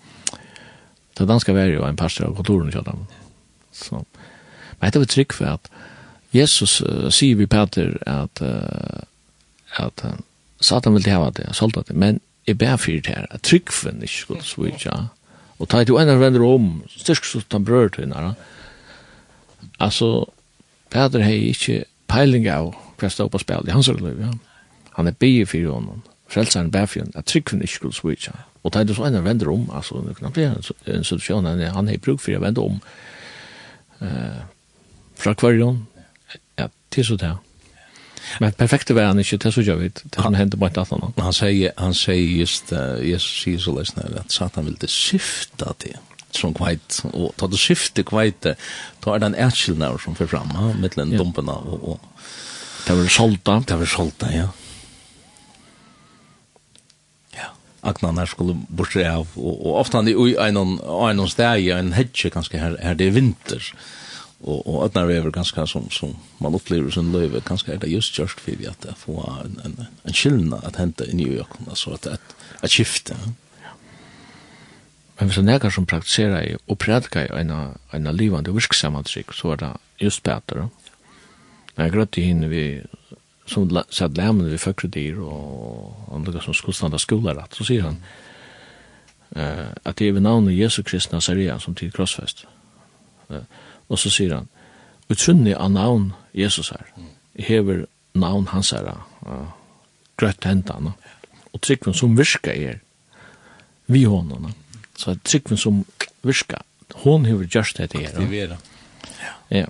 det 1.14 1.24
danska 1.24 1.52
var 1.52 1.60
ju 1.60 1.84
en 1.84 1.96
pastor 1.96 2.24
av 2.24 2.34
kontoren 2.36 2.68
i 2.68 2.72
Ja 2.72 2.82
Så. 3.72 4.04
Men 4.80 4.92
det 4.92 5.00
var 5.00 5.10
trygg 5.10 5.32
for 5.36 5.54
at 5.54 5.72
Jesus 6.32 6.80
uh, 6.80 7.08
sier 7.12 7.36
vi 7.36 7.46
Peter 7.46 7.96
at, 8.08 8.40
uh, 8.40 9.04
at 9.76 10.04
uh, 10.04 10.18
Satan 10.60 10.96
vil 10.96 11.08
hava 11.10 11.30
det, 11.36 11.50
solgte 11.56 11.84
det, 11.88 11.96
men 11.96 12.20
jeg 12.46 12.58
ber 12.58 12.76
fyrt 12.76 13.06
her, 13.06 13.26
at 13.30 13.44
tryggven 13.46 14.02
ikke 14.02 14.16
skulle 14.16 14.46
svitja, 14.46 14.94
og 15.58 15.68
ta 15.70 15.84
til 15.84 15.98
ene 16.00 16.18
vender 16.18 16.42
om, 16.46 16.70
styrk 16.90 17.26
så 17.28 17.42
han 17.52 17.64
brør 17.64 17.92
til 17.94 18.08
henne. 18.08 18.34
Altså, 19.78 20.24
Peter 20.90 21.22
har 21.22 21.36
ikke 21.52 21.84
peiling 22.10 22.48
av 22.50 22.72
hva 22.98 23.10
stå 23.10 23.28
på 23.30 23.40
spil 23.42 23.68
i 23.68 23.74
hans 23.74 23.90
liv, 23.92 24.18
ja. 24.18 24.32
Han 24.96 25.08
er 25.08 25.16
bygge 25.16 25.46
for 25.52 25.70
honom, 25.72 26.02
frelseren 26.28 26.72
ber 26.72 26.86
for 26.86 27.02
henne, 27.02 27.14
at 27.14 27.30
tryggven 27.30 27.62
ikke 27.62 27.78
skulle 27.78 27.96
svitja, 27.96 28.34
og 28.62 28.72
ta 28.72 28.82
til 28.84 28.96
så 28.96 29.06
ene 29.06 29.22
vender 29.24 29.52
om, 29.52 29.68
altså, 29.70 30.02
det 30.06 30.16
kan 30.18 30.34
bli 30.34 30.48
en 30.48 31.04
situasjon, 31.04 31.46
han 31.46 31.88
har 31.88 32.02
bruk 32.02 32.20
for 32.24 32.34
å 32.34 32.42
vende 32.42 32.64
om, 32.64 32.80
eh, 34.02 34.42
fra 35.18 35.34
kvarjon, 35.38 35.80
ja, 36.58 36.68
til 36.90 37.06
så 37.06 37.16
det. 37.20 37.32
Men 38.40 38.54
perfekt 38.56 38.94
var 38.94 39.10
han 39.10 39.18
ikke, 39.18 39.38
til 39.42 39.52
så 39.52 39.64
gjør 39.66 39.80
vi, 39.80 39.90
det 39.90 40.14
som 40.14 40.34
hendte 40.38 40.56
på 40.56 40.68
et 40.68 40.78
annet. 40.78 41.18
Han 41.18 41.34
sier, 41.36 41.74
han 41.78 41.94
sier 41.96 42.38
just, 42.38 42.70
uh, 42.72 43.00
Jesus 43.02 43.42
sier 43.42 43.60
så 43.60 43.74
løsner, 43.76 44.14
at 44.20 44.32
Satan 44.32 44.68
ville 44.70 44.88
syfta 44.88 45.74
til 45.82 45.98
som 46.32 46.54
kvajt, 46.56 47.02
og 47.12 47.34
ta 47.36 47.48
det 47.50 47.60
skifte 47.60 48.04
kvajt, 48.08 48.54
ta 49.04 49.12
er 49.12 49.20
den 49.20 49.36
etskilnær 49.36 49.98
som 50.00 50.16
fyrir 50.16 50.30
fram, 50.32 50.54
ha, 50.56 50.70
mittlen 50.80 51.12
ja. 51.12 51.20
dumpena 51.20 51.58
og, 51.60 51.84
og... 51.92 52.08
Det 52.86 52.96
var 52.98 53.10
solta. 53.14 53.60
Det 53.68 53.76
var 53.78 53.86
solta, 53.86 54.30
ja. 54.34 54.48
aknan 57.82 58.20
her 58.20 58.30
skulle 58.30 58.56
bortre 58.70 59.04
av, 59.10 59.32
og, 59.36 59.54
og 59.66 59.80
ofta 59.80 60.00
han 60.00 60.10
i 60.10 60.14
en 60.38 60.60
annen 60.60 61.28
steg, 61.30 61.66
en 61.74 61.92
hedge 61.96 62.30
kanskje 62.30 62.60
her, 62.62 62.78
her 62.82 62.98
det 62.98 63.10
er 63.10 63.16
vinter, 63.16 63.72
og, 64.42 64.62
og 64.66 64.78
at 64.84 64.96
når 64.96 65.12
det 65.12 65.34
ganske 65.34 65.66
som, 65.70 65.88
som 65.94 66.16
man 66.42 66.54
opplever 66.58 66.90
sin 66.90 67.12
løyve, 67.14 67.42
kanskje 67.46 67.74
er 67.74 67.82
det 67.82 67.92
just 67.92 68.18
just 68.18 68.40
for 68.42 68.66
at 68.70 68.82
det 68.82 68.96
får 68.98 69.22
en, 69.44 69.60
en, 69.64 69.76
en 70.04 70.14
skyldna 70.14 70.58
at 70.66 70.80
hente 70.82 71.06
i 71.06 71.16
New 71.18 71.30
York, 71.30 71.58
altså 71.68 71.94
at 71.98 72.10
et, 72.16 72.34
et 72.62 72.70
skifte. 72.70 73.18
Ja. 73.62 73.74
Men 75.18 75.30
hvis 75.30 75.38
det 75.38 75.54
er 75.54 75.70
som 75.70 75.86
praktiserer 75.86 76.56
og 76.66 76.78
prædikar 76.78 77.30
i 77.30 77.40
en, 77.40 77.52
en 77.94 78.16
livande 78.16 78.54
virksamhetstrykk, 78.54 79.34
så 79.34 79.54
er 79.54 79.62
det 79.62 79.72
just 80.02 80.22
bedre. 80.22 80.68
Men 81.76 81.86
jeg 81.86 81.92
grøtte 81.92 82.20
henne 82.20 82.48
vi 82.50 82.64
som 83.46 83.82
satt 83.88 84.16
lämmen 84.16 84.50
vid 84.50 84.60
fökre 84.60 84.88
dyr 84.88 85.18
och 85.18 86.14
andra 86.14 86.40
som 86.40 86.54
skulle 86.54 86.74
stanna 86.74 86.98
skolan 86.98 87.36
rätt 87.36 87.54
så 87.54 87.64
säger 87.64 87.82
han 87.82 88.02
eh, 89.30 89.66
att 89.82 89.96
det 89.96 90.08
är 90.08 90.12
vid 90.12 90.22
namnet 90.22 90.54
Jesu 90.54 90.82
Kristi 90.82 91.14
Nazarean 91.14 91.60
som 91.60 91.74
till 91.74 91.92
krossfest. 91.92 92.46
Eh, 93.28 93.42
och 93.86 93.98
så 93.98 94.10
säger 94.10 94.34
han 94.34 94.48
utrunni 95.08 95.54
av 95.54 95.70
navn 95.70 96.12
Jesus 96.32 96.70
här 96.70 96.86
hever 97.34 97.86
navn 98.12 98.46
hans 98.46 98.72
här 98.72 98.94
uh, 99.26 99.48
grøtt 100.16 100.44
hentan 100.44 100.92
og 101.52 101.60
tryggven 101.60 101.94
som 101.94 102.16
virka 102.16 102.54
er 102.54 102.80
vi 103.86 104.04
honom 104.04 104.52
så 104.96 105.16
tryggven 105.24 105.58
som 105.58 105.84
virka 106.22 106.62
hon 107.04 107.24
hever 107.24 107.48
just 107.54 107.76
det 107.76 107.92
här 107.94 108.06
aktivera. 108.06 108.56
ja, 109.48 109.58
ja. 109.58 109.66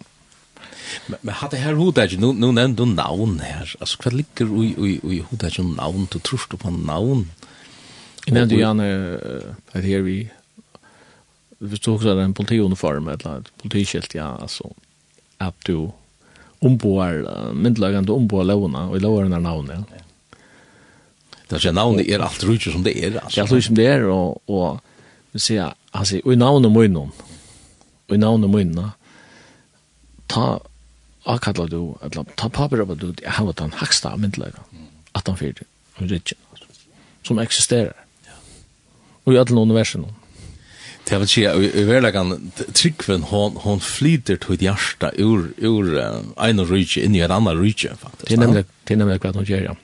Men 1.20 1.34
hade 1.34 1.56
här 1.56 1.72
hodet 1.72 2.18
nu 2.18 2.32
nu 2.32 2.52
nämnd 2.52 2.76
du 2.76 2.86
navn 2.86 3.40
här. 3.40 3.74
Alltså 3.80 3.98
vad 4.04 4.14
ligger 4.14 4.64
i 4.64 4.66
i 4.66 5.14
i 5.16 5.24
hodet 5.30 5.52
som 5.52 5.72
navn? 5.74 6.06
du 6.12 6.18
tror 6.18 6.40
du 6.50 6.56
på 6.56 6.70
navn? 6.70 7.30
Jag 8.26 8.34
nämnde 8.34 8.54
ju 8.54 8.60
gärna 8.60 8.84
att 9.72 9.84
här 9.84 10.00
vi 10.00 10.30
vi 11.58 11.78
tog 11.78 11.94
också 11.94 12.08
en 12.08 12.34
politiuniform 12.34 13.08
eller 13.08 13.38
ett 13.38 13.62
politiskilt 13.62 14.14
ja 14.14 14.38
alltså 14.42 14.74
att 15.38 15.64
du 15.64 15.90
omboar 16.58 17.52
myndlagande 17.52 18.12
omboar 18.12 18.44
lovna, 18.44 18.78
låna 18.78 18.90
och 18.90 19.00
låna 19.00 19.38
navn, 19.38 19.70
ja. 19.74 19.98
Det 21.48 21.64
är 21.64 21.72
navn, 21.72 21.96
det 21.96 22.10
är 22.10 22.18
allt 22.18 22.44
rutjer 22.44 22.72
som 22.72 22.82
det 22.82 23.04
är 23.04 23.20
alltså. 23.24 23.40
Det 23.40 23.50
är 23.50 23.54
allt 23.54 23.64
som 23.64 23.74
det 23.74 23.84
er, 23.84 24.04
og, 24.08 24.40
og 24.48 24.80
vi 25.32 25.40
sier, 25.40 25.74
ser 26.04 26.24
og 26.24 26.32
i 26.32 26.36
namn 26.36 26.64
och 26.64 26.72
munnen. 26.72 27.12
og 28.08 28.14
i 28.14 28.18
namn 28.18 28.44
och 28.44 28.50
munnen 28.50 28.90
ta 30.26 30.60
avkallar 31.24 31.68
du, 31.70 31.94
eller 32.02 32.24
ta 32.36 32.48
papir 32.48 32.82
av 32.82 32.96
du, 32.98 33.12
jeg 33.22 33.36
har 33.36 33.52
den 33.58 33.74
haksta 33.78 34.14
av 34.14 34.22
myndelaga, 34.22 34.64
1840, 35.14 35.68
og 35.98 36.10
rikken, 36.10 36.66
som 37.26 37.38
eksisterer. 37.42 37.94
Og 39.24 39.36
i 39.36 39.38
alle 39.38 39.62
universen. 39.62 40.08
Det 41.06 41.18
vil 41.18 41.30
si, 41.30 41.42
i 41.46 41.84
verlegan, 41.86 42.34
tryggven, 42.74 43.26
hon, 43.30 43.56
hon 43.62 43.80
flyter 43.82 44.38
til 44.42 44.60
hjärsta 44.62 45.12
ur, 45.18 45.48
ur 45.58 45.94
en 45.98 46.62
rydje, 46.66 47.02
inn 47.02 47.16
i 47.18 47.22
en 47.22 47.34
annan 47.34 47.58
rydje, 47.58 47.94
faktisk. 47.98 48.28
Det 48.28 48.38
er 48.38 48.44
nemlig, 48.44 48.64
det 48.86 48.94
er 48.94 49.02
nemlig 49.02 49.18
hva 49.22 49.32
han 49.34 49.48
gjør, 49.48 49.64
ja. 49.70 49.78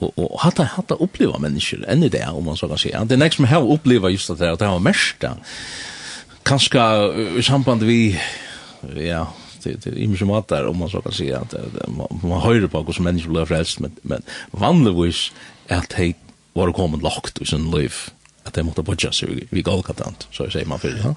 Og, 0.00 0.12
og 0.16 0.36
hatta, 0.40 0.64
hatta 0.76 0.96
oppleva 1.04 1.36
mennesker 1.40 1.82
enn 1.92 2.06
i 2.06 2.12
det, 2.12 2.22
om 2.32 2.46
man 2.48 2.56
så 2.56 2.68
kan 2.70 2.80
si. 2.80 2.92
Det 2.92 3.16
er 3.16 3.20
nek 3.20 3.36
som 3.36 3.48
har 3.48 3.64
oppleva 3.64 4.08
just 4.12 4.32
det, 4.32 4.48
at 4.48 4.60
det 4.62 4.68
har 4.68 4.80
mest, 4.80 5.24
kanskje 6.48 6.84
i 7.36 7.44
samband 7.44 7.84
vi, 7.84 8.00
ja, 8.96 9.26
det 9.62 9.86
är 9.86 9.94
ju 9.94 10.08
mycket 10.08 10.48
där 10.48 10.66
om 10.66 10.78
man 10.78 10.90
så 10.90 11.02
kan 11.02 11.12
säga 11.12 11.40
att 11.40 11.54
man 12.22 12.40
höjer 12.40 12.66
på 12.66 12.82
hur 12.82 12.92
som 12.92 13.04
människor 13.04 13.30
blir 13.30 13.44
frälst 13.44 13.80
men 13.80 13.96
men 14.02 14.22
vanligtvis 14.50 15.32
att 15.68 15.92
hej 15.92 16.14
var 16.52 16.72
kommit 16.72 17.02
lagt 17.02 17.42
i 17.42 17.46
sin 17.46 17.70
liv 17.70 17.94
att 18.44 18.54
det 18.54 18.62
måste 18.62 18.82
budget 18.82 19.14
så 19.14 19.26
vi 19.50 19.62
går 19.62 19.82
katant 19.82 20.28
så 20.32 20.50
säger 20.50 20.66
man 20.66 20.78
för 20.78 21.00
ja. 21.04 21.14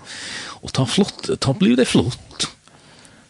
Och 0.61 0.73
ta 0.73 0.85
flott 0.85 1.29
ta 1.39 1.53
blir 1.53 1.75
det 1.75 1.85
flott. 1.85 2.47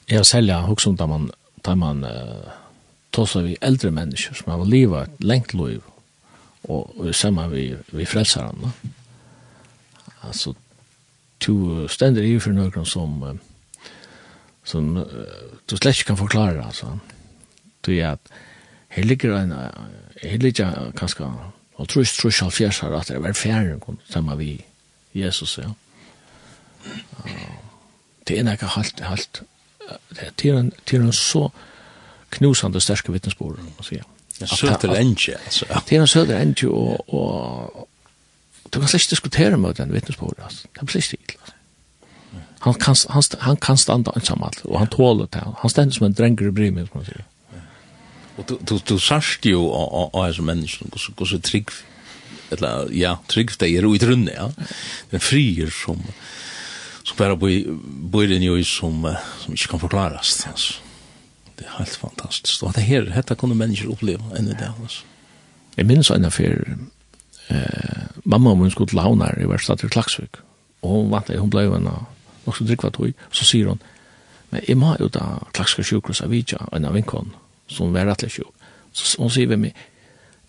Jeg 0.06 0.20
har 0.20 0.24
selja 0.24 0.60
hos 0.60 0.88
om 0.88 0.98
man 1.00 1.32
tar 1.62 1.76
man 1.76 2.06
tosa 3.12 3.42
vi 3.42 3.58
eldre 3.62 3.92
mennesker 3.92 4.34
som 4.34 4.52
har 4.52 4.66
livet 4.66 5.08
et 5.08 5.24
lengt 5.24 5.54
liv 5.54 5.82
og, 6.64 7.00
og 7.00 7.16
sammen 7.16 7.52
vi 7.52 7.76
vi 7.92 8.06
frälsarna 8.06 8.72
altså 10.24 10.54
to 11.40 11.88
stender 11.88 12.24
i 12.24 12.40
for 12.40 12.56
noen 12.56 12.86
som 12.86 13.40
som 14.64 14.98
uh, 14.98 15.06
du 15.70 15.76
slett 15.78 15.98
ikke 15.98 16.14
kan 16.14 16.18
forklare, 16.18 16.66
altså. 16.66 16.98
Du 17.86 17.92
er 17.92 18.14
at 18.16 18.34
her 18.94 19.04
ligger 19.04 19.36
en, 19.38 19.52
her 20.22 20.38
ligger 20.38 20.92
kanskje, 20.98 21.26
og 21.76 21.90
tror 21.90 22.04
trus, 22.04 22.18
trus, 22.18 22.42
og 22.42 22.54
fjers 22.54 22.80
her, 22.80 22.94
at 22.96 23.08
det 23.08 23.18
er 23.18 23.26
vært 23.26 23.38
fjerde 23.38 23.80
sammen 24.10 24.38
vi, 24.40 24.66
Jesus, 25.14 25.58
ja. 25.58 25.72
Uh, 27.24 27.60
Det 28.28 28.40
er 28.40 28.52
ikke 28.52 28.68
halt, 28.72 29.02
halt, 29.04 29.42
det 30.16 30.46
er 30.48 30.60
en, 30.60 30.72
det 30.90 30.96
er 30.96 31.02
en 31.04 31.14
så 31.14 31.50
knusande 32.32 32.80
sterske 32.82 33.12
vittnesbord, 33.12 33.60
må 33.60 33.84
si, 33.84 33.98
ja. 34.00 34.08
Søter 34.48 34.96
enge, 34.96 35.36
altså. 35.46 35.66
Det 35.90 35.98
er 35.98 36.02
en 36.02 36.08
søter 36.08 36.40
enge, 36.40 36.70
og, 36.70 37.14
og 37.14 37.90
du 38.74 38.80
kan 38.80 38.88
slett 38.88 39.10
diskutere 39.10 39.58
med 39.58 39.74
den 39.74 39.94
vittnesbord, 39.94 40.40
altså. 40.44 40.68
Det 40.72 40.82
er 40.82 40.94
slett 40.96 41.14
ikke 41.20 41.43
han 42.64 42.74
kan, 42.80 42.96
han, 43.10 43.24
han 43.40 43.58
kan 43.58 43.78
standa 43.78 44.14
ensamall, 44.16 44.56
og 44.64 44.78
han 44.80 44.88
tåler 44.88 45.28
det. 45.36 45.42
Han 45.60 45.72
stender 45.72 45.98
som 45.98 46.06
en 46.08 46.14
drenger 46.16 46.48
i 46.48 46.54
brimen, 46.56 46.86
som 46.88 47.02
man 47.02 47.10
sier. 47.10 47.26
Og 48.38 48.46
du, 48.48 48.54
du, 48.64 48.78
du 48.80 48.94
sørst 48.98 49.44
jo 49.46 49.66
av 49.76 50.30
disse 50.32 50.70
så 50.72 51.12
hvordan, 51.12 51.28
så 51.28 51.40
trygg, 51.44 51.74
eller, 52.56 52.88
ja, 52.96 53.18
trygg 53.28 53.52
det 53.60 53.68
er 53.68 53.86
ut 53.86 54.06
i 54.08 54.16
ja. 54.32 54.48
Den 55.12 55.22
frier 55.22 55.74
som, 55.76 56.00
som 57.04 57.20
bare 57.20 57.36
bor 57.36 58.24
inn 58.24 58.48
i 58.48 58.64
som, 58.64 59.04
som 59.44 59.60
ikke 59.60 59.76
kan 59.76 59.84
forklares, 59.84 60.38
altså. 60.48 60.80
Det 61.60 61.68
er 61.68 61.76
helt 61.78 62.00
fantastisk. 62.00 62.64
Og 62.64 62.74
det 62.74 62.88
her, 62.88 63.12
dette 63.12 63.36
kunne 63.38 63.60
mennesker 63.60 63.92
uppleva 63.92 64.32
enn 64.40 64.48
i 64.50 64.56
det, 64.56 64.72
altså. 64.72 65.04
Jeg 65.76 65.90
minnes 65.90 66.10
en 66.16 66.32
affær, 66.32 66.64
eh, 67.52 68.08
mamma 68.24 68.56
og 68.56 68.64
min 68.64 68.72
skulle 68.72 68.90
til 68.90 69.04
Havnar 69.04 69.36
i 69.42 69.52
Verstadt 69.52 69.84
i 69.84 69.92
Klaksvik, 69.92 70.40
og 70.82 70.96
hun 70.96 71.12
vant 71.12 71.28
det, 71.28 71.42
hun 71.44 71.52
ble 71.52 71.68
jo 71.68 71.76
en 71.76 71.92
av 71.92 72.13
nok 72.46 72.58
så 72.58 72.68
drikva 72.68 72.92
tog, 72.94 73.14
så 73.32 73.48
sier 73.48 73.72
hun, 73.72 73.82
men 74.52 74.62
jeg 74.68 74.78
må 74.78 74.96
jo 75.00 75.10
da 75.10 75.40
klakska 75.54 75.84
sjukhus 75.84 76.22
av 76.22 76.34
vidja, 76.34 76.60
en 76.72 76.86
av 76.86 76.94
vinkon, 76.98 77.34
som 77.68 77.94
var 77.96 78.06
rettelig 78.10 78.36
sjuk. 78.38 78.52
Så 78.94 79.18
hun 79.22 79.32
sier 79.34 79.50
vi 79.50 79.58
meg, 79.58 79.80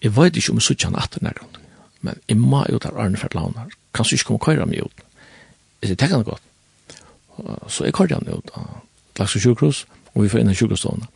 jeg 0.05 0.12
vet 0.16 0.36
ikke 0.36 0.53
om 0.53 0.61
jeg 0.61 0.68
suttja 0.68 0.90
han 0.90 1.01
atter 1.01 1.24
nærkon, 1.24 1.61
men 2.05 2.20
jeg 2.28 2.36
må 2.40 2.64
jo 2.68 2.80
da 2.82 2.92
arne 2.92 3.20
fært 3.20 3.36
launar, 3.38 3.72
kan 3.95 4.05
du 4.05 4.16
ikke 4.16 4.32
komme 4.32 4.45
køyra 4.45 4.66
meg 4.68 4.84
ut? 4.84 5.05
Jeg 5.80 5.92
sier, 5.92 6.01
tekka 6.01 6.18
han 6.18 6.26
godt. 6.26 6.42
Så 7.72 7.86
jeg 7.86 7.97
køyra 7.97 8.20
han 8.20 8.28
ut, 8.34 8.53
av 8.59 8.82
klakska 9.16 9.40
sjukhus, 9.40 9.84
og 10.14 10.24
vi 10.24 10.30
får 10.32 10.42
inn 10.42 10.53
i 10.53 10.59
sjukhusstående. 10.59 11.09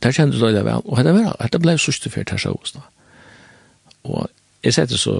Der 0.00 0.14
kjente 0.16 0.40
du 0.40 0.46
det 0.48 0.64
vel, 0.64 0.80
og 0.84 1.52
det 1.52 1.60
ble 1.60 1.76
sørste 1.78 2.10
fyrt 2.10 2.32
her 2.32 2.40
sjås 2.40 2.72
da. 2.72 2.82
Og 4.08 4.30
jeg 4.64 4.76
sette 4.76 4.98
så, 5.00 5.14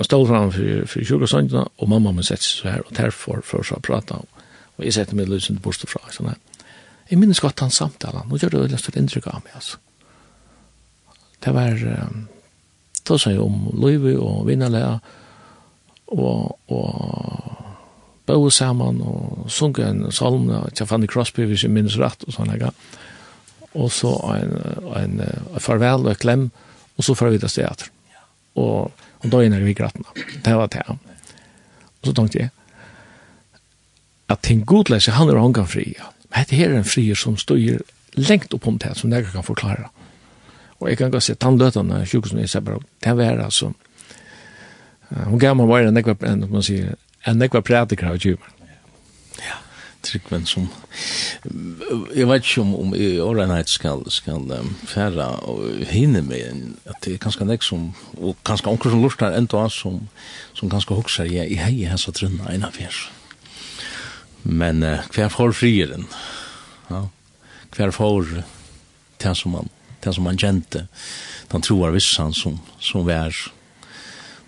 jeg 0.00 0.08
stod 0.08 0.26
fram 0.30 0.52
for, 0.54 0.86
for 0.88 1.04
kjurgåsøndene, 1.04 1.66
og 1.76 1.90
mamma 1.92 2.14
min 2.16 2.24
sette 2.24 2.46
så 2.46 2.70
her, 2.70 2.84
og 2.86 2.96
derfor 2.96 3.42
for 3.44 3.66
å 3.68 3.80
prate 3.84 4.16
om, 4.16 4.28
og 4.78 4.86
jeg 4.86 4.96
sette 4.96 5.16
meg 5.16 5.28
løsende 5.28 5.60
bort 5.60 5.84
fra, 5.88 6.00
sånn 6.14 6.32
her. 6.32 6.40
Jeg 7.10 7.20
minnes 7.20 7.42
godt 7.44 7.60
han 7.60 7.74
samtalen, 7.74 8.24
nå 8.28 8.40
gjør 8.40 8.54
det 8.54 8.62
veldig 8.62 8.80
stort 8.80 8.96
inntrykk 8.96 9.28
av 9.28 9.42
meg, 9.44 9.56
altså. 9.60 9.80
Det 11.42 11.52
var, 11.52 11.82
um, 12.06 12.24
sa 13.10 13.32
jeg 13.32 13.42
om 13.42 13.66
Løyvi 13.76 14.14
og 14.16 14.46
vinnerlega, 14.48 14.96
og, 16.12 16.56
og 16.72 17.62
bøve 18.28 18.50
sammen, 18.54 19.02
og 19.04 19.50
sunke 19.52 19.84
en 19.84 20.06
salm, 20.14 20.48
og 20.48 20.70
jeg 20.78 20.88
fann 20.88 21.04
i 21.04 21.10
Crosby, 21.10 21.44
hvis 21.50 21.66
jeg 21.66 21.74
minnes 21.74 21.98
rett, 22.00 22.24
og 22.24 22.36
sånn 22.36 22.54
her. 22.54 22.70
Og 23.72 23.92
så 23.92 24.12
en, 24.38 24.54
en, 24.96 25.18
en 25.26 25.64
farvel 25.64 26.06
og 26.06 26.14
en 26.14 26.22
klem, 26.24 26.46
og 26.96 27.04
så 27.04 27.16
får 27.18 27.34
vi 27.34 27.42
til 27.42 27.58
teater 27.58 27.91
og, 28.54 28.92
og 29.22 29.30
døgnet 29.30 29.64
vi 29.64 29.74
grattene. 29.76 30.08
Det 30.44 30.56
var 30.56 30.70
det. 30.72 30.84
Og 30.88 32.08
så 32.08 32.14
tenkte 32.16 32.38
jeg, 32.38 32.50
at 34.32 34.42
ting 34.42 34.64
godleser 34.66 35.16
han 35.18 35.30
er 35.30 35.40
ångan 35.40 35.68
fri. 35.68 35.92
ja. 35.98 36.10
Men 36.30 36.44
dette 36.44 36.56
her 36.56 36.70
er 36.72 36.80
en 36.80 36.88
frier 36.88 37.18
som 37.18 37.36
står 37.36 37.82
lengt 38.16 38.54
opp 38.54 38.66
om 38.66 38.78
det, 38.80 38.94
som 38.96 39.12
jeg 39.12 39.26
kan 39.28 39.44
forklare. 39.44 39.90
Og 40.80 40.88
jeg 40.88 40.98
kan 40.98 41.12
godt 41.12 41.22
se 41.28 41.34
tannløtene, 41.34 42.06
sjukhus 42.06 42.32
i 42.32 42.46
Sebra, 42.46 42.78
det 43.04 43.16
var 43.16 43.44
altså, 43.44 43.72
hun 45.10 45.38
gav 45.38 45.56
meg 45.56 45.68
bare 45.68 45.88
en 45.88 45.94
nekva, 45.94 46.16
en, 46.26 46.46
man 46.50 46.64
sier, 46.64 46.96
en 47.28 47.38
nekva 47.38 47.60
prædiker 47.60 48.08
av 48.08 48.18
djumen. 48.18 48.58
Tryggven 50.02 50.46
som 50.46 50.68
jag 52.14 52.26
vet 52.26 52.42
ikke 52.44 52.60
om 52.60 52.74
om 52.74 52.94
i 52.94 53.20
årenhet 53.20 53.68
skal, 53.68 54.02
skal 54.10 54.50
um, 54.50 54.76
færa 54.86 55.28
og 55.46 55.84
hinne 55.86 56.22
med 56.22 56.74
att 56.86 57.02
det 57.04 57.14
er 57.14 57.18
ganske 57.18 57.44
näck 57.44 57.62
som 57.62 57.94
och 58.18 58.36
ganske 58.44 58.70
onker 58.70 58.90
som 58.90 59.02
lustar 59.02 59.32
enda 59.32 59.68
som 59.68 60.08
som 60.54 60.68
ganske 60.68 60.94
hokser 60.94 61.24
jeg 61.24 61.50
i 61.50 61.54
hej 61.54 61.84
här 61.84 61.96
så 61.96 62.12
trunna 62.12 62.52
en 62.52 62.64
affär. 62.64 62.94
Men 64.42 64.82
uh, 64.82 65.00
kvar 65.10 65.28
får 65.28 65.52
frieren. 65.52 66.06
Ja. 66.88 67.08
Kvar 67.70 67.90
får 67.90 68.42
det 69.16 69.34
som 69.34 69.52
man 69.52 69.68
det 70.04 70.14
som 70.14 70.24
man 70.24 70.38
kjente. 70.38 70.86
Den 71.52 71.62
troar 71.62 71.90
vissan 71.90 72.34
som 72.34 72.60
som 72.80 73.06
vær 73.06 73.52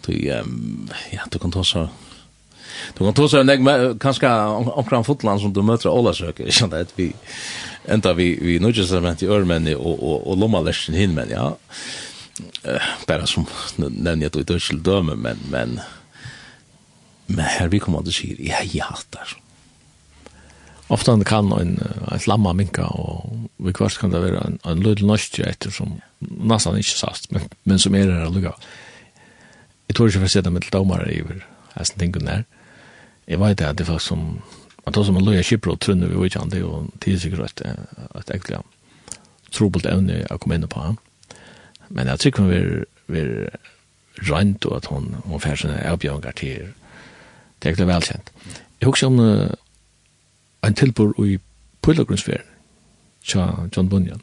Du 0.07 0.13
um, 0.13 0.91
ja, 1.13 1.23
du 1.33 1.39
kan 1.39 1.53
ta 1.53 1.65
så 1.65 1.89
Du 2.93 3.05
kan 3.05 3.15
ta 3.15 3.29
så 3.29 3.41
en 3.41 3.99
kanske 3.99 4.29
omkring 4.29 5.05
fotland 5.05 5.41
som 5.41 5.53
du 5.53 5.63
møter 5.63 5.91
alla 5.91 6.15
söker. 6.15 6.45
Jag 6.45 6.53
kände 6.53 6.87
vi 6.97 7.13
enda 7.85 8.13
vi 8.13 8.39
vi 8.43 8.59
nu 8.59 8.71
just 8.71 8.93
med 8.93 9.23
i 9.23 9.27
Ørmenni 9.27 9.75
och 9.75 10.03
och 10.03 10.27
och 10.31 10.37
Lommalersen 10.37 10.95
hin 10.95 11.15
men 11.15 11.31
ja. 11.31 11.57
Eh 12.65 12.83
bara 13.07 13.27
som 13.27 13.47
nevner 13.77 14.23
jeg 14.23 14.47
då 14.47 14.57
i 14.57 14.77
Døme, 14.77 15.15
men 15.15 15.39
men 15.51 15.81
men 17.27 17.45
här 17.45 17.69
vi 17.69 17.79
kommer 17.79 18.03
til 18.03 18.09
å 18.09 18.13
si, 18.13 18.37
ja 18.39 18.57
ja 18.73 18.99
där. 19.11 19.37
Ofta 20.89 21.25
kan 21.25 21.53
en 21.53 21.79
ett 22.15 22.27
lamma 22.27 22.53
minka 22.53 22.87
och 22.87 23.37
vi 23.57 23.73
kvart 23.73 23.99
kan 23.99 24.11
det 24.11 24.19
vara 24.19 24.41
en 24.41 24.59
en 24.65 24.81
liten 24.81 25.07
norsk 25.07 25.39
etter 25.39 25.71
som 25.71 26.01
nesten 26.21 26.77
ikke 26.77 26.99
sast 26.99 27.31
men 27.31 27.43
men 27.63 27.79
som 27.79 27.95
är 27.95 28.07
det 28.07 28.31
lukka. 28.31 28.55
Jeg 29.89 29.97
tror 29.97 30.09
inte 30.09 30.21
för 30.21 30.27
sig 30.27 30.43
det 30.43 30.51
med 30.51 30.65
domare 30.73 31.11
över 31.11 31.47
hästen 31.75 31.99
tänker 31.99 32.21
när 32.21 32.45
jeg 33.27 33.41
vet 33.41 33.61
at 33.61 33.79
det 33.79 33.85
er 33.85 33.93
faktisk 33.93 34.09
som, 34.09 34.43
at 34.87 34.95
det 34.95 35.07
som 35.07 35.15
man 35.15 35.25
løy 35.25 35.43
kjipper 35.43 35.73
og 35.73 35.81
trunner 35.81 36.09
vi 36.09 36.21
vet 36.21 36.37
det, 36.53 36.63
og 36.65 36.91
det 37.05 37.13
er 37.13 37.19
sikkert 37.19 37.61
et 37.65 38.31
egentlig 38.31 38.61
trobult 39.55 39.87
evne 39.87 40.25
å 40.31 40.39
komme 40.39 40.59
inn 40.59 40.69
på 40.69 40.81
han. 40.81 40.99
Men 41.89 42.09
jeg 42.09 42.19
tykker 42.19 42.43
hun 42.43 42.85
vil 43.07 43.33
rønt, 44.29 44.67
og 44.67 44.77
at 44.77 44.87
hun, 44.93 45.15
hun 45.25 45.41
fær 45.41 45.57
sånne 45.59 45.81
avbjørnger 45.89 46.37
til, 46.39 46.73
det 47.59 47.69
er 47.69 47.73
egentlig 47.73 47.89
velkjent. 47.89 48.31
Jeg 48.81 48.89
husker 48.89 49.07
om 49.07 49.21
uh, 49.21 49.49
en 50.67 50.77
tilbord 50.77 51.19
i 51.25 51.39
Pøylagrunnsferien, 51.85 52.49
tja 53.25 53.49
John 53.77 53.89
Bunyan. 53.89 54.23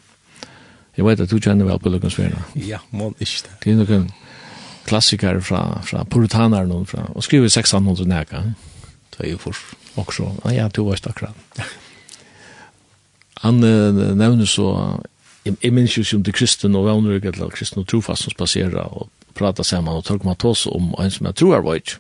Jeg 0.98 1.06
vet 1.06 1.22
at 1.22 1.32
du 1.32 1.40
kjenner 1.40 1.66
vel 1.66 1.80
Pøylagrunnsferien. 1.80 2.38
Ja, 2.56 2.82
må 2.92 3.14
ikke 3.20 3.48
det. 3.48 3.56
Det 3.64 3.74
er 3.74 3.80
noen 3.82 4.12
klassiker 4.86 5.40
fra, 5.46 5.82
fra 5.86 6.04
puritanerne, 6.04 6.86
fra, 6.86 7.08
og 7.16 7.26
skriver 7.26 7.50
1600 7.50 8.10
nækka. 8.10 8.44
Ja 8.46 8.71
det 9.16 9.26
er 9.26 9.32
jo 9.34 9.40
for 9.42 9.58
også, 10.00 10.30
ja, 10.46 10.52
ja, 10.56 10.68
to 10.70 10.86
var 10.88 11.00
akkurat. 11.04 11.36
Han 13.42 13.64
uh, 13.64 14.16
nevner 14.16 14.46
så, 14.46 15.00
jeg, 15.46 15.58
jeg 15.64 15.74
minns 15.74 15.98
jo 15.98 16.04
som 16.06 16.24
til 16.24 16.36
kristen 16.36 16.78
og 16.78 16.86
vannrygg, 16.88 17.26
eller 17.26 17.52
kristen 17.52 17.82
og 17.82 17.90
trofast 17.90 18.28
som 18.28 18.36
spaserer 18.36 18.78
og 18.86 19.10
prater 19.36 19.68
sammen, 19.68 19.94
og 19.94 20.06
tørker 20.06 20.30
man 20.30 20.40
tås 20.40 20.68
om 20.70 20.94
en 21.00 21.12
som 21.12 21.28
jeg 21.30 21.40
tror 21.42 21.58
er 21.58 21.66
vajt. 21.66 21.98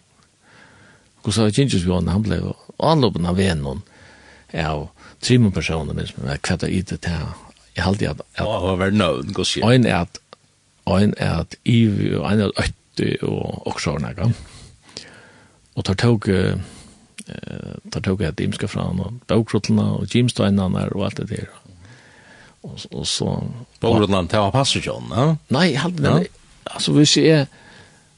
Og 1.24 1.34
så 1.34 1.42
har 1.42 1.52
jeg 1.52 1.70
vi 1.74 1.92
han, 1.92 2.08
han 2.08 2.24
ble 2.26 2.42
anloppen 2.82 3.26
av 3.30 3.38
vennen, 3.38 3.64
noen, 3.66 3.82
ja, 4.54 4.74
og 4.74 4.90
trimmer 5.22 5.52
personer, 5.54 5.94
men 5.94 6.32
jeg 6.32 6.42
kvettet 6.42 6.70
i 6.70 6.82
det 6.82 7.02
til 7.06 7.32
Jeg 7.76 7.86
halte 7.86 8.10
at... 8.10 8.22
Ja, 8.36 8.44
hva 8.44 8.74
var 8.76 8.92
nøvn, 8.92 9.32
gå 9.32 9.46
sier. 9.48 9.64
Ein 9.64 9.86
er 9.88 10.02
at, 10.04 10.18
ein 10.92 11.14
er 11.16 11.46
at 11.46 11.56
Ivi, 11.64 12.18
ein 12.20 12.42
er 12.44 12.50
at 12.52 12.60
Øtti 12.66 13.14
og 13.24 13.68
Oksjornaga. 13.72 14.28
Og 15.76 15.86
tar 15.88 15.96
tog... 15.96 16.28
Uh, 16.28 16.60
eh 17.28 17.92
tar 17.92 18.02
tog 18.02 18.22
jag 18.22 18.42
imska 18.42 18.68
fram 18.68 19.00
och 19.00 19.14
bokrotlarna 19.28 19.92
och 19.92 20.16
gymsteinarna 20.16 20.88
och 20.88 21.06
allt 21.06 21.16
det 21.18 21.26
där. 21.26 21.50
Och 22.62 22.80
och 22.92 23.08
så 23.08 23.44
bokrotlarna 23.80 24.28
tar 24.28 24.52
passar 24.52 24.80
ju, 24.80 24.92
va? 24.92 25.38
Nej, 25.48 25.76
helt 25.76 26.00
nej. 26.00 26.28
Alltså 26.64 26.94
vi 26.94 27.06
ser 27.06 27.48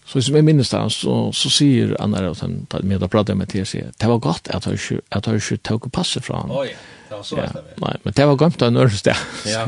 så 0.05 0.21
som 0.21 0.35
jag 0.35 0.45
minns 0.45 0.69
det 0.69 0.89
så 0.89 1.31
så 1.33 1.49
säger 1.49 2.01
Anna 2.01 2.29
och 2.29 2.37
sen 2.37 2.65
tar 2.65 2.81
med 2.81 3.03
att 3.03 3.11
prata 3.11 3.35
med 3.35 3.49
TC. 3.49 3.83
Det 3.97 4.07
var 4.07 4.17
gott 4.17 4.47
att 4.47 4.65
jag 4.65 4.79
att 5.09 5.27
jag 5.27 5.63
tog 5.63 5.91
passa 5.91 6.21
fram. 6.21 6.51
Oj, 6.51 6.75
det 7.09 7.15
var 7.15 7.23
så 7.23 7.37
ja. 7.37 7.61
Nej, 7.75 7.95
men 8.03 8.13
det 8.13 8.25
var 8.25 8.35
gott 8.35 8.61
att 8.61 8.73
nörst 8.73 9.03
där. 9.03 9.17
Ja. 9.45 9.67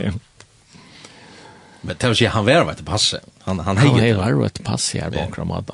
Men 1.82 1.96
det 2.00 2.08
var 2.08 2.22
ju 2.22 2.28
han 2.28 2.46
var 2.46 2.66
vet 2.66 2.86
passa. 2.86 3.18
Han 3.40 3.60
han 3.60 3.78
hejde. 3.78 4.22
Han 4.22 4.36
var 4.36 4.44
vet 4.44 4.64
passa 4.64 4.98
här 4.98 5.10
bakom 5.10 5.52
att 5.52 5.70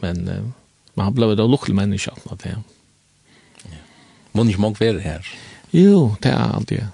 men 0.00 0.52
Men 0.96 1.04
han 1.04 1.14
blev 1.14 1.36
då 1.36 1.46
lukkig 1.46 1.74
människa 1.74 2.12
att 2.30 2.38
det. 2.38 2.56
Ja. 3.62 3.78
Mun 4.32 4.50
ich 4.50 4.58
mag 4.58 4.80
vara 4.80 4.98
här. 4.98 5.26
Jo, 5.70 6.16
det 6.22 6.28
er 6.28 6.54
allt 6.54 6.68
det. 6.68 6.88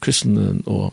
Kristenen 0.00 0.62
og 0.66 0.92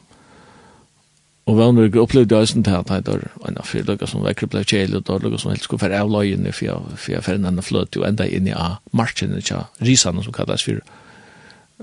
Og 1.45 1.57
vann 1.59 1.77
vi 1.77 1.99
opplevde 2.01 2.33
døysen 2.33 2.63
til 2.65 2.73
at 2.73 2.89
det 3.05 3.13
var 3.13 3.49
en 3.49 3.57
av 3.61 3.67
fyrløkker 3.69 4.09
som 4.09 4.23
vekker 4.25 4.49
ble 4.49 4.63
kjelig, 4.65 4.97
og 4.97 5.05
dårløkker 5.05 5.37
som 5.37 5.51
helst 5.51 5.67
skulle 5.67 5.83
være 5.83 5.99
avløyene, 6.01 6.49
for 6.51 6.65
jeg, 6.65 6.95
for 6.97 7.13
jeg 7.13 7.25
ferdene 7.27 7.61
fløt 7.65 7.95
jo 7.95 8.05
enda 8.07 8.25
inn 8.25 8.49
i 8.49 8.55
a 8.57 8.79
markene 8.97 9.41
til 9.45 9.61
risene 9.85 10.23
som 10.25 10.33
kalles 10.33 10.65
for 10.65 10.81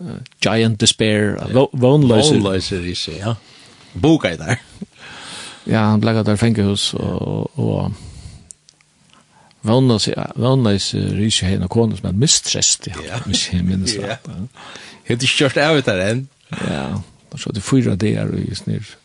uh, 0.02 0.18
Giant 0.42 0.80
Despair, 0.82 1.36
uh, 1.38 1.68
vannløyser. 1.78 2.40
Vannløyser 2.40 2.82
riser, 2.82 3.20
ja. 3.20 3.36
Boka 3.94 4.32
i 4.34 4.40
der. 4.40 4.58
ja, 5.70 5.84
han 5.92 6.02
blekket 6.02 6.26
der 6.26 6.42
fengehus, 6.42 6.90
og, 6.98 7.22
og, 7.22 7.62
og 7.62 8.11
Vannas 9.62 10.08
vannas 10.34 10.88
seg 10.90 11.46
hen 11.46 11.66
og 11.66 11.70
konus 11.70 12.02
men 12.02 12.18
mistrest. 12.18 12.88
Ja, 13.06 13.20
mis 13.26 13.46
hen 13.52 13.68
minnes 13.68 13.94
det. 13.94 14.18
Hetta 15.06 15.28
skjørt 15.28 15.60
av 15.62 15.78
det 15.86 15.98
enn. 16.08 16.24
Ja, 16.66 16.88
så 17.38 17.52
det 17.54 17.62
fyra 17.64 17.94
det 17.96 18.16
er 18.18 18.32
i 18.38 18.54
snir. 18.58 18.96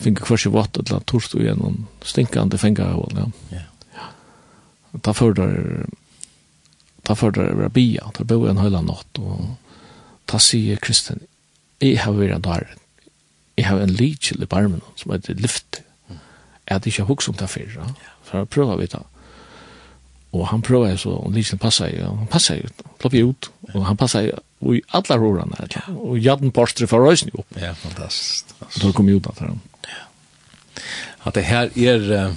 Finka 0.00 0.26
kvørsi 0.26 0.50
vatt 0.50 0.78
at 0.80 0.90
lat 0.90 1.06
torst 1.06 1.36
og 1.38 1.44
gjennom 1.46 1.84
stinkande 2.04 2.58
fenga 2.58 2.90
hol, 2.96 3.14
ja. 3.14 3.28
Ja. 3.54 4.08
Ta 5.02 5.14
fordar 5.14 5.86
ta 7.04 7.14
fordar 7.14 7.54
vera 7.54 7.68
bia, 7.68 8.10
ta 8.14 8.24
bo 8.26 8.44
en 8.48 8.58
heila 8.62 8.82
natt 8.82 9.20
og 9.20 9.54
ta 10.30 10.40
sie 10.40 10.76
kristen. 10.82 11.22
i 11.80 11.96
har 11.96 12.12
vera 12.12 12.38
der. 12.38 12.76
i 13.56 13.62
har 13.62 13.80
en 13.80 13.90
leech 13.90 14.32
i 14.32 14.46
barmen 14.46 14.80
som 14.96 15.12
heter 15.12 15.34
lift. 15.34 15.82
Er 16.66 16.78
det 16.78 16.90
ikkje 16.90 17.04
hugsa 17.04 17.30
om 17.30 17.36
ta 17.36 17.46
fyrra? 17.46 17.94
Så 18.30 18.44
prøva 18.44 18.76
vi 18.76 18.86
ta. 18.86 19.04
Og 20.34 20.48
han 20.50 20.62
prøver 20.66 20.96
så, 20.98 21.12
og 21.14 21.32
Lisen 21.34 21.60
passer 21.62 21.92
jo, 21.94 22.10
han 22.18 22.30
passer 22.30 22.58
jo, 22.58 22.70
plopp 22.98 23.14
ut, 23.14 23.50
og 23.72 23.84
han 23.86 23.98
passer 23.98 24.28
jo 24.28 24.74
i 24.74 24.80
alle 24.96 25.18
rorene 25.20 25.58
her, 25.60 25.90
og 25.92 26.16
jaden 26.18 26.50
postre 26.54 26.88
for 26.90 27.04
røysen 27.04 27.30
jo. 27.34 27.44
Ja, 27.60 27.74
fantastisk. 27.78 28.50
Så 28.74 28.90
kom 28.96 29.10
jo 29.12 29.20
ut 29.20 29.28
av 29.30 29.38
det. 29.38 29.52
Ja. 29.92 30.02
At 31.28 31.38
det 31.38 31.44
her 31.46 31.70
er, 31.70 32.34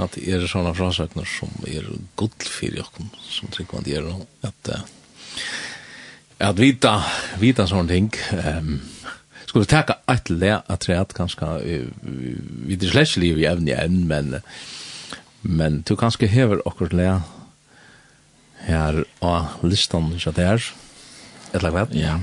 at 0.00 0.16
det 0.16 0.26
er 0.28 0.46
sånne 0.50 0.74
frasøkner 0.76 1.28
som 1.28 1.54
er 1.70 1.86
god 2.20 2.44
for 2.44 2.80
jokken, 2.82 3.08
som 3.24 3.52
trykker 3.54 3.80
man 3.80 3.88
det 3.88 4.02
at, 4.50 4.72
at 6.50 6.60
vita, 6.60 6.98
vita 7.40 7.68
sånne 7.70 7.94
ting, 7.94 8.12
um, 8.36 8.80
skulle 9.50 9.64
taka 9.64 9.96
ett 10.06 10.30
lä 10.30 10.62
att 10.66 10.80
träd 10.80 11.12
kanske 11.14 11.44
vi 12.66 12.76
det 12.76 12.86
släckliga 12.86 13.36
i 13.36 13.44
även 13.44 13.68
igen 13.68 14.06
men 14.06 14.40
Men 15.42 15.80
du 15.88 15.94
kanskje 15.96 16.28
hever 16.28 16.60
akkurat 16.66 16.92
lea 16.92 17.20
her 18.66 19.04
av 19.24 19.64
listan 19.64 20.12
ikke 20.16 20.34
det. 20.36 20.50
Et 21.54 21.62
lag 21.62 21.74
vet? 21.74 21.96
Ja. 21.96 22.18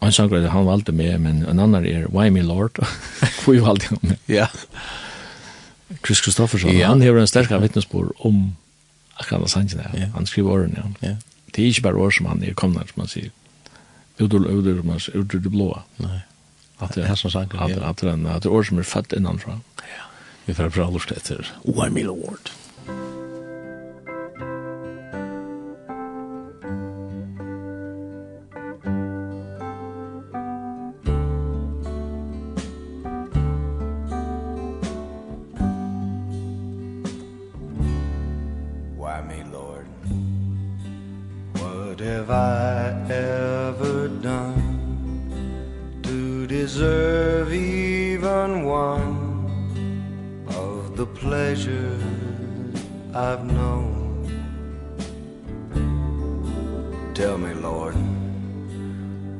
Og 0.00 0.08
en 0.08 0.12
sanger 0.12 0.48
han 0.52 0.68
valgte 0.68 0.92
med, 0.92 1.18
men 1.20 1.42
en 1.44 1.60
annen 1.60 1.86
er 1.86 2.08
Why 2.12 2.30
Me 2.30 2.42
Lord. 2.44 2.80
Hvor 3.42 3.56
jo 3.56 3.64
valgte 3.66 3.94
han 3.94 4.12
med. 4.12 4.20
Ja. 4.28 4.48
Chris 6.04 6.20
Kristoffersson, 6.20 6.74
ja. 6.74 6.88
han 6.90 7.02
hever 7.02 7.20
en 7.20 7.30
sterkare 7.30 7.62
vittnesbord 7.62 8.12
om 8.26 8.56
akkurat 9.20 9.46
av 9.46 9.52
sangen 9.52 9.80
her. 9.80 9.92
Ja. 9.98 10.08
Han 10.16 10.26
skriver 10.26 10.50
åren, 10.50 10.76
ja. 10.76 10.86
ja. 11.08 11.16
Det 11.54 11.62
er 11.62 11.70
ikke 11.70 11.86
bare 11.88 12.02
år 12.02 12.10
som 12.12 12.26
han 12.26 12.42
er 12.44 12.56
kommet, 12.58 12.90
som 12.90 13.04
man 13.04 13.10
sier. 13.10 13.30
Udur, 14.18 14.44
udur, 14.48 14.80
udur, 14.80 15.08
udur, 15.14 15.40
det 15.40 15.52
blå. 15.52 15.70
Nei. 16.02 16.20
At 16.80 16.96
det 16.96 17.06
er 17.08 17.14
som 17.16 17.32
sanger, 17.32 17.56
ja. 17.56 17.80
At 17.88 18.02
det 18.02 18.12
er 18.12 18.52
år 18.52 18.66
som 18.68 18.80
er 18.80 18.88
født 18.88 19.14
innanfra. 19.16 19.60
Ja. 19.80 20.05
Vi 20.46 20.54
får 20.54 20.68
bra 20.68 20.90
lust 20.90 21.10
etter 21.10 21.46
OML 21.64 22.06
Award. 22.06 22.50
treasure 51.56 51.98
I've 53.14 53.44
known. 53.44 53.94
Tell 57.14 57.38
me, 57.38 57.54
Lord, 57.54 57.94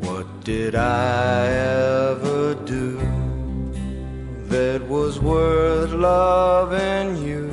what 0.01 0.27
did 0.45 0.75
I 0.75 1.47
ever 1.47 2.55
do 2.65 2.99
That 4.49 4.81
was 4.89 5.21
worth 5.21 5.93
loving 5.93 7.23
you 7.23 7.51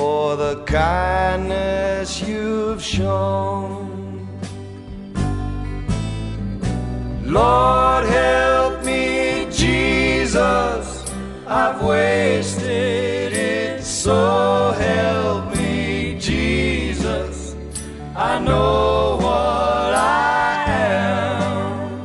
Or 0.00 0.36
the 0.36 0.62
kindness 0.64 2.22
you've 2.26 2.82
shown? 2.82 3.90
Lord, 7.24 8.04
help 8.06 8.84
me, 8.84 9.46
Jesus. 9.50 11.04
I've 11.46 11.82
waited 11.82 12.31
know 18.52 19.16
what 19.24 19.92
I 19.94 20.64
am 20.84 22.04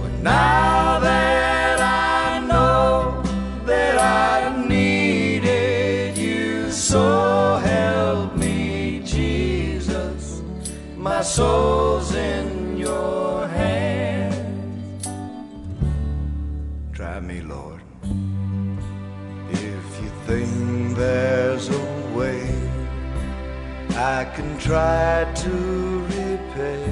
But 0.00 0.14
now 0.22 0.98
that 1.08 1.78
I 1.80 2.46
know 2.50 3.22
that 3.70 3.96
I've 3.98 4.58
needed 4.66 6.18
you 6.18 6.72
So 6.72 7.02
help 7.74 8.36
me, 8.36 9.00
Jesus, 9.04 10.42
my 10.96 11.22
soul 11.22 11.87
can 24.38 24.56
try 24.58 25.26
to 25.34 25.50
repay 26.14 26.84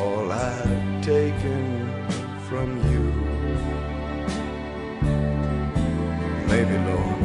all 0.00 0.32
I've 0.32 1.04
taken 1.04 1.92
from 2.48 2.68
you. 2.90 3.06
Maybe 6.52 6.76
Lord 6.90 7.22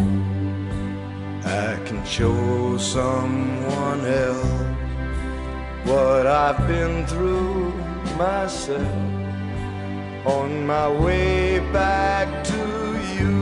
I 1.46 1.80
can 1.86 2.04
show 2.04 2.78
someone 2.78 4.02
else 4.26 4.66
what 5.86 6.28
I've 6.28 6.68
been 6.68 7.08
through 7.08 7.72
myself 8.18 8.94
on 10.26 10.68
my 10.68 10.90
way 10.90 11.60
back 11.72 12.28
to 12.52 12.62
you. 13.16 13.36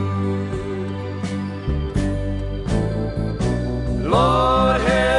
Lord 4.08 4.80
help 4.82 5.13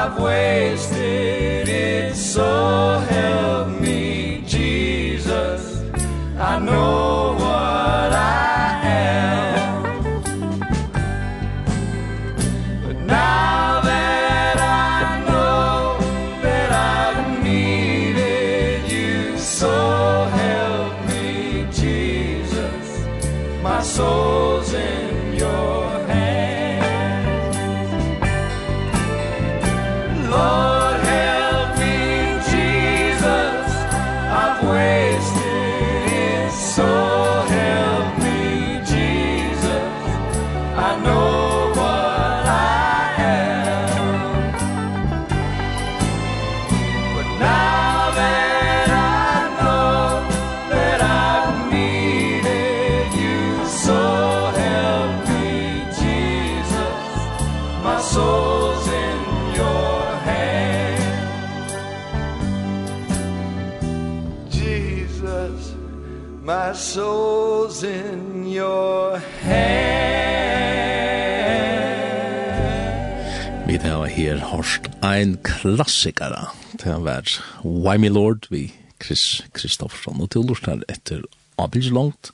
I've 0.00 0.16
wasted 0.16 1.68
it 1.68 2.14
so 2.14 2.97
klassikere. 75.76 76.48
til 76.78 76.92
har 76.92 77.02
vært 77.04 77.38
Why 77.64 77.98
Me 78.00 78.10
Lord 78.12 78.48
vi 78.52 78.68
Chris 79.02 79.42
Kristoffersson. 79.52 80.20
Og 80.22 80.30
til 80.30 80.46
lort 80.48 80.66
her 80.66 80.82
etter 80.88 81.22
Abels 81.58 81.90
Longt 81.90 82.32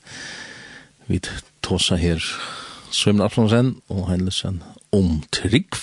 Vi 1.07 1.19
tåsa 1.61 1.97
her 2.01 2.21
Svimmen 2.89 3.21
Arflandsen 3.21 3.75
og 3.91 4.07
Heinlesen 4.09 4.61
om 4.95 5.19
Trygg. 5.35 5.75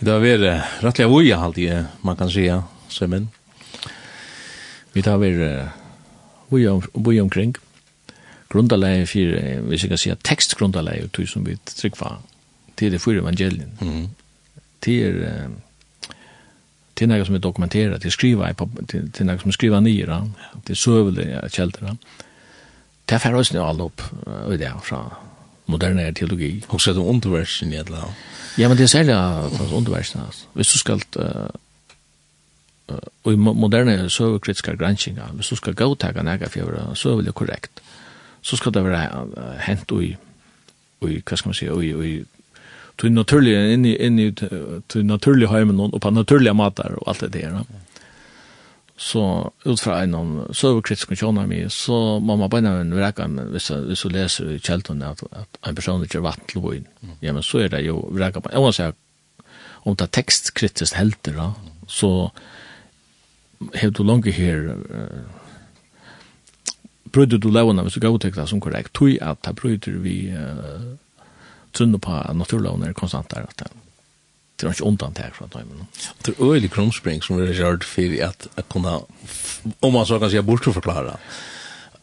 Det 0.00 0.10
har 0.10 0.22
vært 0.22 0.82
rettelig 0.82 1.06
av 1.06 1.14
uja 1.14 1.38
alltid, 1.44 1.90
man 2.02 2.16
kan 2.18 2.30
sija, 2.32 2.62
Svimmen. 2.90 3.28
Vi 4.96 5.04
tar 5.04 5.20
vært 5.20 5.70
uja 6.50 6.72
om, 6.72 6.82
omkring. 7.22 7.54
Grundaleie 8.48 9.06
fyrir, 9.06 9.60
hvis 9.68 9.84
jeg 9.84 9.92
kan 9.92 10.00
si 10.00 10.14
tekstgrundaleie, 10.24 11.08
tog 11.12 11.28
som 11.28 11.46
vi 11.46 11.58
trygg 11.66 11.98
til 12.76 12.92
det 12.92 13.00
fyrir 13.00 13.22
evangelien. 13.22 13.72
Mm. 13.80 14.08
Til 14.80 15.22
till 16.96 17.08
något 17.08 17.26
som 17.26 17.34
är 17.34 17.38
dokumenterat, 17.38 18.02
till 18.02 18.10
skriva 18.10 18.50
i 18.50 18.54
till, 18.86 19.12
till 19.12 19.26
något 19.26 19.40
som 19.40 19.52
skriva 19.52 19.80
ner, 19.80 20.06
ja. 20.06 20.28
till 20.64 20.76
sövliga 20.76 21.48
källor. 21.48 21.96
Det 23.04 23.14
är 23.14 23.18
färre 23.18 23.36
oss 23.36 23.52
nu 23.52 23.58
all 23.58 23.80
upp 23.80 24.02
i 24.52 24.56
det 24.56 24.72
från 24.82 25.10
modernare 25.66 26.12
teologi. 26.12 26.64
Och 26.66 26.80
så 26.80 26.90
är 26.90 26.94
det 26.94 27.00
underversen 27.00 27.72
i 27.72 27.78
alla. 27.78 28.04
Ja, 28.56 28.68
men 28.68 28.76
det 28.76 28.82
är 28.82 28.86
särskilt 28.86 29.72
underversen. 29.72 30.20
Alltså. 30.20 30.46
Hvis 30.52 30.72
du 30.72 30.78
ska 30.78 30.92
uh, 30.92 31.50
och 33.22 33.32
i 33.32 33.36
moderna 33.36 34.08
söverkritiska 34.08 34.74
granskningar, 34.74 35.30
hvis 35.34 35.48
du 35.48 35.56
ska 35.56 35.72
godtaga 35.72 36.22
några 36.22 36.38
för 36.38 36.44
att 36.44 36.56
göra 36.56 36.94
sövliga 36.94 37.32
korrekt, 37.32 37.80
så 38.42 38.56
ska 38.56 38.70
det 38.70 38.80
vara 38.80 39.26
hänt 39.58 39.92
i, 39.92 40.16
i, 41.00 41.22
vad 41.30 41.38
ska 41.38 41.48
man 41.48 41.54
säga, 41.54 41.82
i, 41.82 41.88
i 41.88 42.24
til 42.96 43.12
naturliga 43.12 43.66
inn 43.72 43.84
i 43.84 43.96
inn 43.96 44.18
i 44.18 44.30
till 44.32 45.04
naturliga 45.04 45.52
hemmen 45.52 45.80
og 45.80 46.00
på 46.00 46.10
naturlige 46.10 46.54
matar 46.54 46.96
og 46.96 47.08
alt 47.08 47.20
det 47.20 47.32
der. 47.32 47.58
Ja. 47.58 47.64
Så 48.96 49.52
ut 49.64 49.80
fra 49.80 50.02
en 50.02 50.14
av 50.14 50.20
om 50.20 50.54
kjønner 51.20 51.46
mi, 51.46 51.58
så 51.68 52.18
mamma 52.20 52.48
bara 52.48 52.80
en 52.80 52.94
vreka, 52.96 53.26
men 53.28 53.50
hvis 53.52 53.70
vi 53.70 53.96
så 53.96 54.08
läser 54.08 54.54
i 54.54 54.58
kjeltene 54.58 55.10
at, 55.10 55.22
at 55.32 55.58
en 55.68 55.74
person 55.74 56.02
ikke 56.02 56.18
inte 56.18 56.22
vatten 56.22 56.46
till 56.48 56.62
vin. 56.62 56.86
Ja 57.20 57.32
men 57.32 57.42
så 57.42 57.58
er 57.58 57.68
det 57.68 57.84
jo 57.84 58.08
vreka. 58.10 58.40
på. 58.40 58.50
Jag 58.52 58.62
måste 58.62 58.82
säga 58.82 58.92
om 59.86 59.94
det 59.94 60.04
er 60.04 60.06
tekstkritisk 60.06 60.94
helter 60.94 61.32
da, 61.32 61.52
så 61.86 62.30
har 63.74 63.90
du 63.90 64.02
langt 64.02 64.26
her 64.26 64.72
uh, 64.74 65.22
brøðu 67.12 67.38
du 67.38 67.50
levende 67.50 67.82
hvis 67.82 67.94
du 67.94 68.00
so 68.00 68.18
til 68.18 68.32
det 68.34 68.48
som 68.48 68.60
korrekt 68.60 68.94
tog 68.94 69.18
at 69.20 69.38
ta 69.42 69.52
vi... 69.52 70.32
Uh, 70.32 70.96
trunner 71.76 72.00
på 72.02 72.20
naturlovene 72.34 72.90
er 72.90 72.96
konstant 72.96 73.30
der 73.32 73.48
at 73.50 73.66
det 74.56 74.64
er 74.64 74.72
ikke 74.72 74.86
undantag 74.88 75.34
fra 75.36 75.46
dem. 75.52 75.68
Det 76.24 76.32
er 76.32 76.40
øyelig 76.40 76.70
krumspring 76.72 77.20
som 77.24 77.36
er 77.36 77.52
gjort 77.52 77.84
for 77.84 78.14
at 78.24 78.46
jeg 78.56 78.64
kunne, 78.72 78.94
om 79.84 79.92
man 79.92 80.06
så 80.08 80.18
kan 80.18 80.30
si, 80.32 80.40
bortforklare 80.40 81.18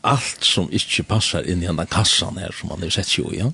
alt 0.04 0.46
som 0.46 0.70
ikke 0.72 1.06
passer 1.08 1.48
inn 1.48 1.64
i 1.64 1.68
denne 1.70 1.86
kassan 1.90 2.38
her 2.42 2.52
som 2.56 2.70
man 2.70 2.84
har 2.84 2.92
sett 2.92 3.18
jo, 3.18 3.30
ja? 3.34 3.50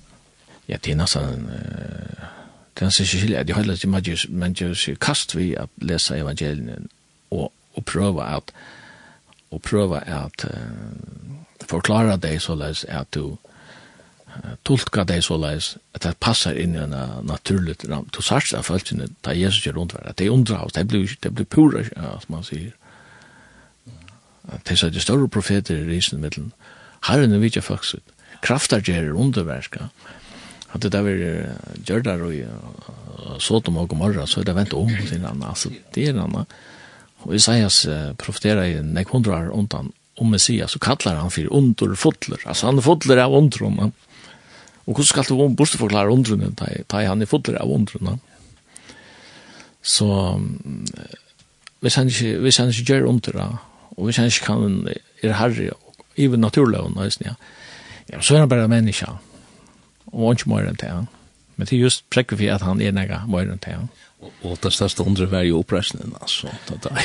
Ja, 0.70 0.78
det 0.78 0.94
er 0.94 1.00
nesten 1.00 1.46
uh, 1.50 2.26
det 2.74 2.84
er 2.84 2.90
nesten 2.90 3.06
ikke 3.06 3.22
skilje. 3.22 3.44
Det 3.44 3.54
er 3.54 3.60
heller 3.62 3.78
ikke 3.78 4.34
man 4.42 4.58
gjør 4.58 4.98
kast 5.02 5.36
vi 5.38 5.54
at 5.58 5.70
lese 5.82 6.18
evangelien 6.18 6.90
og, 7.32 7.52
og 7.76 7.86
prøve 7.86 8.26
at 8.26 8.54
og 9.52 9.62
prøve 9.62 10.02
at 10.06 10.46
uh, 10.46 11.70
forklare 11.70 12.18
deg 12.18 12.42
så 12.42 12.56
løs 12.56 12.86
at 12.90 13.08
du 13.14 13.38
tolka 14.68 15.04
det 15.08 15.24
så 15.26 15.38
leis 15.40 15.74
at 15.96 16.04
det 16.06 16.18
passar 16.22 16.58
inn 16.58 16.76
i 16.76 16.84
en 16.84 16.96
naturligt 17.28 17.86
ram. 17.90 18.08
Du 18.14 18.22
sørst 18.22 18.54
av 18.58 18.68
følelsene 18.68 19.10
da 19.26 19.34
Jesus 19.36 19.66
gjør 19.66 19.80
rundt 19.82 19.96
verden. 19.96 20.16
Det 20.18 20.28
er 20.28 20.36
undra 20.36 20.62
oss, 20.66 20.76
det 20.78 20.88
blir, 20.88 21.16
det 21.24 21.34
blir 21.36 21.50
pura, 21.50 21.84
som 22.22 22.36
man 22.36 22.46
sier. 22.48 22.72
Det 24.66 24.78
er 24.78 24.94
de 24.94 25.02
større 25.04 25.28
profeter 25.30 25.78
i 25.78 25.90
risen 25.90 26.22
middelen. 26.22 26.54
Herren 27.06 27.34
er 27.34 27.42
vidtja 27.42 27.62
faktisk. 27.62 28.04
Kraftar 28.42 28.82
gjerer 28.86 29.18
underverska. 29.18 29.90
At 30.74 30.84
det 30.84 30.92
der 30.94 31.06
vi 31.06 31.14
gjør 31.88 32.04
der 32.06 32.24
og 32.24 33.42
såtom 33.42 33.78
og 33.82 33.90
gomorra, 33.90 34.28
så 34.28 34.42
er 34.42 34.50
det 34.50 34.56
vent 34.56 34.74
om 34.78 34.90
til 34.90 35.18
en 35.18 35.44
Altså, 35.44 35.72
det 35.96 36.08
er 36.08 36.14
en. 36.14 36.46
Og 37.26 37.36
Isaias 37.36 37.88
profeterer 38.18 38.64
i 38.64 38.84
nek 38.84 39.10
hundra 39.10 39.50
undan 39.52 39.92
om 40.20 40.30
Messias, 40.32 40.72
så 40.72 40.80
kallar 40.80 41.20
han 41.20 41.32
for 41.32 41.48
underfotler. 41.52 42.40
Altså, 42.46 42.68
han 42.68 42.78
er 42.78 42.86
fotler 42.86 43.22
av 43.24 43.34
undrum, 43.34 43.92
Og 44.90 44.96
hvordan 44.98 45.06
skal 45.06 45.28
du 45.30 45.38
om 45.44 45.56
bortforklare 45.56 46.10
undrene, 46.10 46.50
ta 46.90 47.04
han 47.06 47.22
er 47.22 47.30
fotler 47.30 47.60
av 47.62 47.70
undrene? 47.70 48.16
Så 49.86 50.08
hvis 51.80 51.96
han 51.96 52.10
ikke, 52.10 52.40
hvis 52.42 52.58
han 52.58 52.74
ikke 52.74 52.88
gjør 52.94 53.06
undre, 53.12 53.46
og 53.94 54.08
hvis 54.08 54.18
han 54.18 54.32
ikke 54.32 54.46
kan 54.50 54.90
er 55.24 55.38
herre, 55.38 55.70
og 55.78 56.06
even 56.18 56.42
naturloven, 56.42 56.98
ja, 57.22 57.36
ja, 58.10 58.22
så 58.22 58.36
er 58.36 58.40
han 58.40 58.50
bare 58.50 58.68
menneske, 58.68 59.08
og 60.10 60.34
ikke 60.34 60.50
mer 60.50 60.66
enn 60.66 60.82
det. 60.82 60.90
han. 60.90 61.08
Men 61.56 61.68
det 61.68 61.78
er 61.78 61.86
just 61.86 62.06
prekker 62.10 62.40
for 62.40 62.56
at 62.56 62.66
han 62.66 62.82
er 62.82 62.92
nega 62.96 63.22
mer 63.30 63.46
enn 63.46 63.62
det. 63.62 63.76
han. 63.78 63.90
Og 64.44 64.58
det 64.64 64.74
største 64.74 65.06
undre 65.06 65.30
var 65.32 65.46
jo 65.46 65.62
opprestningen, 65.62 66.16
altså. 66.22 66.50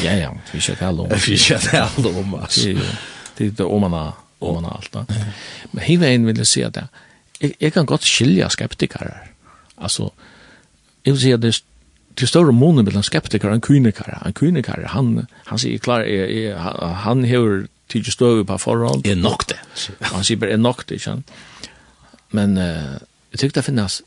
Ja, 0.03 0.16
ja, 0.16 0.30
vi 0.53 0.61
kjøtt 0.61 0.82
alle 0.82 1.05
om. 1.05 1.12
Vi 1.26 1.37
kjøtt 1.37 1.74
alle 1.74 2.11
om, 2.18 2.35
altså. 2.41 2.72
Det 3.37 3.47
er 3.47 3.59
det 3.61 3.66
om 3.66 3.85
man 3.85 4.14
har 4.64 4.78
alt, 4.78 4.95
da. 4.95 5.05
Men 5.72 5.85
hivein 5.85 6.26
vil 6.26 6.41
jeg 6.43 6.49
si 6.49 6.64
at 6.64 6.74
det, 6.74 6.89
ja, 6.89 7.11
jeg, 7.41 7.55
jeg 7.61 7.72
kan 7.72 7.87
godt 7.87 8.05
skilja 8.05 8.49
skeptikere. 8.49 9.14
Altså, 9.76 10.11
jeg 11.05 11.12
vil 11.12 11.20
si 11.20 11.32
at 11.35 11.43
det 11.43 11.55
til 12.16 12.28
større 12.28 12.53
måne 12.55 12.85
mellom 12.87 13.03
skeptikere 13.03 13.57
enn 13.57 13.64
kynikere. 13.64 14.20
En 14.26 14.35
kynikere, 14.37 14.87
han, 14.93 15.26
han 15.49 15.59
sier 15.59 15.82
klar, 15.82 16.05
jeg, 16.07 16.30
jeg, 16.30 16.59
han 17.03 17.24
hever 17.26 17.66
tidlig 17.91 18.14
støve 18.14 18.45
på 18.47 18.59
forhold. 18.59 19.03
Er 19.07 19.18
nok 19.18 19.49
det. 19.51 19.59
Han 20.12 20.24
sier 20.24 20.39
bare 20.39 20.55
er 20.55 20.62
nok 20.62 20.85
det, 20.87 21.01
ikke 21.01 21.09
sant? 21.11 21.35
Men 22.35 22.57
uh, 22.59 22.97
jeg 23.35 23.43
tykker 23.43 23.61
det 23.61 23.66
finnes, 23.66 24.01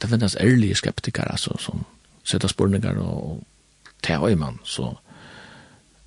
det 0.00 0.10
finnes 0.10 0.36
ærlige 0.40 0.80
skeptikere, 0.80 1.32
altså, 1.32 1.56
som 1.60 1.84
setter 2.24 2.48
spørninger 2.48 2.98
og, 3.02 3.22
og 3.30 3.42
tar 4.02 4.24
man, 4.36 4.58
så 4.64 4.94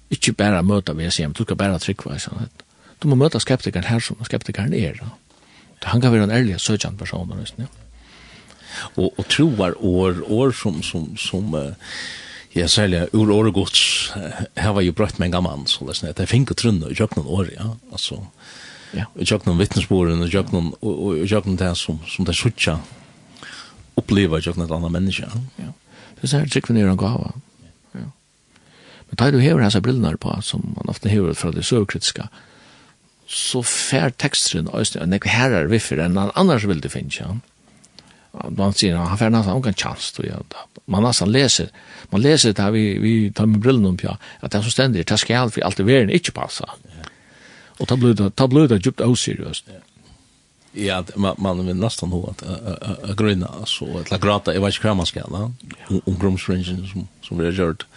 ikke 0.10 0.34
bare 0.34 0.64
møter 0.64 0.94
vi 0.94 1.10
men 1.20 1.34
du 1.34 1.44
skal 1.44 1.56
bare 1.56 1.80
trykke, 1.80 2.10
ikke 2.10 2.20
sant? 2.20 2.66
Du 3.02 3.08
må 3.08 3.16
møte 3.16 3.40
skeptikeren 3.40 3.88
her 3.88 4.00
som 4.00 4.18
skeptikeren 4.24 4.74
er, 4.74 4.94
da 4.94 5.06
han 5.86 6.02
kan 6.02 6.14
være 6.14 6.28
en 6.28 6.34
ærlig 6.34 6.60
søkjant 6.62 6.98
person, 6.98 7.32
nesten, 7.38 7.66
ja. 7.66 7.82
Og, 9.00 9.14
og 9.16 9.28
troar 9.32 9.76
år, 9.80 10.18
år 10.28 10.52
som, 10.52 10.82
som, 10.84 11.08
som 11.18 11.54
uh, 11.56 11.94
jeg 12.56 12.70
særlig, 12.70 13.06
ur 13.14 13.32
åregods, 13.32 14.14
her 14.58 14.74
var 14.76 14.84
jo 14.84 14.96
brøtt 14.96 15.20
med 15.20 15.30
en 15.30 15.38
gammel, 15.38 15.64
så 15.68 15.88
det 15.88 16.20
er 16.20 16.30
fink 16.30 16.52
og 16.52 16.60
trunn, 16.60 16.84
og 16.84 16.96
jøk 16.96 17.16
noen 17.18 17.32
år, 17.38 17.52
ja, 17.56 17.70
altså, 17.92 18.20
ja. 18.96 19.08
og 19.16 19.24
jøk 19.32 19.48
noen 19.48 19.60
vittnesboren, 19.60 20.24
og 20.24 20.32
jøk 20.34 20.54
noen, 20.56 20.72
og, 20.82 20.94
og 20.94 21.26
jøk 21.28 21.50
noen 21.50 21.60
det 21.60 21.74
som, 21.80 22.00
som 22.08 22.28
det 22.28 22.36
søkja, 22.40 22.78
opplever 24.00 24.44
jøk 24.44 24.60
noen 24.60 24.70
et 24.70 24.76
annet 24.78 24.96
menneske, 24.96 25.28
ja. 25.28 25.68
ja. 25.68 26.08
det 26.22 26.32
er 26.32 26.48
tryggvinni 26.52 26.84
er 26.84 26.92
en 26.94 27.00
gava, 27.00 27.34
ja. 27.96 28.08
Men 29.06 29.20
tar 29.22 29.36
du 29.36 29.38
hever 29.38 29.62
hans 29.62 29.78
brillene 29.84 30.18
på, 30.18 30.34
som 30.42 30.64
man 30.74 30.90
ofte 30.90 31.12
hever 31.12 31.36
fra 31.38 31.52
det 31.54 31.68
søvkritiske, 31.68 32.26
ja 32.26 32.44
så 33.28 33.62
fær 33.66 34.14
teksteren 34.22 34.70
øyne 34.70 35.02
en 35.02 35.18
ekve 35.18 35.34
herrer 35.34 35.70
viffer 35.72 36.02
enn 36.04 36.18
han 36.20 36.34
annars 36.38 36.68
vil 36.70 36.82
det 36.84 36.94
finne, 36.94 37.14
ja. 37.16 37.34
Man 38.52 38.74
sier, 38.76 38.98
han 39.00 39.18
fær 39.18 39.32
nesten 39.32 39.56
omgang 39.56 39.78
chans, 39.80 40.10
tror 40.12 40.28
jeg. 40.28 40.64
Man 40.92 41.06
nesten 41.08 41.32
leser, 41.32 41.70
man 42.12 42.22
leser 42.22 42.52
det 42.52 42.64
her, 42.64 42.74
vi, 42.76 42.98
vi 43.00 43.14
tar 43.32 43.48
med 43.48 43.64
brillen 43.64 43.88
om, 43.88 43.98
ja, 44.04 44.18
at 44.42 44.52
det 44.52 44.60
er 44.60 44.68
så 44.68 44.74
stendig, 44.74 45.06
det 45.08 45.20
skal 45.22 45.46
alt 45.46 45.56
for 45.56 45.66
alt 45.66 45.80
det 45.80 45.88
verden 45.88 46.12
ikke 46.14 46.36
passa. 46.36 46.68
Og 47.80 47.88
ta 47.88 47.98
blod, 48.00 48.22
ta 48.36 48.48
blod 48.52 48.76
er 48.76 48.84
djupt 48.84 49.02
oseriøst. 49.04 49.72
Ja, 50.76 51.00
man, 51.16 51.40
man 51.40 51.64
vil 51.64 51.80
nesten 51.80 52.12
nå 52.12 52.20
at 52.34 52.44
uh, 52.44 53.16
grønner, 53.16 53.62
altså, 53.64 53.88
et 54.02 54.12
la 54.12 54.20
grata, 54.20 54.52
jeg 54.52 54.64
vet 54.64 54.76
ikke 54.76 54.90
hva 54.90 55.00
man 55.00 55.08
skal, 55.08 55.32
da, 55.32 55.48
om 55.96 56.38
som, 56.44 57.08
som 57.24 57.40
vi 57.40 57.48
har 57.48 57.56
gjort. 57.56 57.88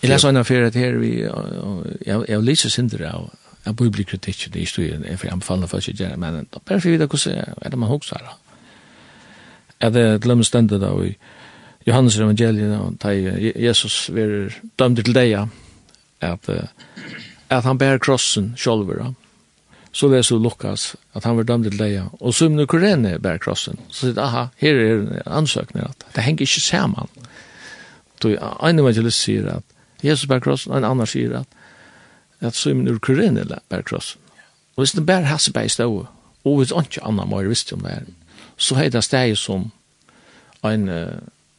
Jeg 0.00 0.10
leser 0.10 0.32
en 0.32 0.40
affære 0.40 0.72
her, 0.74 0.96
vi, 1.00 1.12
jeg, 1.20 2.24
jeg 2.28 2.40
lyser 2.44 2.72
synder 2.72 3.04
av, 3.12 3.28
en 3.66 3.76
bibelkritikk, 3.76 4.46
det 4.52 4.60
er 4.60 4.66
historien, 4.66 5.04
er 5.04 5.16
for 5.16 5.32
anbefalende 5.32 5.68
for 5.68 5.78
ikke 5.78 5.96
gjerne, 6.04 6.20
men 6.20 6.46
bare 6.52 6.80
for 6.80 6.90
å 6.90 6.94
vite 6.94 7.08
hvordan 7.08 7.54
er 7.62 7.72
det 7.72 7.80
man 7.80 7.88
hokser 7.90 8.20
da. 8.24 8.36
Er 9.80 9.90
det 9.94 10.04
til 10.22 10.30
dem 10.30 10.44
stendet 10.44 10.80
da, 10.80 10.92
i 11.04 11.14
Johannes 11.86 12.18
evangeliet, 12.18 12.78
og 12.78 12.96
da 13.02 13.12
Jesus 13.12 14.08
var 14.14 14.54
dømt 14.78 15.02
til 15.04 15.16
deg, 15.16 15.48
at, 16.24 16.48
at 17.50 17.64
han 17.64 17.78
bærer 17.78 18.00
krossen 18.00 18.54
selv, 18.56 18.88
da. 18.98 19.10
Så 19.94 20.08
det 20.10 20.24
så 20.26 20.38
Lukas 20.42 20.96
at 21.14 21.24
han 21.24 21.36
var 21.36 21.46
dømt 21.46 21.68
til 21.68 21.78
deg, 21.78 22.00
og 22.20 22.34
så 22.34 22.48
når 22.48 22.66
Korene 22.66 23.18
bærer 23.22 23.38
krossen, 23.38 23.78
så 23.88 24.08
sier 24.08 24.18
aha, 24.18 24.48
her 24.58 24.80
er 24.80 25.04
ansøkninger, 25.26 25.90
at 25.90 26.06
det 26.16 26.24
henger 26.24 26.48
ikke 26.48 26.60
sammen. 26.60 27.12
Så 28.22 28.32
en 28.34 28.80
evangelist 28.80 29.20
sier 29.22 29.50
at 29.58 29.62
Jesus 30.02 30.26
bærer 30.26 30.40
krossen, 30.48 30.72
og 30.72 30.80
en 30.80 30.88
annan 30.88 31.06
sier 31.06 31.38
at 31.42 31.53
at 32.46 32.56
Simon 32.56 32.88
ur 32.88 32.98
Korinne 32.98 33.44
bär 33.68 33.82
krossen. 33.82 34.20
Og 34.76 34.82
hvis 34.82 34.92
det 34.92 35.06
bär 35.06 35.22
hasse 35.22 35.52
bär 35.52 35.68
stå, 35.68 36.06
og 36.44 36.56
hvis 36.58 36.72
ikke 36.72 37.04
annan 37.06 37.28
må 37.28 37.40
jeg 37.40 37.48
visste 37.48 37.74
om 37.74 37.80
det 37.80 37.90
her, 37.90 38.04
så 38.56 38.74
er 38.74 38.88
det 38.88 39.04
steg 39.04 39.36
som 39.38 39.70
en, 40.64 40.88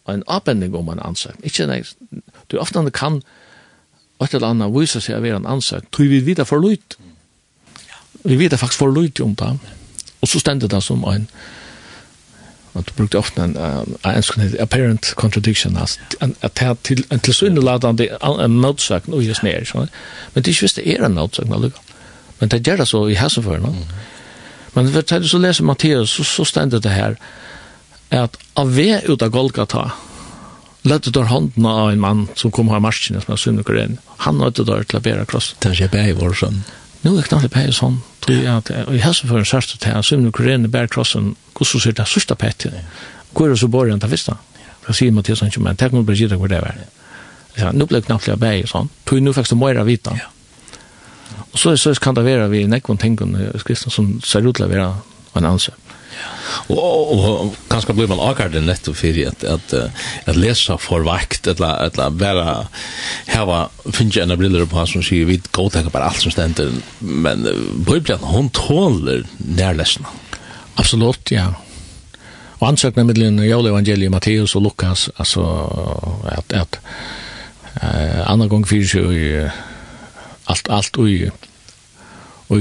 en 0.10 0.24
avbending 0.28 0.76
om 0.76 0.90
en 0.90 1.00
ansøk. 1.00 1.36
Ikke 1.44 1.68
nei, 1.68 1.84
du 2.52 2.58
ofte 2.60 2.84
kan 2.92 3.22
et 4.22 4.34
eller 4.34 4.54
annet 4.54 4.74
vise 4.74 5.02
seg 5.02 5.18
å 5.18 5.24
være 5.24 5.42
en 5.42 5.50
ansøk, 5.58 5.90
tror 5.92 6.10
vi 6.12 6.22
videre 6.24 6.48
for 6.48 6.64
lyd. 6.64 6.98
Vi 8.24 8.36
videre 8.36 8.58
faktisk 8.58 8.80
for 8.80 8.94
lyd 8.96 9.22
om 9.22 9.36
det. 9.36 9.52
Og 10.22 10.28
så 10.28 10.40
stender 10.40 10.72
det 10.72 10.84
som 10.84 11.04
en, 11.04 11.16
en 11.16 11.28
och 12.76 12.84
du 12.84 12.92
brukte 12.96 13.18
ofta 13.18 13.44
en 13.44 13.58
en 14.02 14.24
sån 14.24 14.56
apparent 14.60 15.14
contradiction 15.14 15.78
as 15.78 16.00
att 16.40 16.54
ta 16.54 16.76
till 16.76 17.04
en 17.10 17.20
till 17.20 17.34
synde 17.34 17.62
laddande 17.62 18.10
en 18.40 18.56
motsägelse 18.56 19.12
och 19.12 19.24
just 19.24 19.44
mer 19.44 19.66
så 19.66 19.78
men 20.34 20.44
det 20.44 20.52
är 20.52 20.64
just 20.64 20.76
det 20.76 20.90
är 20.90 21.04
en 21.04 21.14
motsägelse 21.14 21.72
men 22.40 22.50
det 22.50 22.68
gör 22.68 22.78
det 22.78 22.86
så 22.86 23.10
i 23.10 23.14
häsen 23.14 23.44
för 23.44 23.58
no 23.58 23.76
men 24.74 24.88
vi 24.88 25.04
tar 25.04 25.22
så 25.22 25.38
läser 25.38 25.64
Matteus 25.64 26.12
så 26.12 26.24
så 26.24 26.46
ständer 26.46 26.80
det 26.80 26.90
här 26.90 27.18
att 28.10 28.38
av 28.54 28.76
ve 28.76 29.02
ut 29.06 29.22
av 29.22 29.30
Golgata 29.30 29.92
Lätte 30.86 31.10
där 31.10 31.22
handen 31.22 31.66
av 31.66 31.92
en 31.92 32.00
man 32.00 32.28
som 32.34 32.52
kom 32.52 32.70
här 32.70 32.80
marsken 32.80 33.22
som 33.22 33.32
jag 33.32 33.40
synd 33.40 33.60
och 33.60 33.70
Han 34.18 34.42
hade 34.42 34.64
där 34.64 34.84
till 34.84 34.98
att 34.98 35.04
bära 35.04 35.26
kross. 35.26 35.56
Det 35.60 35.70
är 35.70 35.74
ju 35.74 35.88
bäj 35.88 36.14
vår 36.14 36.34
Nu 37.06 37.14
er 37.14 37.28
knallig 37.28 37.52
på 37.54 37.62
sånn, 37.76 38.00
tror 38.26 38.40
jeg 38.40 38.50
at 38.50 38.72
og 38.88 38.96
i 38.98 39.04
helseføren 39.04 39.46
sørste 39.46 39.78
til, 39.78 40.02
så 40.02 40.16
er 40.16 40.24
det 40.26 40.34
korene 40.34 40.72
bærkrossen, 40.74 41.36
hvordan 41.54 41.84
ser 41.84 41.94
det 42.00 42.08
sørste 42.10 42.38
på 42.40 42.48
etter? 42.50 42.80
Hvor 43.36 43.46
er 43.46 43.54
det 43.54 43.62
så 43.62 43.70
bare 43.70 43.94
enn 43.94 44.02
det 44.02 44.10
visste? 44.10 44.34
Da 44.88 44.94
sier 44.94 45.14
Mathias 45.14 45.44
han 45.44 45.52
ikke, 45.52 45.62
men 45.62 45.78
takk 45.78 45.94
må 45.94 46.02
bare 46.06 46.18
gjøre 46.18 46.40
hvor 46.42 46.50
det 46.50 46.64
var. 46.64 46.80
Ja, 47.60 47.70
nu 47.72 47.86
ble 47.86 48.02
knallet 48.02 48.32
på 48.34 48.40
bæg, 48.42 48.66
sånn. 48.70 48.90
Tror 49.06 49.20
jeg 49.20 49.26
nå 49.26 49.36
faktisk 49.38 49.60
må 49.62 49.70
vita. 49.86 50.16
Ja. 50.18 50.32
Og 51.52 51.60
så, 51.62 51.76
så 51.80 51.94
kan 52.02 52.18
det 52.18 52.26
være 52.26 52.50
vi 52.52 52.66
nekvån 52.68 53.00
tingene 53.00 53.52
i 53.54 53.60
skriften 53.62 53.94
som 53.94 54.10
ser 54.26 54.46
ut 54.48 54.58
til 54.58 54.66
å 54.66 54.72
være 54.72 54.90
en 55.38 55.48
ansøk. 55.54 55.85
Og, 56.72 56.78
og, 56.80 57.24
og 57.26 57.58
kanskje 57.70 57.96
blir 57.98 58.10
man 58.10 58.22
akkurat 58.24 58.56
nettopp 58.64 58.98
for 58.98 59.20
at, 59.30 59.44
at, 59.50 59.74
at 60.26 60.40
lesa 60.40 60.78
for 60.82 61.06
vakt, 61.06 61.48
eller, 61.52 61.90
eller 61.90 62.16
bare 62.16 62.56
heva, 63.30 63.66
finnes 63.90 64.18
jeg 64.18 64.26
en 64.26 64.38
briller 64.40 64.66
på 64.70 64.86
som 64.90 65.04
sier, 65.06 65.28
vi 65.30 65.40
godtaker 65.56 65.94
bare 65.94 66.10
alt 66.10 66.24
som 66.24 66.34
stender, 66.34 66.74
men 67.02 67.46
Bibelen, 67.86 68.24
hun 68.26 68.50
tåler 68.56 69.26
nærlesene. 69.40 70.10
Absolutt, 70.76 71.32
ja. 71.32 71.52
Og 72.60 72.70
ansøkene 72.72 73.08
mellom 73.10 73.42
Jåle 73.46 73.72
evangeliet, 73.72 74.12
Matteus 74.12 74.56
og 74.58 74.66
Lukas, 74.66 75.10
altså, 75.20 75.44
at, 76.32 76.56
at, 76.56 76.80
uh, 77.82 78.22
andre 78.32 78.50
gang 78.52 78.66
fyrir 78.68 78.88
seg, 78.90 79.52
alt, 80.52 80.72
alt, 80.72 80.98
alt, 80.98 81.52
och 82.48 82.58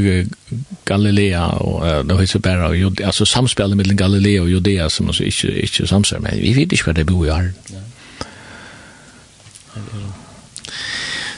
Galilea 0.84 1.46
och 1.46 2.04
det 2.04 2.20
heter 2.20 2.38
bara 2.38 2.68
och 2.68 2.76
Judea 2.76 3.06
alltså 3.06 3.26
samspelet 3.26 3.76
mellan 3.76 3.96
Galilea 3.96 4.42
och 4.42 4.50
Judea 4.50 4.90
som 4.90 5.06
alltså 5.06 5.24
inte 5.24 5.60
inte 5.60 5.86
samsar 5.86 6.18
men 6.18 6.32
vi 6.32 6.54
vet 6.54 6.72
inte 6.72 6.82
vad 6.86 6.94
det 6.94 7.04
bor 7.04 7.26
i 7.26 7.30
all. 7.30 7.50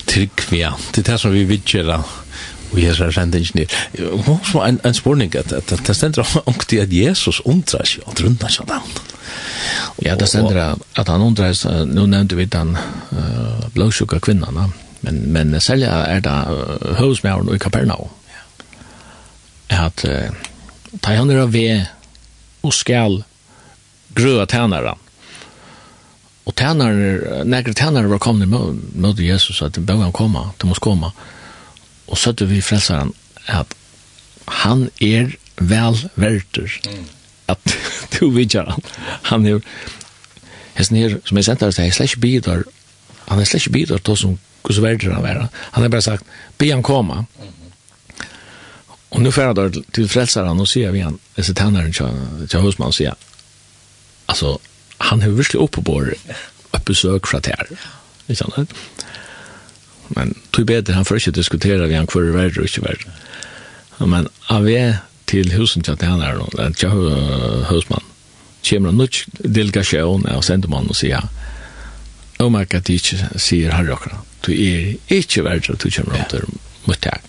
Till 0.04 0.28
ja. 0.50 0.78
Det 0.94 1.08
är 1.08 1.16
som 1.16 1.32
vi 1.32 1.44
vidjer 1.44 2.02
Och 2.70 2.80
Jesus 2.80 3.14
sände 3.14 3.38
inte 3.38 3.58
ner. 3.58 3.70
Hon 4.24 4.38
som 4.44 4.60
en, 4.60 4.80
en 4.82 4.94
spårning 4.94 5.32
att, 5.38 5.52
att, 5.52 5.86
det 5.86 5.94
ständer 5.94 6.26
om 6.44 6.54
i 6.72 6.80
att 6.80 6.92
Jesus 6.92 7.40
undrar 7.44 7.84
sig 7.84 8.02
att 8.06 8.20
runda 8.20 8.48
sig 8.48 8.66
den. 8.66 8.80
Ja, 9.96 10.16
det 10.16 10.26
ständer 10.26 10.74
att 10.92 11.08
han 11.08 11.20
undrar 11.20 11.52
sig, 11.52 11.86
nu 11.86 12.06
nämnde 12.06 12.34
vi 12.34 12.44
den 12.44 12.78
uh, 13.12 13.68
blåsjuka 13.72 14.20
kvinnan, 14.20 14.72
men, 15.00 15.14
men 15.16 15.60
sälja 15.60 15.90
är 15.90 16.20
det 16.20 16.28
uh, 16.30 16.96
hos 16.98 17.24
i 17.54 17.58
Kapernaum 17.58 18.08
at 19.68 20.04
uh, 20.04 20.30
ta 21.02 21.16
han 21.16 21.30
er 21.30 21.42
av 21.44 21.52
ved 21.52 21.86
og 22.62 22.74
skal 22.74 23.22
grøa 24.16 24.46
tænare. 24.50 24.96
Og 26.46 26.54
tænare, 26.56 27.44
nekre 27.44 27.74
tænare 27.74 28.10
var 28.10 28.22
kommet 28.22 28.48
mot 28.48 29.18
Jesus, 29.18 29.62
at 29.62 29.74
de 29.76 29.86
bør 29.86 30.04
han 30.04 30.12
komme, 30.12 30.44
du 30.62 30.66
måste 30.66 30.84
komme. 30.84 31.10
Og 32.06 32.18
så 32.18 32.32
vi 32.32 32.60
frelsaren 32.60 33.12
at 33.46 33.66
han 34.48 34.90
er 35.00 35.34
vel 35.58 35.98
verter 36.14 36.70
at 37.48 37.58
du 38.20 38.30
vidjar 38.30 38.70
han. 38.70 38.82
Han 39.22 39.46
er, 39.46 39.60
hesten 40.74 40.96
her, 40.96 41.18
som 41.24 41.36
jeg 41.36 41.44
sender 41.44 41.70
til, 41.70 41.84
er 41.84 41.90
slett 41.90 42.10
ikke 42.10 42.20
bidrar, 42.20 42.62
han 43.28 43.40
er 43.40 43.44
slett 43.44 43.66
ikke 43.66 43.78
bidrar 43.78 44.02
til 44.02 44.16
som 44.16 44.38
hvordan 44.62 44.82
verter 44.82 45.14
han 45.14 45.24
er. 45.24 45.46
Han 45.72 45.82
har 45.82 45.88
bare 45.88 46.02
sagt, 46.02 46.24
be 46.58 46.70
han 46.70 46.82
komme, 46.82 47.14
mm 47.14 47.55
Och 49.08 49.20
nu 49.22 49.32
färd 49.32 49.56
där 49.56 49.72
till 49.90 50.08
frälsaren 50.08 50.60
och 50.60 50.68
ser 50.68 50.90
vi 50.90 51.00
han, 51.00 51.18
så 51.38 51.54
tändaren 51.54 51.92
till 51.92 52.48
till 52.48 52.60
husman 52.60 52.92
ser. 52.92 53.14
Alltså 54.26 54.58
han 54.98 55.22
har 55.22 55.28
virkelig 55.28 55.60
upp 55.60 55.70
på 55.70 55.80
bord 55.80 56.14
ett 56.72 56.84
besök 56.84 57.26
från 57.26 57.40
där. 57.40 57.66
Liksom 58.26 58.50
det. 58.56 58.66
Men 60.08 60.34
tog 60.50 60.66
bedre, 60.66 60.92
han 60.92 61.04
får 61.04 61.16
ikke 61.16 61.30
diskutera 61.30 61.86
vi 61.86 61.94
han 61.94 62.06
kvar 62.06 62.22
värre 62.22 62.60
och 62.60 62.78
inte 62.78 63.10
Men 63.98 64.28
av 64.46 64.64
vi 64.64 64.94
til 65.26 65.52
husen 65.52 65.82
til 65.82 65.96
tändaren 65.96 66.40
och 66.40 66.52
där 66.56 66.72
till 66.72 66.88
husman. 67.68 68.04
Kommer 68.62 68.88
en 68.88 68.96
nutch 68.96 69.26
delegation 69.32 70.26
och 70.26 70.44
sänder 70.44 70.68
man 70.68 70.86
och 70.86 70.96
säger 70.96 71.22
Oh 72.38 72.50
my 72.50 72.64
god, 72.64 72.90
ikke 72.90 73.28
sier 73.40 73.72
herre 73.72 73.92
akkurat. 73.92 74.18
Du 74.46 74.52
er 74.52 74.96
ikke 75.08 75.44
verdt 75.44 75.70
at 75.70 75.80
du 75.82 75.90
kommer 75.90 76.18
rundt 76.18 76.32
der 76.32 76.44
mot 76.84 77.00
deg. 77.02 77.20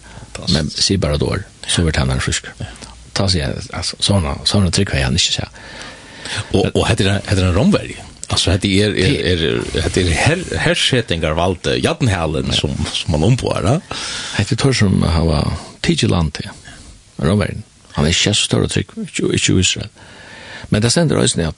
Men 0.50 0.70
si 0.70 0.98
bara 0.98 1.18
då 1.18 1.38
så 1.68 1.84
vart 1.84 1.96
han 1.96 2.10
en 2.10 2.22
frisk. 2.22 2.46
Ta 3.14 3.30
sig 3.30 3.44
alltså 3.74 3.96
såna 4.00 4.38
såna 4.46 4.72
trykk 4.72 4.92
har 4.92 5.00
jeg 5.00 5.08
inte 5.08 5.20
så. 5.20 5.44
Och 6.52 6.76
och 6.76 6.88
heter 6.88 7.06
det 7.06 7.22
hade 7.26 7.46
en 7.46 7.54
romvärg. 7.54 8.04
Alltså 8.28 8.52
hade 8.52 8.68
er 8.68 8.90
er 8.90 9.26
er 9.26 9.82
hade 9.82 10.02
er 10.02 10.12
her 10.12 10.58
hersettingar 10.58 11.32
valde 11.32 11.78
Jattenhalen 11.78 12.52
som 12.54 12.86
som 12.94 13.12
man 13.12 13.24
ompår, 13.24 13.62
da? 13.64 13.80
Heter 14.38 14.56
tor 14.56 14.74
som 14.74 15.02
har 15.04 15.54
Tigeland. 15.82 16.38
Romvärgen. 17.18 17.64
Han 17.92 18.06
är 18.06 18.12
chef 18.12 18.48
trykk, 18.48 18.70
trick 18.70 19.50
i 19.50 19.60
Israel. 19.60 19.90
Men 20.70 20.82
det 20.82 20.92
sender 20.92 21.18
også 21.18 21.38
ner 21.40 21.52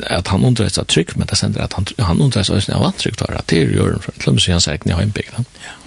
at 0.00 0.28
han 0.28 0.44
undrar 0.44 0.68
sig 0.68 0.84
tryck 0.86 1.16
men 1.16 1.26
det 1.26 1.36
sender 1.36 1.62
at 1.62 1.72
han 1.72 1.86
han 1.98 2.20
undrar 2.20 2.42
sig 2.42 2.74
av 2.74 2.82
antryck 2.82 3.18
då 3.18 3.24
att 3.24 3.46
det 3.46 3.56
gör 3.56 3.98
för 4.00 4.12
att 4.16 4.46
han 4.46 4.60
säkert 4.60 4.86
i 4.86 4.92
hembygden. 4.92 5.44
Ja. 5.64 5.83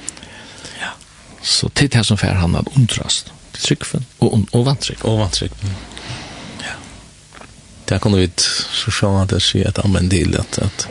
Så 1.47 1.69
det 1.73 2.03
som 2.03 2.17
fär 2.17 2.33
han 2.33 2.55
att 2.55 2.77
undrast. 2.77 3.31
Tryggven 3.51 4.05
och, 4.17 4.39
och 4.51 4.65
vantrygg. 4.65 5.05
Och 5.05 5.17
vantrygg. 5.17 5.51
Ja. 6.59 6.73
Det 7.85 7.99
kan 7.99 8.11
du 8.11 8.23
inte 8.23 8.43
så 8.71 8.91
sjå 8.91 9.17
att 9.17 9.29
det 9.29 9.39
säger 9.39 9.67
att 9.67 9.85
använd 9.85 10.11
till 10.11 10.39
att, 10.39 10.59
att 10.59 10.87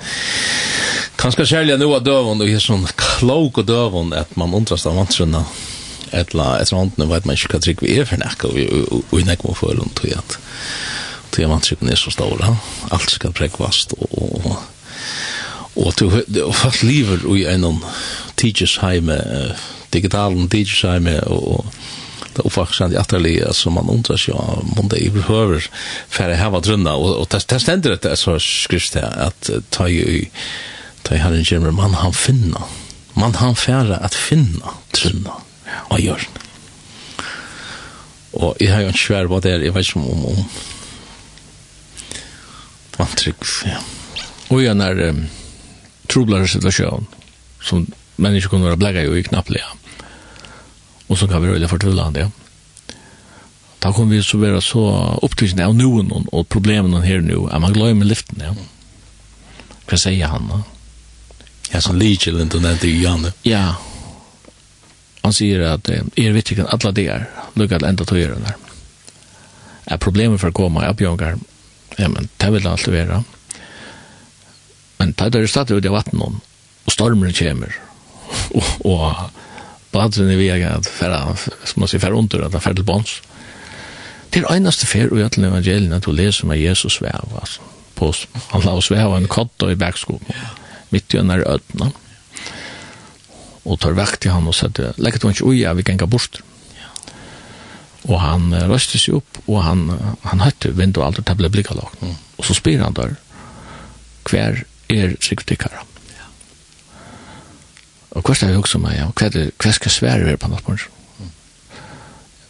kanske 1.16 1.46
särskilt 1.46 1.78
nu 1.78 1.84
av 1.84 2.04
dövon 2.04 2.40
och 2.40 2.48
är 2.48 2.58
sån 2.58 2.86
klok 2.96 3.58
och 3.58 3.64
dövon 3.64 4.12
att 4.12 4.36
man 4.36 4.54
undrast 4.54 4.86
av 4.86 4.96
vantrygna 4.96 5.44
etla 6.10 6.60
etla 6.60 6.78
antna 6.78 7.04
vet 7.04 7.24
man 7.24 7.34
inte 7.36 7.48
vad 7.52 7.62
tryck 7.62 7.82
vi 7.82 7.98
är 7.98 8.04
för 8.04 8.16
näka 8.16 8.48
och 9.10 9.20
i 9.20 9.24
näka 9.24 9.42
vad 9.42 9.56
för 9.56 9.66
runt 9.66 9.98
och 9.98 10.04
att 10.18 10.38
till 11.30 11.44
att 11.44 11.50
vantrycken 11.50 11.88
är 11.88 11.96
så 11.96 12.10
stora 12.10 12.56
allt 12.88 13.10
ska 13.10 13.30
präkvast 13.30 13.92
och 13.92 14.46
och 14.46 14.56
och 15.74 15.96
till 15.96 16.42
och 16.42 16.56
fast 16.56 16.82
lever 16.82 17.36
i 17.36 17.44
en 17.44 17.78
teachers 18.34 18.78
hemma 18.78 19.22
digitalen 19.96 20.48
DJ-sime 20.52 21.20
og, 21.26 21.48
og 21.56 21.64
og 22.44 22.52
faktisk 22.52 22.80
han 22.80 22.92
i 22.92 22.98
atterlige 23.00 23.52
som 23.54 23.76
man 23.76 23.90
undrar 23.90 24.16
sig 24.16 24.34
om 24.34 24.78
om 24.78 24.88
det 24.88 25.12
behöver 25.12 25.60
för 25.60 25.70
for 26.08 26.24
jeg 26.24 26.38
har 26.38 26.60
drønna. 26.60 26.92
Och 26.92 27.20
og 27.20 27.28
det, 27.30 27.46
det 27.50 27.60
stender 27.60 27.96
det 27.96 28.16
så 28.16 28.38
skrivs 28.38 28.90
det 28.90 29.02
att 29.02 29.50
ta 29.70 29.88
ju 29.88 30.26
ta 31.02 31.14
i 31.14 31.18
herren 31.18 31.44
kommer 31.44 31.70
man 31.70 31.94
han 31.94 32.12
finna. 32.12 32.62
Man 33.14 33.34
han 33.34 33.56
færa 33.56 33.96
att 33.96 34.14
finna 34.14 34.70
drunna 34.92 35.32
och 35.90 36.00
gör 36.00 36.28
og 38.32 38.56
jeg 38.60 38.74
har 38.74 38.80
jo 38.80 38.88
en 38.88 38.98
svær 38.98 39.26
hva 39.26 39.40
det 39.40 39.52
er 39.52 39.62
jeg 39.64 39.74
vet 39.74 39.86
ikke 39.88 40.00
om 40.00 40.24
om 40.26 40.44
man 42.98 43.08
trygg 43.16 43.36
ja. 43.64 43.78
Och 44.48 44.62
jag 44.62 44.76
när 44.76 45.00
um, 45.08 45.26
troblare 46.06 46.48
situation 46.48 47.06
som 47.62 47.86
människor 48.16 48.50
kunde 48.50 48.64
vara 48.64 48.76
blägga 48.76 49.02
ju 49.02 49.22
knappt 49.22 49.50
ja 49.50 49.85
og 51.06 51.18
så 51.18 51.28
kan 51.30 51.42
vi 51.42 51.52
røyla 51.52 51.68
fortulla 51.70 52.08
han 52.08 52.16
det. 52.16 52.26
Da 53.82 53.92
kommer 53.92 54.16
vi 54.16 54.22
så 54.24 54.38
være 54.40 54.60
så 54.64 54.82
opptrykkende 55.22 55.66
av 55.66 55.76
noen 55.76 56.10
og 56.32 56.48
problemen 56.50 56.96
her 57.04 57.20
nu, 57.22 57.46
at 57.46 57.60
man 57.62 57.76
gløy 57.76 57.92
med 57.94 58.08
liften, 58.10 58.42
ja. 58.42 58.54
Hva 59.86 59.98
sier 60.00 60.32
han 60.32 60.48
da? 60.50 60.62
Ja, 61.72 61.82
som 61.82 61.98
ligel, 61.98 62.40
ikke 62.40 62.58
den 62.58 62.80
til 62.82 63.02
Janne. 63.02 63.32
Ja, 63.46 63.76
han 65.26 65.34
sier 65.34 65.64
at 65.72 65.88
er 65.90 66.34
vet 66.34 66.50
ikke 66.54 66.68
alle 66.70 66.92
det 66.94 67.08
er, 67.10 67.24
lukket 67.58 67.82
enda 67.86 68.04
tøyere 68.06 68.38
der. 68.42 68.58
Er 69.86 70.02
problemet 70.02 70.38
for 70.42 70.50
å 70.50 70.54
komme 70.54 70.84
av 70.86 70.98
Bjørngar, 70.98 71.38
ja, 71.98 72.08
men 72.10 72.28
det 72.38 72.50
vil 72.54 72.66
alltid 72.66 72.94
være. 72.94 73.22
Men 74.98 75.14
det 75.18 75.34
er 75.34 75.42
jo 75.42 75.50
stedet 75.50 75.78
ut 75.78 75.86
i 75.86 75.92
vattnet, 75.92 76.38
og 76.86 76.94
stormen 76.94 77.34
kommer, 77.34 77.74
og, 78.58 78.70
og 78.86 79.45
Badsen 79.96 80.30
i 80.30 80.38
vega 80.38 80.76
at 80.76 80.88
færa, 80.88 81.22
som 81.36 81.82
man 81.82 81.90
sier, 81.90 82.02
færa 82.02 82.18
under, 82.18 82.46
at 82.46 82.52
han 82.52 82.64
færa 82.64 82.78
til 82.78 82.88
bonds. 82.88 83.20
Det 84.34 84.42
er 84.42 84.52
eneste 84.52 84.88
fær 84.88 85.12
i 85.16 85.24
alle 85.24 85.48
evangelien 85.48 85.94
at 85.96 86.04
du 86.04 86.12
leser 86.12 86.48
med 86.48 86.60
Jesus 86.60 86.98
svev, 86.98 87.32
altså. 87.40 87.64
På, 87.96 88.10
han 88.52 88.64
la 88.66 88.74
oss 88.76 88.90
svev 88.90 89.14
en 89.16 89.28
kott 89.32 89.64
i 89.64 89.76
bergskogen, 89.78 90.34
mitt 90.92 91.14
i 91.14 91.16
denne 91.16 91.38
ødene. 91.40 91.88
Og 93.64 93.80
tar 93.80 93.96
vekk 93.96 94.20
til 94.20 94.34
han 94.34 94.46
og 94.46 94.54
sier, 94.54 94.92
legget 95.00 95.24
han 95.24 95.32
ikke 95.32 95.48
uja, 95.48 95.72
vi 95.74 95.86
kan 95.86 95.96
ikke 95.96 96.10
bort. 96.12 96.42
Og 98.06 98.20
han 98.20 98.52
uh, 98.52 98.66
røste 98.70 99.00
seg 99.00 99.16
opp, 99.18 99.40
og 99.48 99.62
han, 99.64 99.86
uh, 99.90 100.12
han 100.28 100.44
høytte 100.44 100.74
vinduet 100.76 101.06
alt 101.08 101.22
og 101.22 101.26
tablet 101.26 101.54
blikkalagt. 101.56 102.04
Og 102.36 102.46
så 102.46 102.54
spyr 102.54 102.84
han 102.84 102.94
der, 102.94 103.16
hver 104.28 104.62
er 104.92 105.16
sikkert 105.24 105.56
ikkara. 105.56 105.82
Og 108.16 108.24
hva 108.24 108.32
er 108.32 108.48
det 108.48 108.56
også 108.56 108.80
med, 108.80 108.96
ja, 108.96 109.10
hva, 109.12 109.28
det, 109.28 109.50
hva 109.60 109.72
skal 109.76 109.92
svære 109.92 110.24
være 110.24 110.40
på 110.40 110.48
nattbord? 110.48 110.86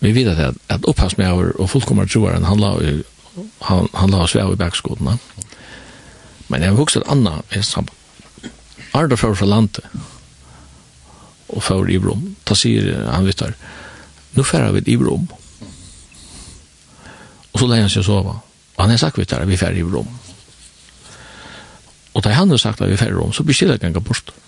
Vi 0.01 0.13
vet 0.15 0.29
at, 0.31 0.55
at 0.71 0.85
opphavsmæver 0.87 1.57
og 1.59 1.71
fullkommer 1.71 2.07
troeren 2.07 2.45
handler 2.45 2.77
om 2.79 3.03
han 3.67 3.89
han 3.95 4.11
la 4.11 4.27
svære 4.27 4.53
i 4.53 4.57
backskoden. 4.61 5.19
Men 6.49 6.63
jeg 6.63 6.77
husker 6.79 7.01
at 7.01 7.11
Anna 7.11 7.41
er 7.51 7.63
sammen. 7.63 7.91
Arda 8.95 9.17
fra 9.17 9.35
fra 9.35 9.47
landet 9.47 9.81
og 11.49 11.63
fra 11.63 11.81
i 11.91 11.99
Brom. 11.99 12.37
Da 12.49 12.55
sier 12.55 13.11
han 13.11 13.27
vet 13.27 13.41
der, 13.41 13.53
nå 14.35 14.43
færer 14.43 14.73
vi 14.73 14.93
i 14.93 14.97
Brom. 14.97 15.29
Og 17.53 17.61
så 17.61 17.67
leier 17.67 17.85
han 17.85 17.91
seg 17.91 18.05
å 18.05 18.07
sove. 18.07 18.39
Og 18.77 18.81
han 18.85 18.91
har 18.91 19.03
sagt 19.03 19.19
vet 19.19 19.31
der, 19.31 19.45
vi 19.45 19.57
færer 19.57 19.81
i 19.81 19.85
Brom. 19.85 20.09
Og 22.15 22.25
da 22.25 22.33
han 22.33 22.51
har 22.51 22.57
sagt 22.57 22.81
at 22.81 22.91
vi 22.91 22.97
færer 22.97 23.17
i 23.17 23.19
Brom, 23.19 23.33
så 23.33 23.43
blir 23.43 23.67
det 23.67 23.83
ikke 23.83 24.01
bort. 24.01 24.31
Mm 24.31 24.46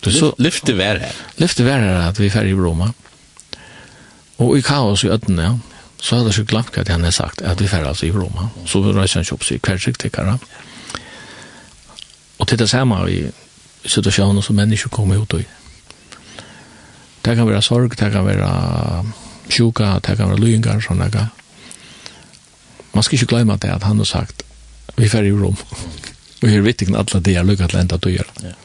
Så 0.00 0.32
lyfte 0.40 0.76
vær 0.78 0.98
her. 1.02 1.16
Lyfte 1.38 1.64
vær 1.64 1.82
her 1.84 2.08
at 2.08 2.20
vi 2.20 2.26
er 2.26 2.32
ferdig 2.32 2.54
i 2.54 2.60
Roma. 2.60 2.92
Og 4.40 4.56
i 4.56 4.64
kaos 4.64 5.04
i 5.04 5.10
ødene, 5.12 5.42
ja, 5.42 5.52
så 6.00 6.16
hadde 6.16 6.30
jeg 6.32 6.38
ikke 6.40 6.50
glemt 6.54 6.78
at 6.80 6.88
han 6.88 7.04
hadde 7.04 7.12
sagt 7.12 7.42
at 7.42 7.60
vi 7.60 7.68
færre 7.68 7.88
altså 7.88 8.06
i 8.06 8.12
Roma. 8.12 8.48
Så 8.66 8.80
reiser 8.80 9.20
han 9.20 9.26
ikke 9.26 9.36
opp 9.36 9.44
seg 9.44 9.60
hver 9.60 9.80
riktikkere. 9.86 10.38
Og 12.38 12.48
til 12.48 12.58
det 12.58 12.70
samme 12.70 13.00
i 13.12 13.18
situasjonen 13.84 14.42
som 14.42 14.56
mennesker 14.56 14.88
kommer 14.88 15.20
ut 15.20 15.34
i. 15.36 15.44
Det 17.24 17.36
kan 17.36 17.48
være 17.48 17.62
sorg, 17.62 17.92
det 17.98 18.12
kan 18.12 18.24
være 18.24 18.48
sjuka, 19.52 19.98
det 20.06 20.16
kan 20.16 20.30
være 20.32 20.40
lyingar, 20.40 20.80
sånn 20.80 21.04
det 21.04 21.28
Man 22.94 23.02
skal 23.02 23.18
ikke 23.18 23.34
glemme 23.36 23.56
det 23.60 23.70
at 23.70 23.82
han 23.82 23.98
har 23.98 24.04
sagt 24.08 24.42
vi 24.96 25.04
er 25.04 25.12
ferdig 25.12 25.30
i 25.30 25.36
Roma. 25.36 25.56
Og 26.42 26.48
her 26.48 26.64
vet 26.64 26.80
ikke 26.82 26.96
alle 26.96 27.20
de 27.20 27.34
er 27.36 27.44
lykket 27.44 27.70
til 27.70 27.80
enda 27.80 27.96
døyer. 27.96 28.26
Ja. 28.42 28.56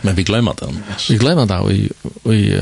Men 0.00 0.14
vi 0.14 0.22
glömmer 0.22 0.54
den. 0.60 0.82
Vi 1.08 1.16
glömmer 1.16 1.46
det 1.46 1.74
i 1.74 1.90
vi 2.22 2.60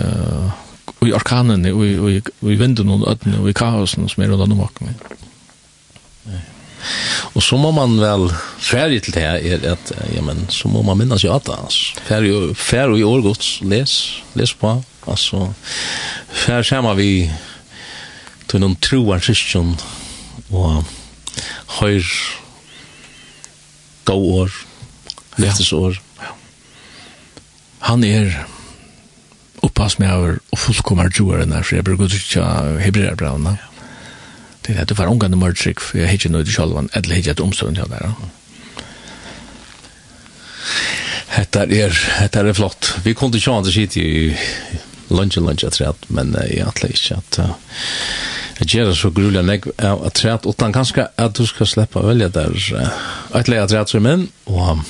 i 1.01 1.13
orkanen 1.13 1.67
i 1.67 1.71
i 1.71 2.17
i 2.17 2.23
vinden 2.41 2.59
vänder 2.59 2.85
någon 2.85 3.09
att 3.09 3.49
i 3.51 3.53
kaosen 3.55 4.09
som 4.09 4.23
är 4.23 4.29
runt 4.29 4.53
om 4.53 4.59
bakom. 4.59 4.89
Och 7.07 7.43
så 7.43 7.57
må 7.57 7.71
man 7.71 8.01
väl 8.01 8.33
färdigt 8.59 9.05
till 9.05 9.13
det 9.13 9.21
här 9.21 9.37
är 9.37 9.73
att 9.73 9.93
ja 10.17 10.23
men 10.23 10.47
så 10.49 10.69
må 10.69 10.83
man 10.83 10.99
minnas 10.99 11.25
ju 11.25 11.29
att 11.29 11.49
alltså 11.49 12.01
färg 12.01 12.55
färg 12.55 13.01
i 13.01 13.05
årgods 13.05 13.61
läs 13.63 14.13
läs 14.33 14.53
på 14.53 14.83
alltså 15.05 15.55
färg 16.29 16.65
samma 16.65 16.95
vi 16.95 17.33
till 18.47 18.61
någon 18.61 18.77
troar 18.77 19.21
kristen 19.21 19.77
och 20.49 20.85
hörs 21.67 22.39
gå 24.05 24.15
år 24.15 24.53
lästes 25.37 25.73
år. 25.73 26.01
Han 27.89 28.05
er 28.05 28.35
oppass 29.65 29.97
med 29.99 30.13
over 30.13 30.39
og 30.53 30.61
fullkommer 30.61 31.09
joeren 31.09 31.55
her, 31.57 31.65
for 31.65 31.79
jeg 31.79 31.87
bruker 31.87 32.13
ikke 32.13 32.45
hebreerbravene. 32.83 33.55
Det 34.67 34.75
er 34.75 34.83
at 34.83 34.91
du 34.91 34.95
var 34.99 35.09
omgående 35.09 35.39
mørtrykk, 35.41 35.81
for 35.81 35.99
jeg 35.99 36.11
har 36.11 36.19
ikke 36.19 36.31
noe 36.35 36.45
til 36.45 36.53
sjalvan, 36.59 36.91
eller 36.93 37.17
har 37.17 37.23
ikke 37.23 37.33
et 37.39 37.41
omstånd 37.41 37.79
til 37.79 37.89
det. 37.89 38.11
Hetta 41.33 41.65
er, 41.65 41.97
hetta 42.19 42.43
er 42.45 42.57
flott. 42.57 42.91
Vi 43.07 43.15
kom 43.17 43.33
til 43.33 43.41
sjåan 43.47 43.65
til 43.65 43.77
sitt 43.79 43.97
i 43.97 44.09
lunch 45.09 45.39
lunge 45.41 45.65
at 45.65 45.81
rett, 45.81 46.11
men 46.13 46.35
jeg 46.37 46.67
antar 46.67 46.93
ikke 46.93 47.17
at 47.23 47.41
jeg 48.59 48.69
gjør 48.75 48.91
det 48.91 48.99
så 48.99 49.13
grulig 49.15 49.41
enn 49.41 49.55
jeg 49.55 49.73
at 49.79 50.23
rett, 50.27 50.45
utan 50.45 50.77
kanskje 50.77 51.07
at 51.17 51.41
du 51.41 51.47
skal 51.49 51.71
slippe 51.71 52.03
å 52.03 52.09
velge 52.11 52.29
der. 52.35 52.53
Jeg 52.59 53.61
at 53.63 53.73
rett 53.73 53.97
som 53.97 54.05
min, 54.05 54.29
og 54.51 54.63
um, 54.75 54.87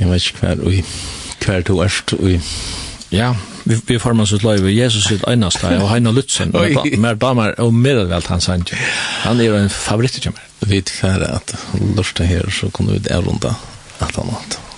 jeg 0.00 0.10
vet 0.10 0.30
ikke 0.32 0.46
hver, 0.48 0.66
og 0.66 1.19
hver 1.44 1.66
to 1.66 1.80
erst 1.84 2.14
og 2.18 2.30
ja, 3.10 3.32
vi, 3.64 3.74
vi 3.86 3.98
formar 3.98 4.28
sitt 4.30 4.44
løyve 4.46 4.70
Jesus 4.70 5.08
sitt 5.10 5.24
einasta 5.26 5.72
og 5.80 5.88
Heina 5.90 6.12
Lutzen. 6.14 6.54
Mer 7.04 7.18
damer 7.18 7.56
og 7.58 7.74
mer 7.74 8.04
han 8.28 8.40
sant 8.40 8.70
han 9.24 9.40
er 9.40 9.50
jo 9.50 9.58
en 9.58 9.70
favoritt 9.70 10.20
Vi 10.60 10.76
vet 10.76 10.92
her 11.02 11.26
at 11.26 11.54
lørste 11.96 12.24
her 12.24 12.50
så 12.54 12.70
kunne 12.70 12.92
vi 12.92 13.06
det 13.08 13.18
runda 13.18 13.56
at 14.00 14.14
han 14.16 14.30
hatt 14.30 14.69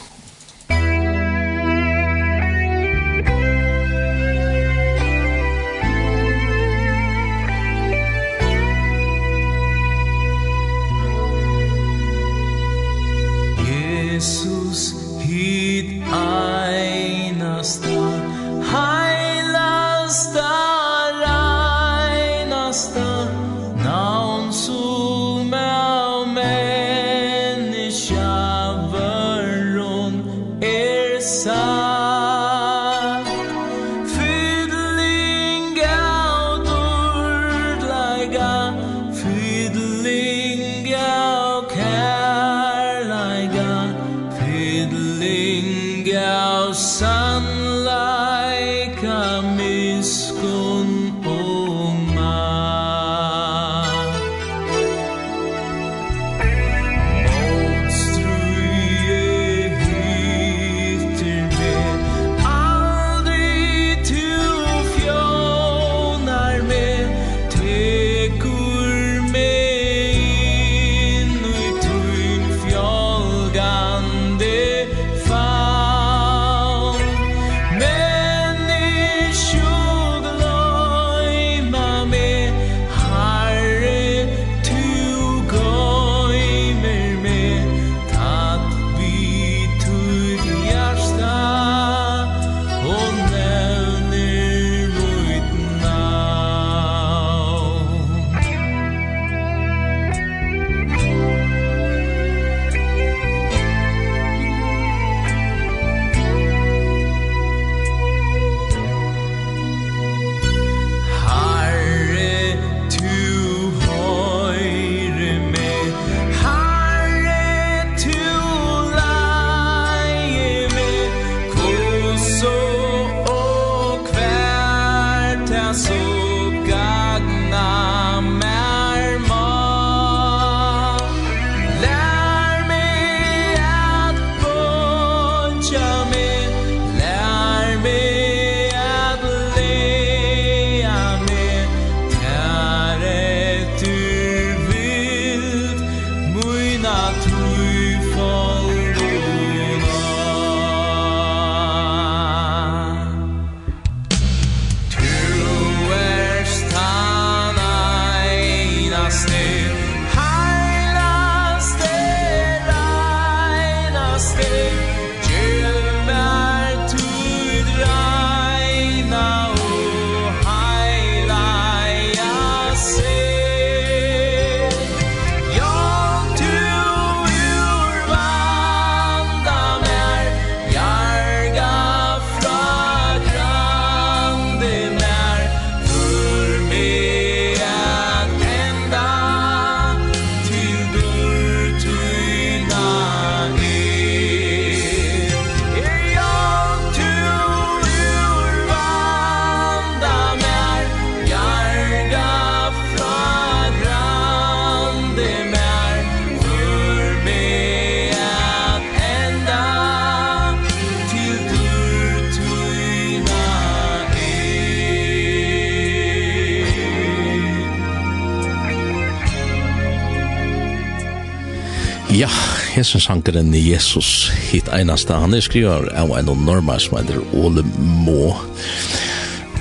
hesen 222.82 223.00
sankeren 223.00 223.52
Jesus 223.54 224.30
hit 224.50 224.66
einasta. 224.74 225.20
Han 225.22 225.34
er 225.34 225.42
skriver 225.44 225.86
av 225.94 226.10
en 226.18 226.30
norma 226.42 226.78
som 226.82 226.98
heter 226.98 227.20
Ole 227.38 227.62
Må 227.78 228.34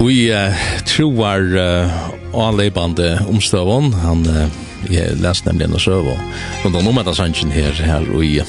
Vi 0.01 0.31
uh, 0.33 0.57
troar 0.89 1.43
uh, 1.53 1.99
anleibande 2.33 3.19
omstøvån. 3.29 3.91
Han 4.01 4.25
uh, 4.25 4.47
jeg 4.89 5.19
leste 5.21 5.45
nemlig 5.51 5.67
en 5.67 5.77
søv 5.79 6.09
og 6.09 6.23
rundt 6.63 6.79
om 6.81 7.01
etter 7.03 7.13
sannsyn 7.13 7.53
her 7.53 7.77
her 7.77 8.07
og 8.09 8.25
i 8.25 8.41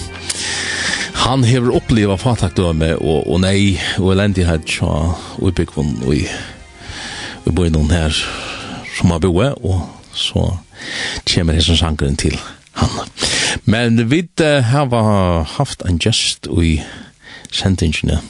Han 1.26 1.44
hever 1.44 1.76
oppleva 1.76 2.16
fatakdøme 2.16 2.94
og, 2.96 3.28
og 3.28 3.42
nei 3.44 3.76
og 4.00 4.14
elendighet 4.14 4.64
tja 4.66 5.12
og 5.36 5.52
byggvun 5.54 5.98
og 6.06 6.16
i 6.16 6.24
og 7.44 7.52
boi 7.58 7.68
noen 7.74 7.92
her 7.92 8.16
som 8.96 9.12
har 9.12 9.20
boet 9.20 9.60
og 9.60 9.84
så 10.16 10.48
kommer 11.28 11.60
hessen 11.60 11.76
sankeren 11.76 12.16
til 12.16 12.40
han. 12.80 12.96
Men 13.64 14.08
vi 14.10 14.24
uh, 14.40 14.60
har 14.62 15.44
haft 15.56 15.82
en 15.86 15.98
gest 16.02 16.48
i 16.50 16.80
sendingene 17.52 18.20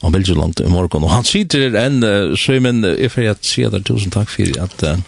om 0.00 0.12
veldig 0.14 0.36
i 0.64 0.70
morgen. 0.70 1.04
Og 1.04 1.12
han 1.12 1.26
sitter 1.26 1.74
enn, 1.78 2.02
uh, 2.04 2.36
Søymen, 2.36 2.84
jeg 2.84 3.12
får 3.12 3.30
at 3.32 3.48
sier 3.48 3.72
deg 3.72 3.86
tusen 3.88 4.12
takk 4.14 4.30
for 4.32 4.60
at 4.60 4.84
uh, 4.84 4.98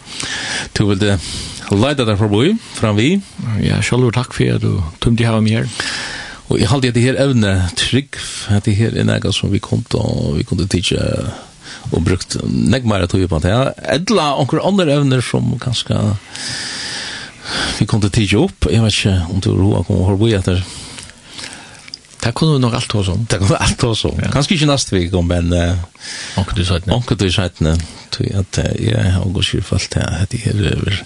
du 0.77 0.87
ville 0.89 1.19
leide 1.71 2.07
deg 2.07 2.19
forbi, 2.19 2.55
fram 2.75 2.97
vi. 2.99 3.13
Ja, 3.63 3.83
selv 3.85 4.11
takk 4.17 4.35
for 4.37 4.57
at 4.57 4.65
du 4.65 4.81
tømte 5.03 5.29
her 5.29 5.41
meg 5.45 5.61
her. 5.61 5.71
Og 6.51 6.59
jeg 6.59 6.67
halte 6.67 6.91
at 6.91 6.97
det 6.97 7.05
her 7.05 7.21
evne 7.23 7.53
trygg, 7.79 8.19
at 8.51 8.67
det 8.67 8.75
her 8.75 8.97
er 8.99 9.07
nega 9.07 9.31
som 9.31 9.53
vi 9.53 9.63
kom 9.63 9.85
til, 9.87 10.03
og 10.03 10.41
vi 10.41 10.47
kunne 10.49 10.67
tidsje 10.67 10.99
og 11.91 12.03
brukt 12.05 12.37
negmere 12.45 13.07
tog 13.11 13.23
på 13.31 13.39
det. 13.45 13.55
Edla, 13.95 14.33
onker 14.41 14.63
andre 14.67 14.97
evner 14.99 15.23
som 15.25 15.53
kanskje 15.63 16.01
vi 17.79 17.87
kom 17.89 18.01
til 18.03 18.13
tidlig 18.15 18.39
opp, 18.45 18.69
jeg 18.71 18.83
vet 18.85 18.97
ikke 18.97 19.17
om 19.33 19.43
du 19.43 19.51
roa 19.55 19.83
kom 19.87 20.01
og 20.03 20.11
hår 20.11 20.21
boi 20.21 20.33
etter. 20.39 20.63
Det 22.21 22.35
kunne 22.37 22.59
vi 22.59 22.61
nok 22.61 22.75
alt 22.77 22.93
hos 22.93 23.09
om. 23.09 23.23
Det 23.25 23.39
kunne 23.41 23.55
vi 23.55 23.65
alt 23.65 23.83
hos 23.87 24.05
om. 24.05 24.19
Ja. 24.21 24.29
Kanskje 24.35 24.59
ikke 24.59 24.69
neste 24.69 24.93
vik 24.93 25.15
om, 25.17 25.31
men... 25.31 25.55
Uh, 25.57 26.41
Onke 26.41 26.57
du 26.57 26.65
sætne. 26.69 26.93
Onke 26.93 27.17
du 27.17 27.25
sætne. 27.33 27.73
Tog 28.13 28.29
at 28.37 28.61
uh, 28.61 28.69
jeg 28.77 29.13
har 29.15 29.33
gått 29.33 29.49
skyrfalt 29.49 29.89
til 29.95 30.05
at 30.05 30.37
jeg 30.37 30.53
er 30.53 31.01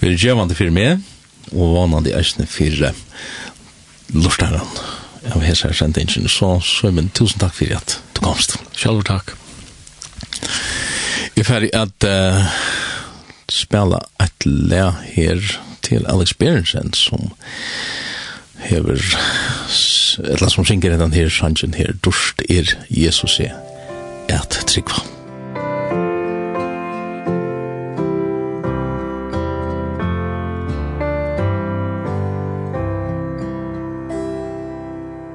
veldig 0.00 0.20
gjøvande 0.22 0.54
for 0.54 0.70
meg, 0.74 1.02
og 1.50 1.74
vanande 1.74 2.14
eisne 2.14 2.46
for 2.46 2.86
lortaren 4.14 4.62
av 5.34 5.42
hese 5.42 5.66
her 5.68 5.74
sendingen. 5.76 6.30
Så, 6.30 6.52
så, 6.62 6.92
men 6.94 7.10
tusen 7.18 7.42
takk 7.42 7.56
for 7.58 7.74
at 7.74 7.98
du 8.14 8.22
komst. 8.22 8.54
Sjalvor 8.78 9.08
takk. 9.10 9.34
Jeg 11.34 11.42
er 11.42 11.50
ferdig 11.50 11.74
at... 11.74 12.06
Uh, 12.06 12.46
spela 13.50 13.98
et 14.22 14.46
le 14.46 14.90
her 15.14 15.60
til 15.82 16.06
Alex 16.08 16.34
Berensen 16.34 16.92
som 16.92 17.32
hever 18.60 19.00
eller 20.18 20.48
som 20.48 20.64
synger 20.64 20.96
den 20.96 21.12
her 21.12 21.28
sangen 21.28 21.74
her 21.74 21.92
Dorst 22.04 22.42
er 22.48 22.74
Jesus 22.90 23.40
er 23.40 23.54
et 24.28 24.58
tryggva 24.66 25.02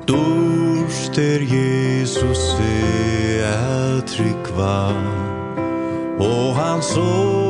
Dorst 0.07 1.17
er 1.17 1.41
Jesus 1.55 2.45
er 2.59 3.97
et 3.97 4.05
tryggva 4.05 4.75
og 6.19 6.55
han 6.55 6.81
sår 6.81 7.44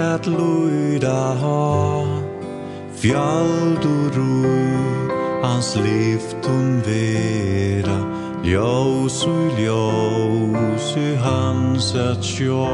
at 0.00 0.24
luida 0.26 1.22
ha 1.40 2.22
Fjaldur 3.00 4.10
rui 4.16 5.10
Hans 5.42 5.76
liftum 5.76 6.80
vera 6.86 7.98
Ljós 8.44 9.18
ui 9.32 9.48
ljós 9.60 10.86
Ui 10.96 11.12
hans 11.24 11.94
at 12.08 12.24
sjå 12.32 12.68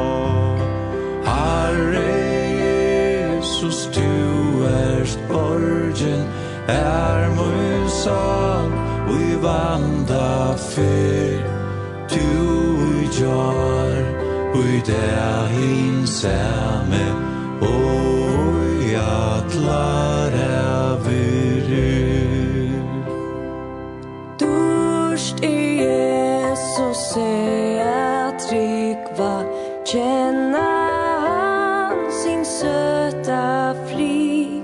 Herre 1.26 2.14
Jesus 3.42 3.88
Tu 3.94 4.12
erst 4.70 5.20
borgen 5.28 6.22
Er 6.68 7.30
musan 7.38 8.70
Ui 9.10 9.34
vanda 9.42 10.54
fyr 10.70 11.42
Tu 12.08 12.28
ui 12.86 13.10
jar 13.18 14.25
Ui 14.56 14.80
der 14.86 15.46
hin 15.52 16.06
samme 16.06 17.04
Oi 17.60 18.94
atlar 18.96 20.32
avir 20.32 21.68
Durst 24.40 25.44
i 25.44 25.80
Jesus 25.82 26.96
se 27.12 27.32
at 27.84 28.40
rikva 28.52 29.34
Kjenna 29.84 30.68
han 31.26 32.00
sin 32.20 32.42
söta 32.44 33.74
fri? 33.86 34.62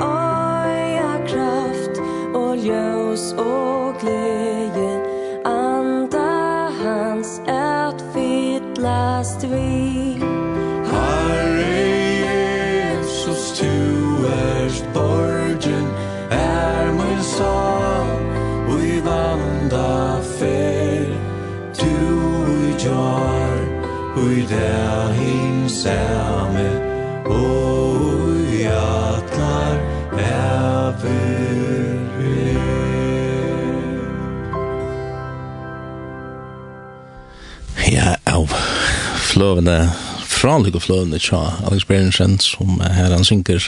Oi 0.00 0.86
kraft 1.28 2.00
og 2.34 2.56
ljøs 2.56 3.32
og 3.38 4.00
glejen 4.00 4.99
der 24.50 25.12
hinsame 25.12 26.68
og 27.26 27.90
i 28.52 28.62
atlar 28.62 29.78
ever 30.18 31.40
Ja, 37.92 38.14
au. 38.26 38.46
Flåvende 39.16 39.90
fra 40.40 40.54
Lykke 40.56 40.80
Fløvene 40.80 41.18
tja 41.20 41.38
Alex 41.68 41.84
Berensen 41.84 42.38
som 42.40 42.78
her 42.80 43.12
han 43.12 43.26
synker 43.28 43.66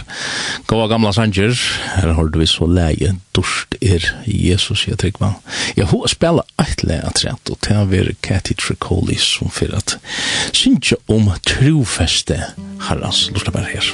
Gåa 0.70 0.86
gamla 0.89 1.11
sanger 1.12 1.53
her 1.99 2.15
har 2.16 2.31
vi 2.32 2.47
så 2.49 2.65
leie 2.65 3.11
Dorst 3.36 3.77
er 3.85 4.07
Jesus 4.24 4.86
jeg 4.89 4.97
trykker 5.03 5.35
ja 5.77 5.85
hun 5.90 6.09
spela 6.09 6.47
eit 6.62 6.81
leie 6.89 7.05
at 7.05 7.27
og 7.53 7.59
til 7.66 7.77
å 7.77 7.85
være 7.90 8.16
Cathy 8.24 8.57
Tricoli 8.57 9.19
som 9.20 9.53
fyrir 9.53 9.82
at 9.82 9.99
synkje 10.57 10.97
om 11.12 11.28
trofeste 11.44 12.40
herrans 12.89 13.27
Lorska 13.35 13.53
bare 13.53 13.69
her. 13.69 13.93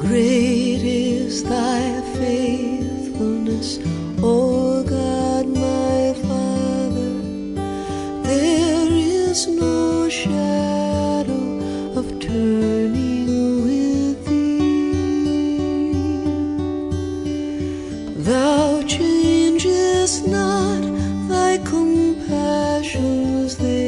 Great 0.00 0.84
is 0.88 1.42
thy 1.44 2.00
faithfulness, 2.16 3.78
O 4.22 4.63
is 9.34 9.46
no 9.48 10.08
shadow 10.08 11.46
of 11.98 12.06
turning 12.20 13.26
with 13.66 14.18
thee 14.26 14.60
Thou 18.28 18.82
changest 18.94 20.16
not 20.36 20.82
thy 21.28 21.52
compassions 21.72 23.50
they 23.56 23.83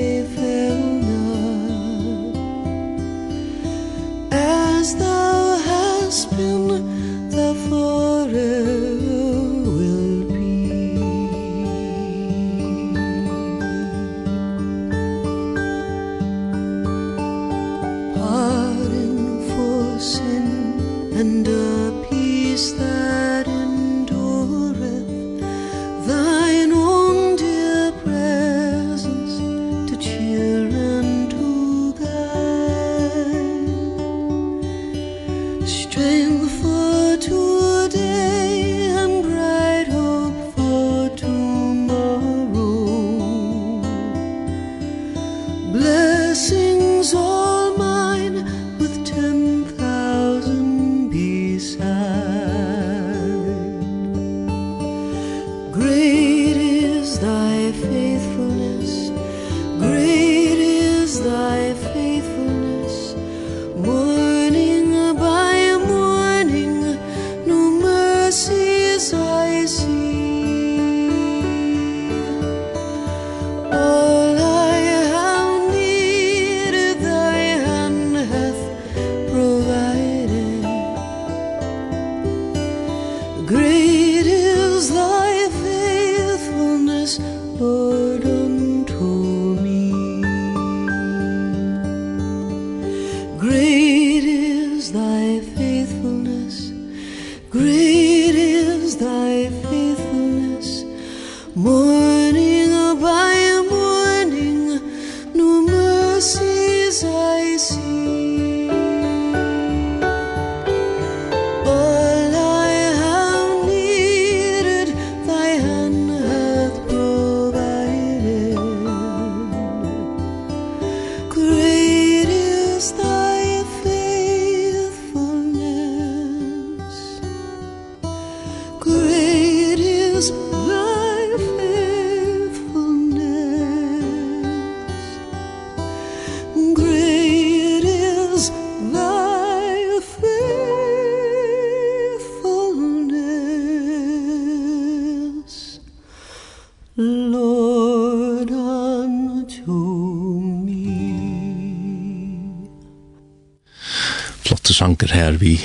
her 155.26 155.32
vi 155.32 155.60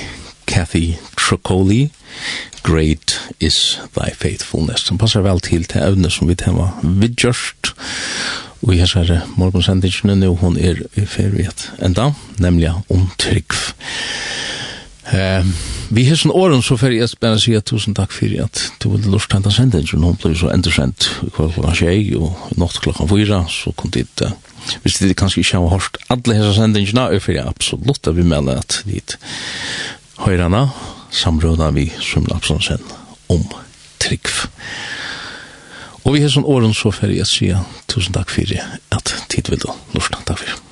Kathy 0.46 0.94
Trocoli, 1.16 1.90
Great 2.62 3.20
is 3.40 3.80
Thy 3.94 4.10
Faithfulness. 4.14 4.80
som 4.80 4.98
passer 4.98 5.22
vel 5.22 5.40
til 5.40 5.64
til 5.64 5.82
evne 5.82 6.10
som 6.10 6.28
vi 6.28 6.34
tema 6.34 6.72
vidgjørst, 6.82 7.70
og 8.62 8.76
jeg 8.76 8.88
ser 8.88 9.20
morgensendingene 9.36 10.16
nå, 10.18 10.34
hun 10.34 10.58
er 10.58 10.82
i 10.98 11.06
ferdighet 11.06 11.70
enda, 11.82 12.10
nemlig 12.38 12.72
om 12.90 13.06
trygg. 13.18 13.54
Eh, 15.12 15.46
Vi 15.92 16.06
har 16.08 16.16
sånn 16.16 16.32
åren 16.32 16.62
så 16.64 16.78
fer 16.80 16.94
jeg 16.94 17.18
bare 17.20 17.40
si 17.40 17.52
at 17.52 17.66
tusen 17.68 17.92
takk 17.92 18.14
for 18.16 18.32
at 18.40 18.60
du 18.80 18.86
ville 18.94 19.10
lort 19.12 19.34
hente 19.34 19.50
senden, 19.52 19.84
så 19.84 19.98
hun 20.00 20.16
ble 20.16 20.32
så 20.38 20.48
endersendt 20.48 21.10
klokka 21.36 21.74
tjei 21.76 22.14
og 22.16 22.32
natt 22.56 22.78
klokka 22.80 23.04
fyra, 23.10 23.42
så 23.52 23.74
kom 23.76 23.92
dit, 23.92 24.08
Uh, 24.22 24.32
hvis 24.84 25.00
det 25.02 25.16
kanskje 25.18 25.42
ikke 25.42 25.58
har 25.58 25.72
hørt 25.74 25.98
alle 26.12 26.36
hese 26.38 26.54
sendingene, 26.54 27.08
er 27.10 27.20
for 27.20 27.34
jeg 27.34 27.46
absolutt 27.50 28.06
at 28.06 28.16
vi 28.16 28.22
melder 28.22 28.62
at 28.62 28.78
dit 28.86 29.16
høyrene 30.22 30.68
samråda 31.10 31.72
vi 31.76 31.88
som 32.00 32.26
Lapsonsen 32.30 32.82
om 33.32 33.42
trygg. 34.02 34.30
Og 36.06 36.14
vi 36.14 36.22
har 36.22 36.32
sånn 36.32 36.48
åren 36.48 36.74
så 36.74 36.94
fer 36.94 37.12
jeg 37.14 37.28
si 37.30 37.52
tusen 37.90 38.14
takk 38.14 38.30
for 38.32 38.58
at 38.96 39.16
tid 39.28 39.50
vil 39.50 39.66
du 39.66 39.72
lort. 39.98 40.22
Takk 40.22 40.38
for 40.38 40.71